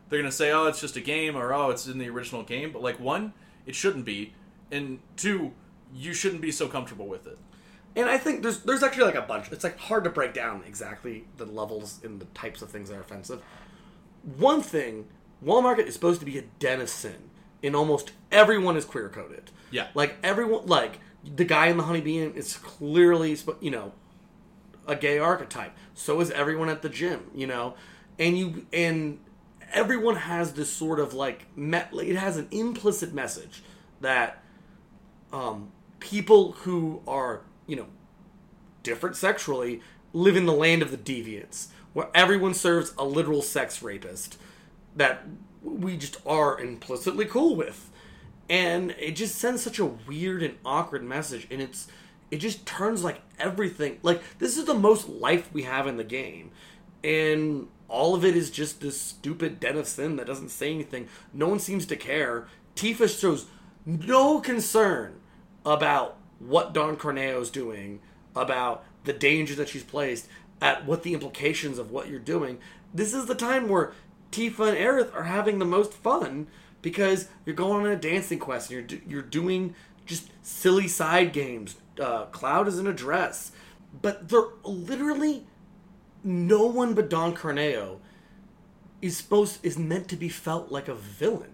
[0.08, 2.70] they're gonna say, oh, it's just a game, or oh, it's in the original game.
[2.72, 3.32] But like, one,
[3.64, 4.34] it shouldn't be,
[4.70, 5.52] and two,
[5.94, 7.38] you shouldn't be so comfortable with it.
[7.96, 9.50] And I think there's there's actually like a bunch.
[9.50, 12.96] It's like hard to break down exactly the levels and the types of things that
[12.96, 13.42] are offensive.
[14.36, 15.06] One thing,
[15.40, 17.30] Wall Market is supposed to be a den of sin,
[17.62, 19.50] and almost everyone is queer coded.
[19.70, 19.88] Yeah.
[19.94, 23.92] like everyone, like the guy in the honeybee is clearly, you know,
[24.86, 25.76] a gay archetype.
[25.94, 27.74] So is everyone at the gym, you know,
[28.18, 29.20] and you and
[29.72, 33.62] everyone has this sort of like met it has an implicit message
[34.00, 34.42] that
[35.32, 37.86] um, people who are you know
[38.82, 39.80] different sexually
[40.12, 44.38] live in the land of the deviants where everyone serves a literal sex rapist
[44.94, 45.24] that
[45.62, 47.90] we just are implicitly cool with.
[48.48, 51.88] And it just sends such a weird and awkward message and it's
[52.30, 56.04] it just turns like everything like this is the most life we have in the
[56.04, 56.50] game.
[57.02, 61.08] And all of it is just this stupid den of sin that doesn't say anything.
[61.32, 62.46] No one seems to care.
[62.74, 63.46] Tifa shows
[63.84, 65.20] no concern
[65.64, 68.00] about what don corneo's doing
[68.34, 70.28] about the danger that she's placed
[70.60, 72.58] at what the implications of what you're doing.
[72.92, 73.92] This is the time where
[74.32, 76.46] tifa and aerith are having the most fun
[76.82, 81.32] because you're going on a dancing quest and you're do- you're doing just silly side
[81.32, 81.76] games.
[82.00, 83.52] Uh, Cloud is in a dress,
[84.02, 85.46] but they're literally
[86.22, 87.98] no one but Don Corneo
[89.00, 91.52] is supposed is meant to be felt like a villain,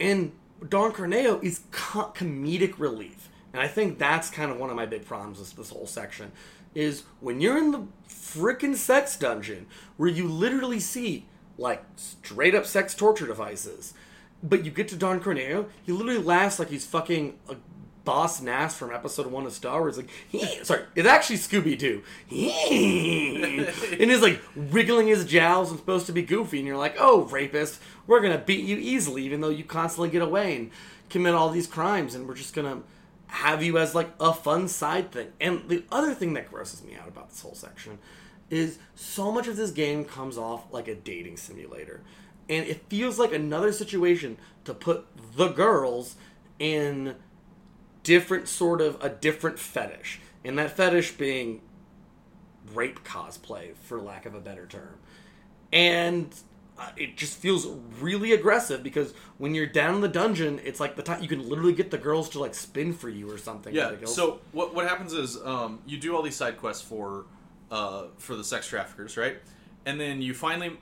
[0.00, 0.32] and
[0.66, 3.15] Don Corneo is co- comedic relief,
[3.56, 6.30] and I think that's kind of one of my big problems with this whole section
[6.74, 9.64] is when you're in the freaking sex dungeon
[9.96, 11.24] where you literally see
[11.56, 13.94] like straight up sex torture devices
[14.42, 17.56] but you get to Don Corneo, he literally laughs like he's fucking a
[18.04, 19.96] boss Nass from episode one of Star Wars.
[19.96, 20.10] Like,
[20.62, 22.02] sorry, it's actually Scooby Doo.
[22.30, 27.22] and he's like wiggling his jowls and supposed to be goofy, and you're like, oh,
[27.22, 30.70] rapist, we're gonna beat you easily, even though you constantly get away and
[31.08, 32.82] commit all these crimes, and we're just gonna
[33.28, 35.28] have you as like a fun side thing.
[35.40, 37.98] And the other thing that grosses me out about this whole section
[38.50, 42.02] is so much of this game comes off like a dating simulator.
[42.48, 46.16] And it feels like another situation to put the girls
[46.58, 47.16] in
[48.02, 50.20] different sort of a different fetish.
[50.44, 51.60] And that fetish being
[52.72, 54.98] rape cosplay for lack of a better term.
[55.72, 56.32] And
[56.78, 57.66] uh, it just feels
[58.00, 61.48] really aggressive because when you're down in the dungeon it's like the time you can
[61.48, 63.84] literally get the girls to like spin for you or something Yeah.
[63.86, 64.14] ridiculous.
[64.14, 67.26] So what what happens is um, you do all these side quests for
[67.70, 69.38] uh, for the sex traffickers, right?
[69.86, 70.78] And then you finally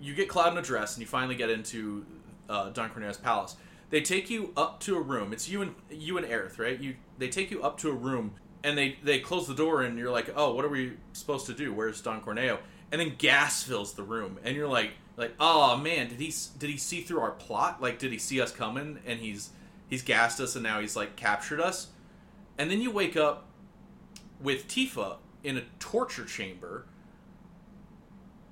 [0.00, 2.04] you get Cloud in a dress, and you finally get into
[2.48, 3.56] uh, Don Corneo's palace.
[3.88, 5.32] They take you up to a room.
[5.32, 6.78] It's you and you and Aerith, right?
[6.78, 8.32] You they take you up to a room,
[8.64, 11.54] and they they close the door, and you're like, oh, what are we supposed to
[11.54, 11.72] do?
[11.72, 12.58] Where's Don Corneo?
[12.92, 16.70] And then gas fills the room, and you're like, like, oh man, did he did
[16.70, 17.80] he see through our plot?
[17.80, 18.98] Like, did he see us coming?
[19.06, 19.50] And he's
[19.88, 21.88] he's gassed us, and now he's like captured us.
[22.58, 23.46] And then you wake up
[24.40, 26.86] with Tifa in a torture chamber,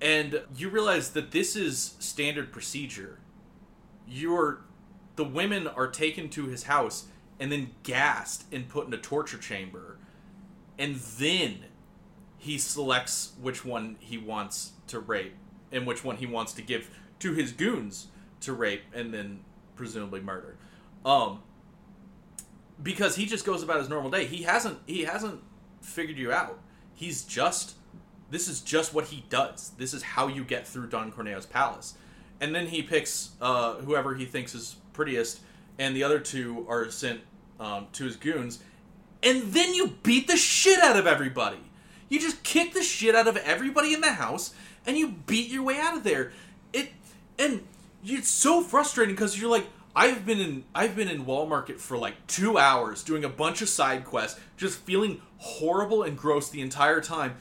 [0.00, 3.20] and you realize that this is standard procedure.
[4.08, 4.64] You're
[5.16, 7.06] the women are taken to his house
[7.38, 9.98] and then gassed and put in a torture chamber,
[10.78, 11.66] and then
[12.38, 15.34] he selects which one he wants to rape
[15.74, 18.08] and which one he wants to give to his goons
[18.40, 19.40] to rape and then
[19.76, 20.56] presumably murder.
[21.04, 21.42] Um,
[22.82, 24.26] because he just goes about his normal day.
[24.26, 25.40] He hasn't he hasn't
[25.80, 26.58] figured you out.
[26.94, 27.76] He's just
[28.30, 29.72] this is just what he does.
[29.78, 31.94] This is how you get through Don Corneo's palace.
[32.40, 35.40] And then he picks uh, whoever he thinks is prettiest,
[35.78, 37.20] and the other two are sent
[37.60, 38.60] um, to his goons.
[39.22, 41.60] And then you beat the shit out of everybody.
[42.08, 44.52] You just kick the shit out of everybody in the house,
[44.86, 46.32] and you beat your way out of there.
[46.72, 46.92] It
[47.38, 47.62] and
[48.04, 49.66] it's so frustrating because you're like,
[49.96, 53.62] I've been in I've been in Wall Market for like two hours doing a bunch
[53.62, 57.36] of side quests, just feeling horrible and gross the entire time,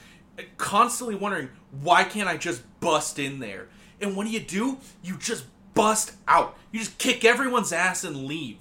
[0.58, 1.50] constantly wondering
[1.82, 3.68] why can't I just bust in there?
[4.02, 6.58] And when do you do, you just bust out.
[6.72, 8.58] You just kick everyone's ass and leave.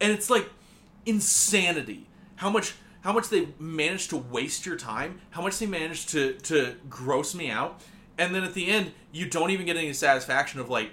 [0.00, 0.50] And it's like
[1.06, 6.10] insanity how much how much they managed to waste your time, how much they managed
[6.10, 7.80] to to gross me out,
[8.18, 10.90] and then at the end you don't even get any satisfaction of like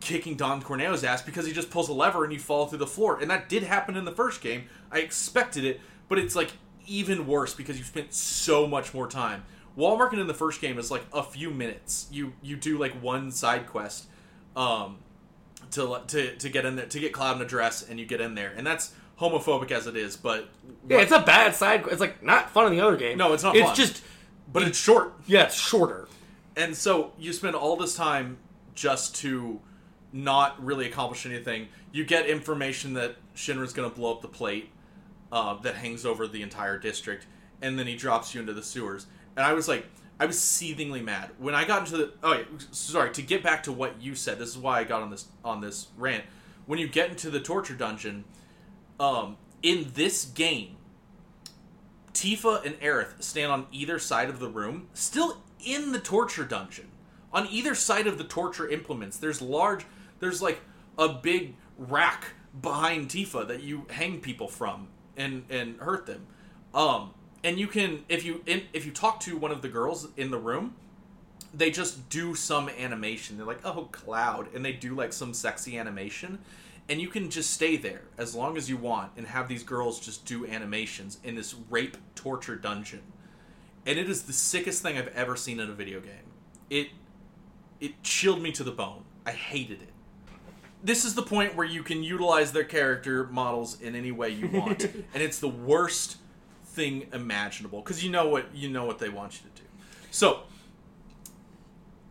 [0.00, 2.86] kicking Don Corneo's ass because he just pulls a lever and you fall through the
[2.86, 3.18] floor.
[3.20, 4.64] And that did happen in the first game.
[4.92, 6.52] I expected it, but it's like
[6.86, 9.44] even worse because you spent so much more time.
[9.76, 12.06] Wall Market in the first game is like a few minutes.
[12.12, 14.06] You you do like one side quest
[14.54, 14.98] um
[15.72, 18.20] to to to get in there to get Cloud in a dress and you get
[18.20, 18.52] in there.
[18.56, 20.48] And that's homophobic as it is, but
[20.88, 21.84] yeah, it's a bad side.
[21.90, 23.16] It's like not fun in the other game.
[23.16, 23.74] No, it's not It's fun.
[23.76, 24.02] just
[24.52, 25.14] but it's short.
[25.26, 26.08] yeah, it's shorter.
[26.56, 28.38] And so you spend all this time
[28.74, 29.60] just to
[30.12, 31.68] not really accomplish anything.
[31.92, 34.70] You get information that Shinra's going to blow up the plate
[35.32, 37.26] uh, that hangs over the entire district,
[37.60, 39.06] and then he drops you into the sewers.
[39.36, 39.86] And I was like,
[40.20, 42.12] I was seethingly mad when I got into the.
[42.22, 43.12] Oh, sorry.
[43.12, 45.60] To get back to what you said, this is why I got on this on
[45.60, 46.24] this rant.
[46.66, 48.24] When you get into the torture dungeon,
[49.00, 50.76] um, in this game,
[52.12, 56.88] Tifa and Aerith stand on either side of the room, still in the torture dungeon,
[57.32, 59.16] on either side of the torture implements.
[59.16, 59.86] There's large.
[60.20, 60.60] There's like
[60.96, 62.26] a big rack
[62.60, 66.26] behind Tifa that you hang people from and and hurt them.
[66.72, 70.08] Um, and you can if you in, if you talk to one of the girls
[70.16, 70.74] in the room,
[71.52, 73.36] they just do some animation.
[73.36, 76.38] They're like, "Oh, Cloud," and they do like some sexy animation,
[76.88, 80.00] and you can just stay there as long as you want and have these girls
[80.00, 83.02] just do animations in this rape torture dungeon.
[83.86, 86.32] And it is the sickest thing I've ever seen in a video game.
[86.70, 86.88] It
[87.80, 89.04] it chilled me to the bone.
[89.26, 89.90] I hated it.
[90.82, 94.48] This is the point where you can utilize their character models in any way you
[94.48, 96.18] want, and it's the worst
[96.64, 99.68] thing imaginable because you know what you know what they want you to do.
[100.10, 100.40] So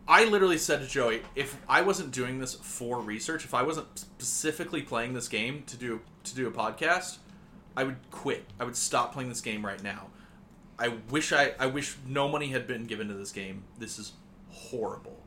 [0.06, 3.98] I literally said to Joey, if I wasn't doing this for research, if I wasn't
[3.98, 7.18] specifically playing this game to do to do a podcast,
[7.76, 8.44] I would quit.
[8.60, 10.08] I would stop playing this game right now.
[10.78, 13.64] I wish I I wish no money had been given to this game.
[13.78, 14.12] This is
[14.50, 15.20] horrible.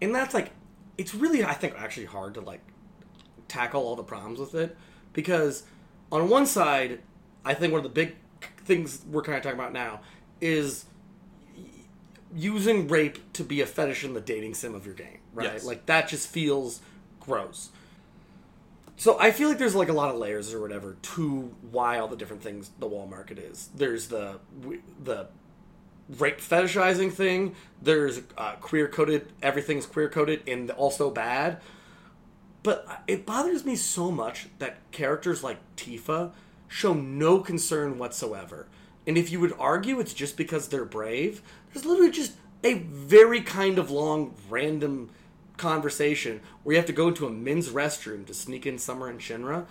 [0.00, 0.50] and that's like
[0.98, 2.60] it's really i think actually hard to like
[3.48, 4.76] tackle all the problems with it
[5.12, 5.62] because
[6.10, 6.98] on one side
[7.44, 8.16] i think one of the big
[8.64, 10.00] things we're kind of talking about now
[10.40, 10.84] is
[12.34, 15.64] using rape to be a fetish in the dating sim of your game right Yes.
[15.64, 16.80] like that just feels
[17.20, 17.70] gross
[18.96, 22.08] so I feel like there's like a lot of layers or whatever to why all
[22.08, 23.70] the different things the wall market is.
[23.74, 24.38] There's the
[25.02, 25.28] the
[26.08, 27.54] rape fetishizing thing.
[27.82, 29.32] There's uh, queer coded.
[29.42, 31.60] Everything's queer coded and also bad.
[32.62, 36.32] But it bothers me so much that characters like Tifa
[36.68, 38.68] show no concern whatsoever.
[39.06, 41.42] And if you would argue it's just because they're brave,
[41.72, 45.10] there's literally just a very kind of long random
[45.56, 49.20] conversation where you have to go into a men's restroom to sneak in Summer and
[49.20, 49.66] Shinra.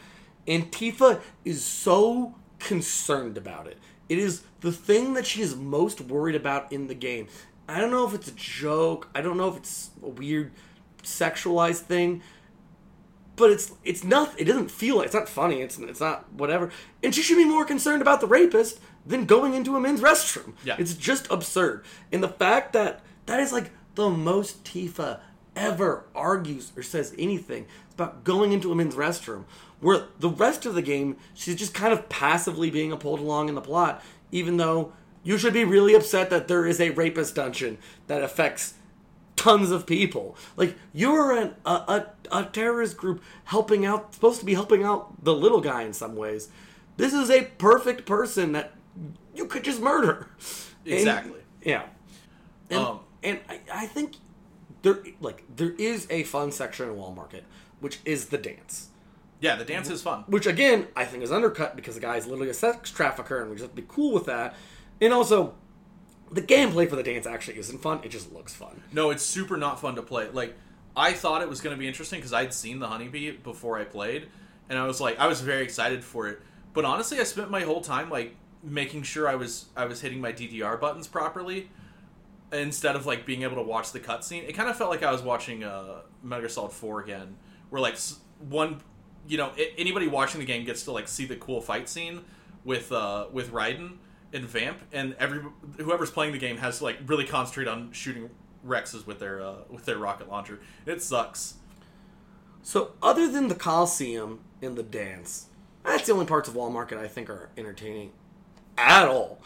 [0.48, 3.78] And Tifa is so concerned about it.
[4.10, 7.28] It is the thing that she is most worried about in the game.
[7.68, 9.08] I don't know if it's a joke.
[9.16, 10.52] I don't know if it's a weird
[11.04, 12.22] sexualized thing
[13.36, 16.72] but it's it's not it doesn't feel like it's not funny it's it's not whatever
[17.04, 20.54] and she should be more concerned about the rapist than going into a men's restroom
[20.64, 20.76] Yeah.
[20.80, 25.20] it's just absurd and the fact that that is like the most tifa
[25.56, 29.44] ever argues or says anything It's about going into a men's restroom
[29.80, 33.56] where the rest of the game she's just kind of passively being pulled along in
[33.56, 34.02] the plot
[34.32, 34.94] even though
[35.24, 37.78] you should be really upset that there is a rapist dungeon
[38.08, 38.74] that affects
[39.36, 40.36] tons of people.
[40.58, 45.24] Like you're an, a, a a terrorist group helping out, supposed to be helping out
[45.24, 46.50] the little guy in some ways.
[46.98, 48.74] This is a perfect person that
[49.34, 50.28] you could just murder.
[50.86, 51.40] And- Exactly.
[51.64, 51.84] yeah.
[52.70, 54.16] And, Um, and I, I think
[54.84, 57.46] there like there is a fun section in Wall Market,
[57.80, 58.90] which is the dance.
[59.40, 60.24] Yeah, the dance is fun.
[60.28, 63.50] Which again, I think is undercut because the guy is literally a sex trafficker and
[63.50, 64.56] we just have to be cool with that.
[65.02, 65.56] And also
[66.32, 68.00] the gameplay for the dance actually isn't fun.
[68.04, 68.84] It just looks fun.
[68.94, 70.30] No, it's super not fun to play.
[70.30, 70.56] Like
[70.96, 73.84] I thought it was going to be interesting because I'd seen the honeybee before I
[73.84, 74.28] played,
[74.70, 76.42] and I was like, I was very excited for it.
[76.74, 80.22] But honestly, I spent my whole time like making sure I was I was hitting
[80.22, 81.70] my DDR buttons properly
[82.54, 84.48] instead of like being able to watch the cutscene.
[84.48, 87.38] It kind of felt like I was watching uh, Metal Gear Solid Four again,
[87.70, 87.98] where like
[88.40, 88.82] one,
[89.28, 92.22] you know, a- anybody watching the game gets to like see the cool fight scene
[92.64, 93.98] with uh, with Raiden
[94.34, 95.42] and Vamp, and every
[95.78, 98.30] whoever's playing the game has to like really concentrate on shooting
[98.66, 100.60] Rexes with their uh, with their rocket launcher.
[100.86, 101.56] It sucks.
[102.62, 105.48] So, other than the Coliseum and the dance,
[105.84, 108.14] that's the only parts of Wall Market I think are entertaining
[108.78, 109.42] at all.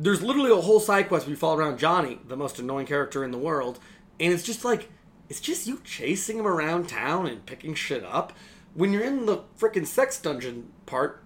[0.00, 3.24] There's literally a whole side quest where you follow around Johnny, the most annoying character
[3.24, 3.80] in the world,
[4.20, 4.88] and it's just like,
[5.28, 8.32] it's just you chasing him around town and picking shit up.
[8.74, 11.24] When you're in the freaking sex dungeon part,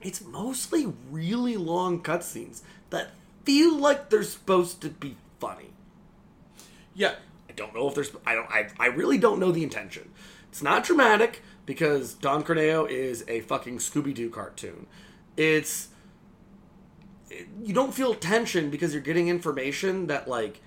[0.00, 3.10] it's mostly really long cutscenes that
[3.44, 5.70] feel like they're supposed to be funny.
[6.94, 7.16] Yeah,
[7.48, 8.10] I don't know if there's.
[8.26, 8.50] I don't.
[8.50, 10.10] I, I really don't know the intention.
[10.48, 14.86] It's not dramatic because Don Corneo is a fucking Scooby Doo cartoon.
[15.36, 15.89] It's it-
[17.62, 20.60] you don't feel tension because you're getting information that like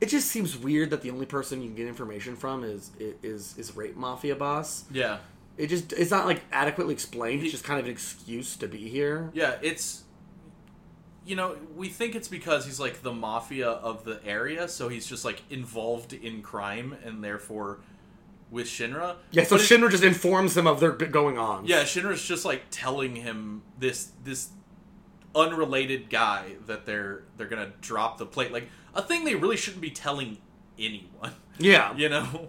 [0.00, 2.90] it just seems weird that the only person you can get information from is
[3.22, 4.84] is is rape mafia boss.
[4.90, 5.18] yeah,
[5.56, 7.42] It just it's not like adequately explained.
[7.42, 9.30] It's just kind of an excuse to be here.
[9.34, 9.56] yeah.
[9.62, 10.02] It's
[11.24, 15.06] you know we think it's because he's like the mafia of the area, so he's
[15.06, 17.78] just like involved in crime and therefore
[18.50, 19.16] with Shinra.
[19.30, 21.64] Yeah, so But Shinra just informs them of their going on.
[21.64, 24.48] Yeah, Shinra's just like telling him this this
[25.34, 29.82] unrelated guy that they're they're gonna drop the plate, like a thing they really shouldn't
[29.82, 30.38] be telling
[30.78, 31.92] anyone, yeah.
[31.96, 32.48] you know,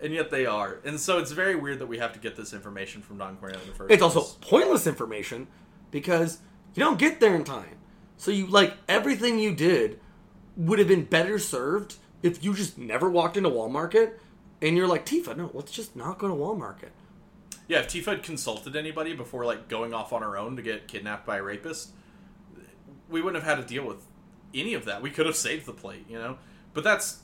[0.00, 2.52] and yet they are, and so it's very weird that we have to get this
[2.52, 3.92] information from Don Corneo in the first.
[3.92, 5.46] It's also pointless information
[5.90, 6.38] because
[6.74, 7.78] you don't get there in time.
[8.16, 10.00] So you like everything you did
[10.56, 14.20] would have been better served if you just never walked into Wall Market
[14.62, 16.92] and you're like Tifa, no, let's just not go to Wall Market.
[17.68, 20.88] Yeah, if Tifa had consulted anybody before like going off on her own to get
[20.88, 21.90] kidnapped by a rapist,
[23.14, 24.04] we wouldn't have had to deal with
[24.52, 25.00] any of that.
[25.00, 26.36] We could have saved the plate, you know.
[26.74, 27.20] But that's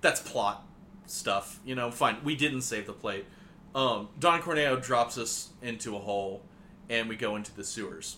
[0.00, 0.66] that's plot
[1.06, 1.92] stuff, you know.
[1.92, 3.24] Fine, we didn't save the plate.
[3.72, 6.42] Um, Don Corneo drops us into a hole,
[6.90, 8.16] and we go into the sewers.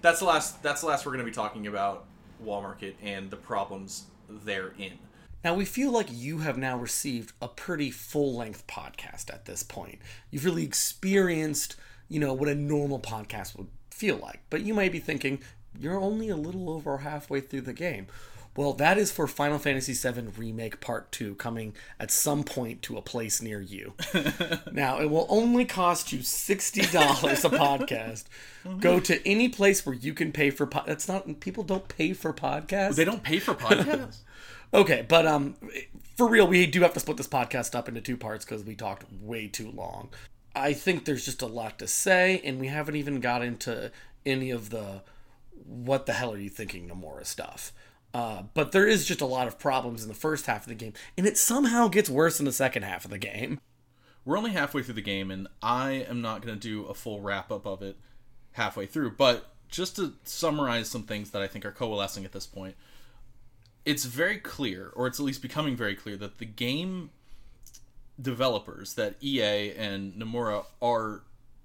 [0.00, 0.62] That's the last.
[0.62, 2.06] That's the last we're going to be talking about
[2.40, 4.98] Wall Market and the problems therein.
[5.44, 9.62] Now, we feel like you have now received a pretty full length podcast at this
[9.62, 9.98] point.
[10.30, 11.76] You've really experienced,
[12.08, 14.40] you know, what a normal podcast would feel like.
[14.50, 15.40] But you might be thinking,
[15.78, 18.06] you're only a little over halfway through the game.
[18.56, 22.96] Well, that is for Final Fantasy VII Remake Part 2 coming at some point to
[22.96, 23.94] a place near you.
[24.72, 28.24] now, it will only cost you $60 a podcast.
[28.80, 32.12] Go to any place where you can pay for po- That's not people don't pay
[32.12, 32.96] for podcasts.
[32.96, 34.18] They don't pay for podcasts.
[34.74, 35.56] Okay, but um,
[36.18, 38.74] for real, we do have to split this podcast up into two parts because we
[38.74, 40.10] talked way too long.
[40.54, 43.90] I think there's just a lot to say, and we haven't even got into
[44.26, 45.00] any of the
[45.68, 47.72] what the hell are you thinking Nomura stuff.
[48.14, 50.74] Uh, but there is just a lot of problems in the first half of the
[50.74, 53.60] game, and it somehow gets worse in the second half of the game.
[54.24, 57.20] We're only halfway through the game, and I am not going to do a full
[57.20, 57.96] wrap up of it
[58.52, 59.12] halfway through.
[59.12, 62.74] But just to summarize some things that I think are coalescing at this point,
[63.84, 67.10] it's very clear, or it's at least becoming very clear, that the game
[68.20, 71.22] developers, that EA and Nomura, are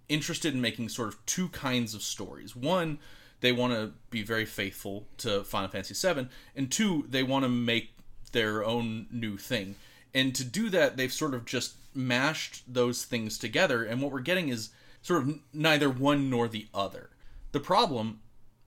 [0.10, 2.56] interested in making sort of two kinds of stories.
[2.56, 3.00] One,
[3.44, 7.50] they want to be very faithful to Final Fantasy VII, and two, they want to
[7.50, 7.90] make
[8.32, 9.76] their own new thing.
[10.14, 14.22] And to do that, they've sort of just mashed those things together, and what we're
[14.22, 14.70] getting is
[15.02, 17.10] sort of neither one nor the other.
[17.52, 18.22] The problem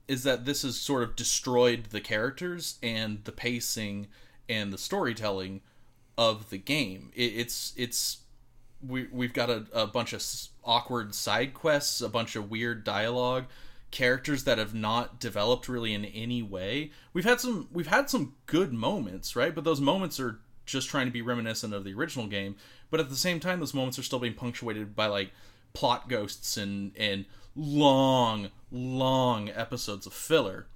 [0.07, 4.05] is that this has sort of destroyed the characters and the pacing
[4.47, 5.61] and the storytelling
[6.19, 7.11] of the game.
[7.15, 8.19] It, it's it's
[8.87, 10.23] we we've got a, a bunch of
[10.63, 13.45] awkward side quests, a bunch of weird dialogue,
[13.91, 16.91] characters that have not developed really in any way.
[17.13, 19.53] We've had some we've had some good moments, right?
[19.53, 22.55] But those moments are just trying to be reminiscent of the original game.
[22.89, 25.31] But at the same time, those moments are still being punctuated by like
[25.73, 30.67] plot ghosts and and long, long episodes of filler.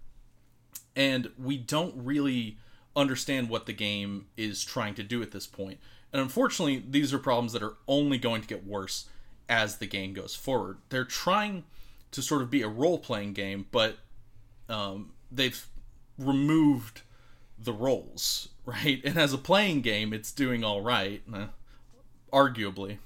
[0.96, 2.58] And we don't really
[2.96, 5.80] understand what the game is trying to do at this point.
[6.12, 9.08] And unfortunately, these are problems that are only going to get worse
[9.48, 10.78] as the game goes forward.
[10.90, 11.64] They're trying
[12.12, 13.98] to sort of be a role playing game, but
[14.70, 15.66] um, they've
[16.18, 17.02] removed
[17.58, 19.02] the roles, right?
[19.04, 21.48] And as a playing game, it's doing all right, uh,
[22.32, 22.98] arguably.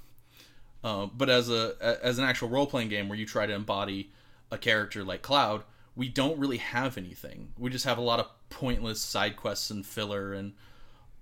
[0.84, 4.12] Uh, but as a as an actual role playing game where you try to embody
[4.52, 5.64] a character like Cloud,
[5.96, 7.54] we don't really have anything.
[7.58, 10.54] We just have a lot of pointless side quests and filler and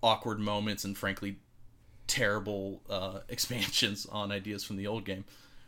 [0.01, 1.37] awkward moments and frankly
[2.07, 5.23] terrible uh, expansions on ideas from the old game.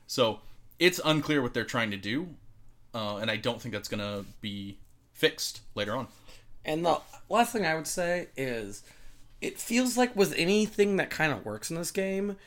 [0.07, 0.41] So
[0.80, 2.27] it's unclear what they're trying to do,
[2.93, 4.77] uh, and I don't think that's going to be
[5.14, 6.07] fixed later on.
[6.64, 6.99] And the
[7.30, 8.84] last thing I would say is,
[9.41, 12.38] it feels like with anything that kind of works in this game,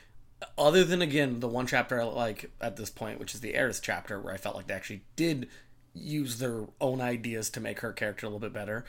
[0.57, 3.81] other than again the one chapter I like at this point, which is the Aeris
[3.81, 5.49] chapter, where I felt like they actually did
[5.95, 8.85] use their own ideas to make her character a little bit better.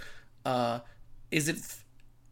[0.45, 0.79] Uh,
[1.31, 1.57] is it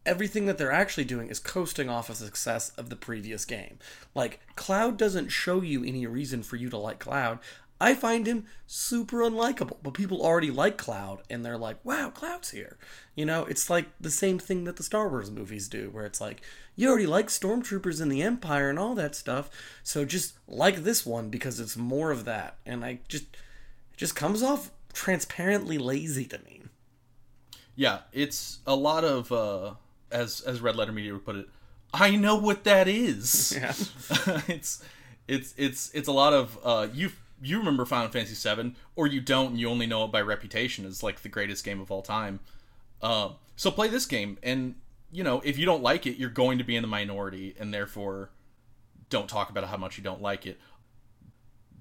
[0.08, 3.78] everything that they're actually doing is coasting off of success of the previous game?
[4.14, 7.38] Like Cloud doesn't show you any reason for you to like Cloud.
[7.80, 12.50] I find him super unlikable, but people already like Cloud and they're like, wow, Cloud's
[12.50, 12.76] here.
[13.14, 16.20] You know, it's like the same thing that the Star Wars movies do, where it's
[16.20, 16.42] like,
[16.74, 19.48] you already like stormtroopers in the Empire and all that stuff,
[19.84, 22.56] so just like this one because it's more of that.
[22.66, 26.62] And I just, it just comes off transparently lazy to me.
[27.76, 29.74] Yeah, it's a lot of, uh,
[30.10, 31.48] as as Red Letter Media would put it,
[31.92, 33.56] I know what that is.
[33.60, 33.72] Yeah.
[34.48, 34.82] it's
[35.26, 37.10] it's it's it's a lot of uh, you
[37.40, 40.84] you remember Final Fantasy VII, or you don't, and you only know it by reputation
[40.84, 42.40] as like the greatest game of all time.
[43.00, 44.74] Uh, so play this game, and
[45.10, 47.72] you know if you don't like it, you're going to be in the minority, and
[47.72, 48.30] therefore
[49.10, 50.58] don't talk about how much you don't like it.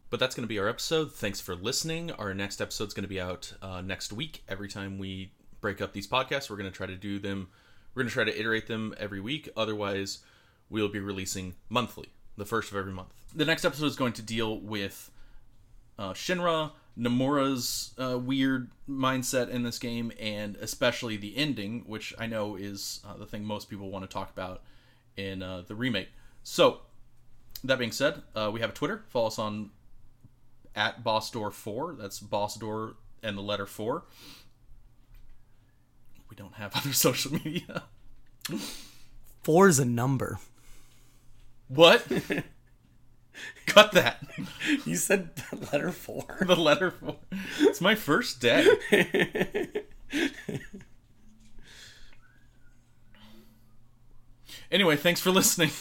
[0.10, 1.12] But that's going to be our episode.
[1.12, 2.12] Thanks for listening.
[2.12, 4.42] Our next episode is going to be out uh, next week.
[4.48, 7.50] Every time we break up these podcasts, we're going to try to do them.
[7.98, 9.50] We're going to try to iterate them every week.
[9.58, 10.20] Otherwise,
[10.70, 13.08] we'll be releasing monthly, the first of every month.
[13.34, 15.10] The next episode is going to deal with
[15.98, 22.28] uh, Shinra, Nomura's uh, weird mindset in this game, and especially the ending, which I
[22.28, 24.62] know is uh, the thing most people want to talk about
[25.16, 26.10] in uh, the remake.
[26.44, 26.82] So,
[27.64, 29.06] that being said, uh, we have a Twitter.
[29.08, 29.72] Follow us on
[30.76, 31.98] at BossDoor4.
[31.98, 32.94] That's BossDoor
[33.24, 34.04] and the letter 4.
[36.38, 37.84] Don't have other social media.
[39.44, 40.40] Four is a number.
[41.68, 42.06] What?
[43.66, 44.24] Cut that.
[44.86, 46.38] You said the letter four.
[46.40, 47.18] The letter four.
[47.60, 48.66] It's my first day.
[54.72, 55.72] anyway, thanks for listening.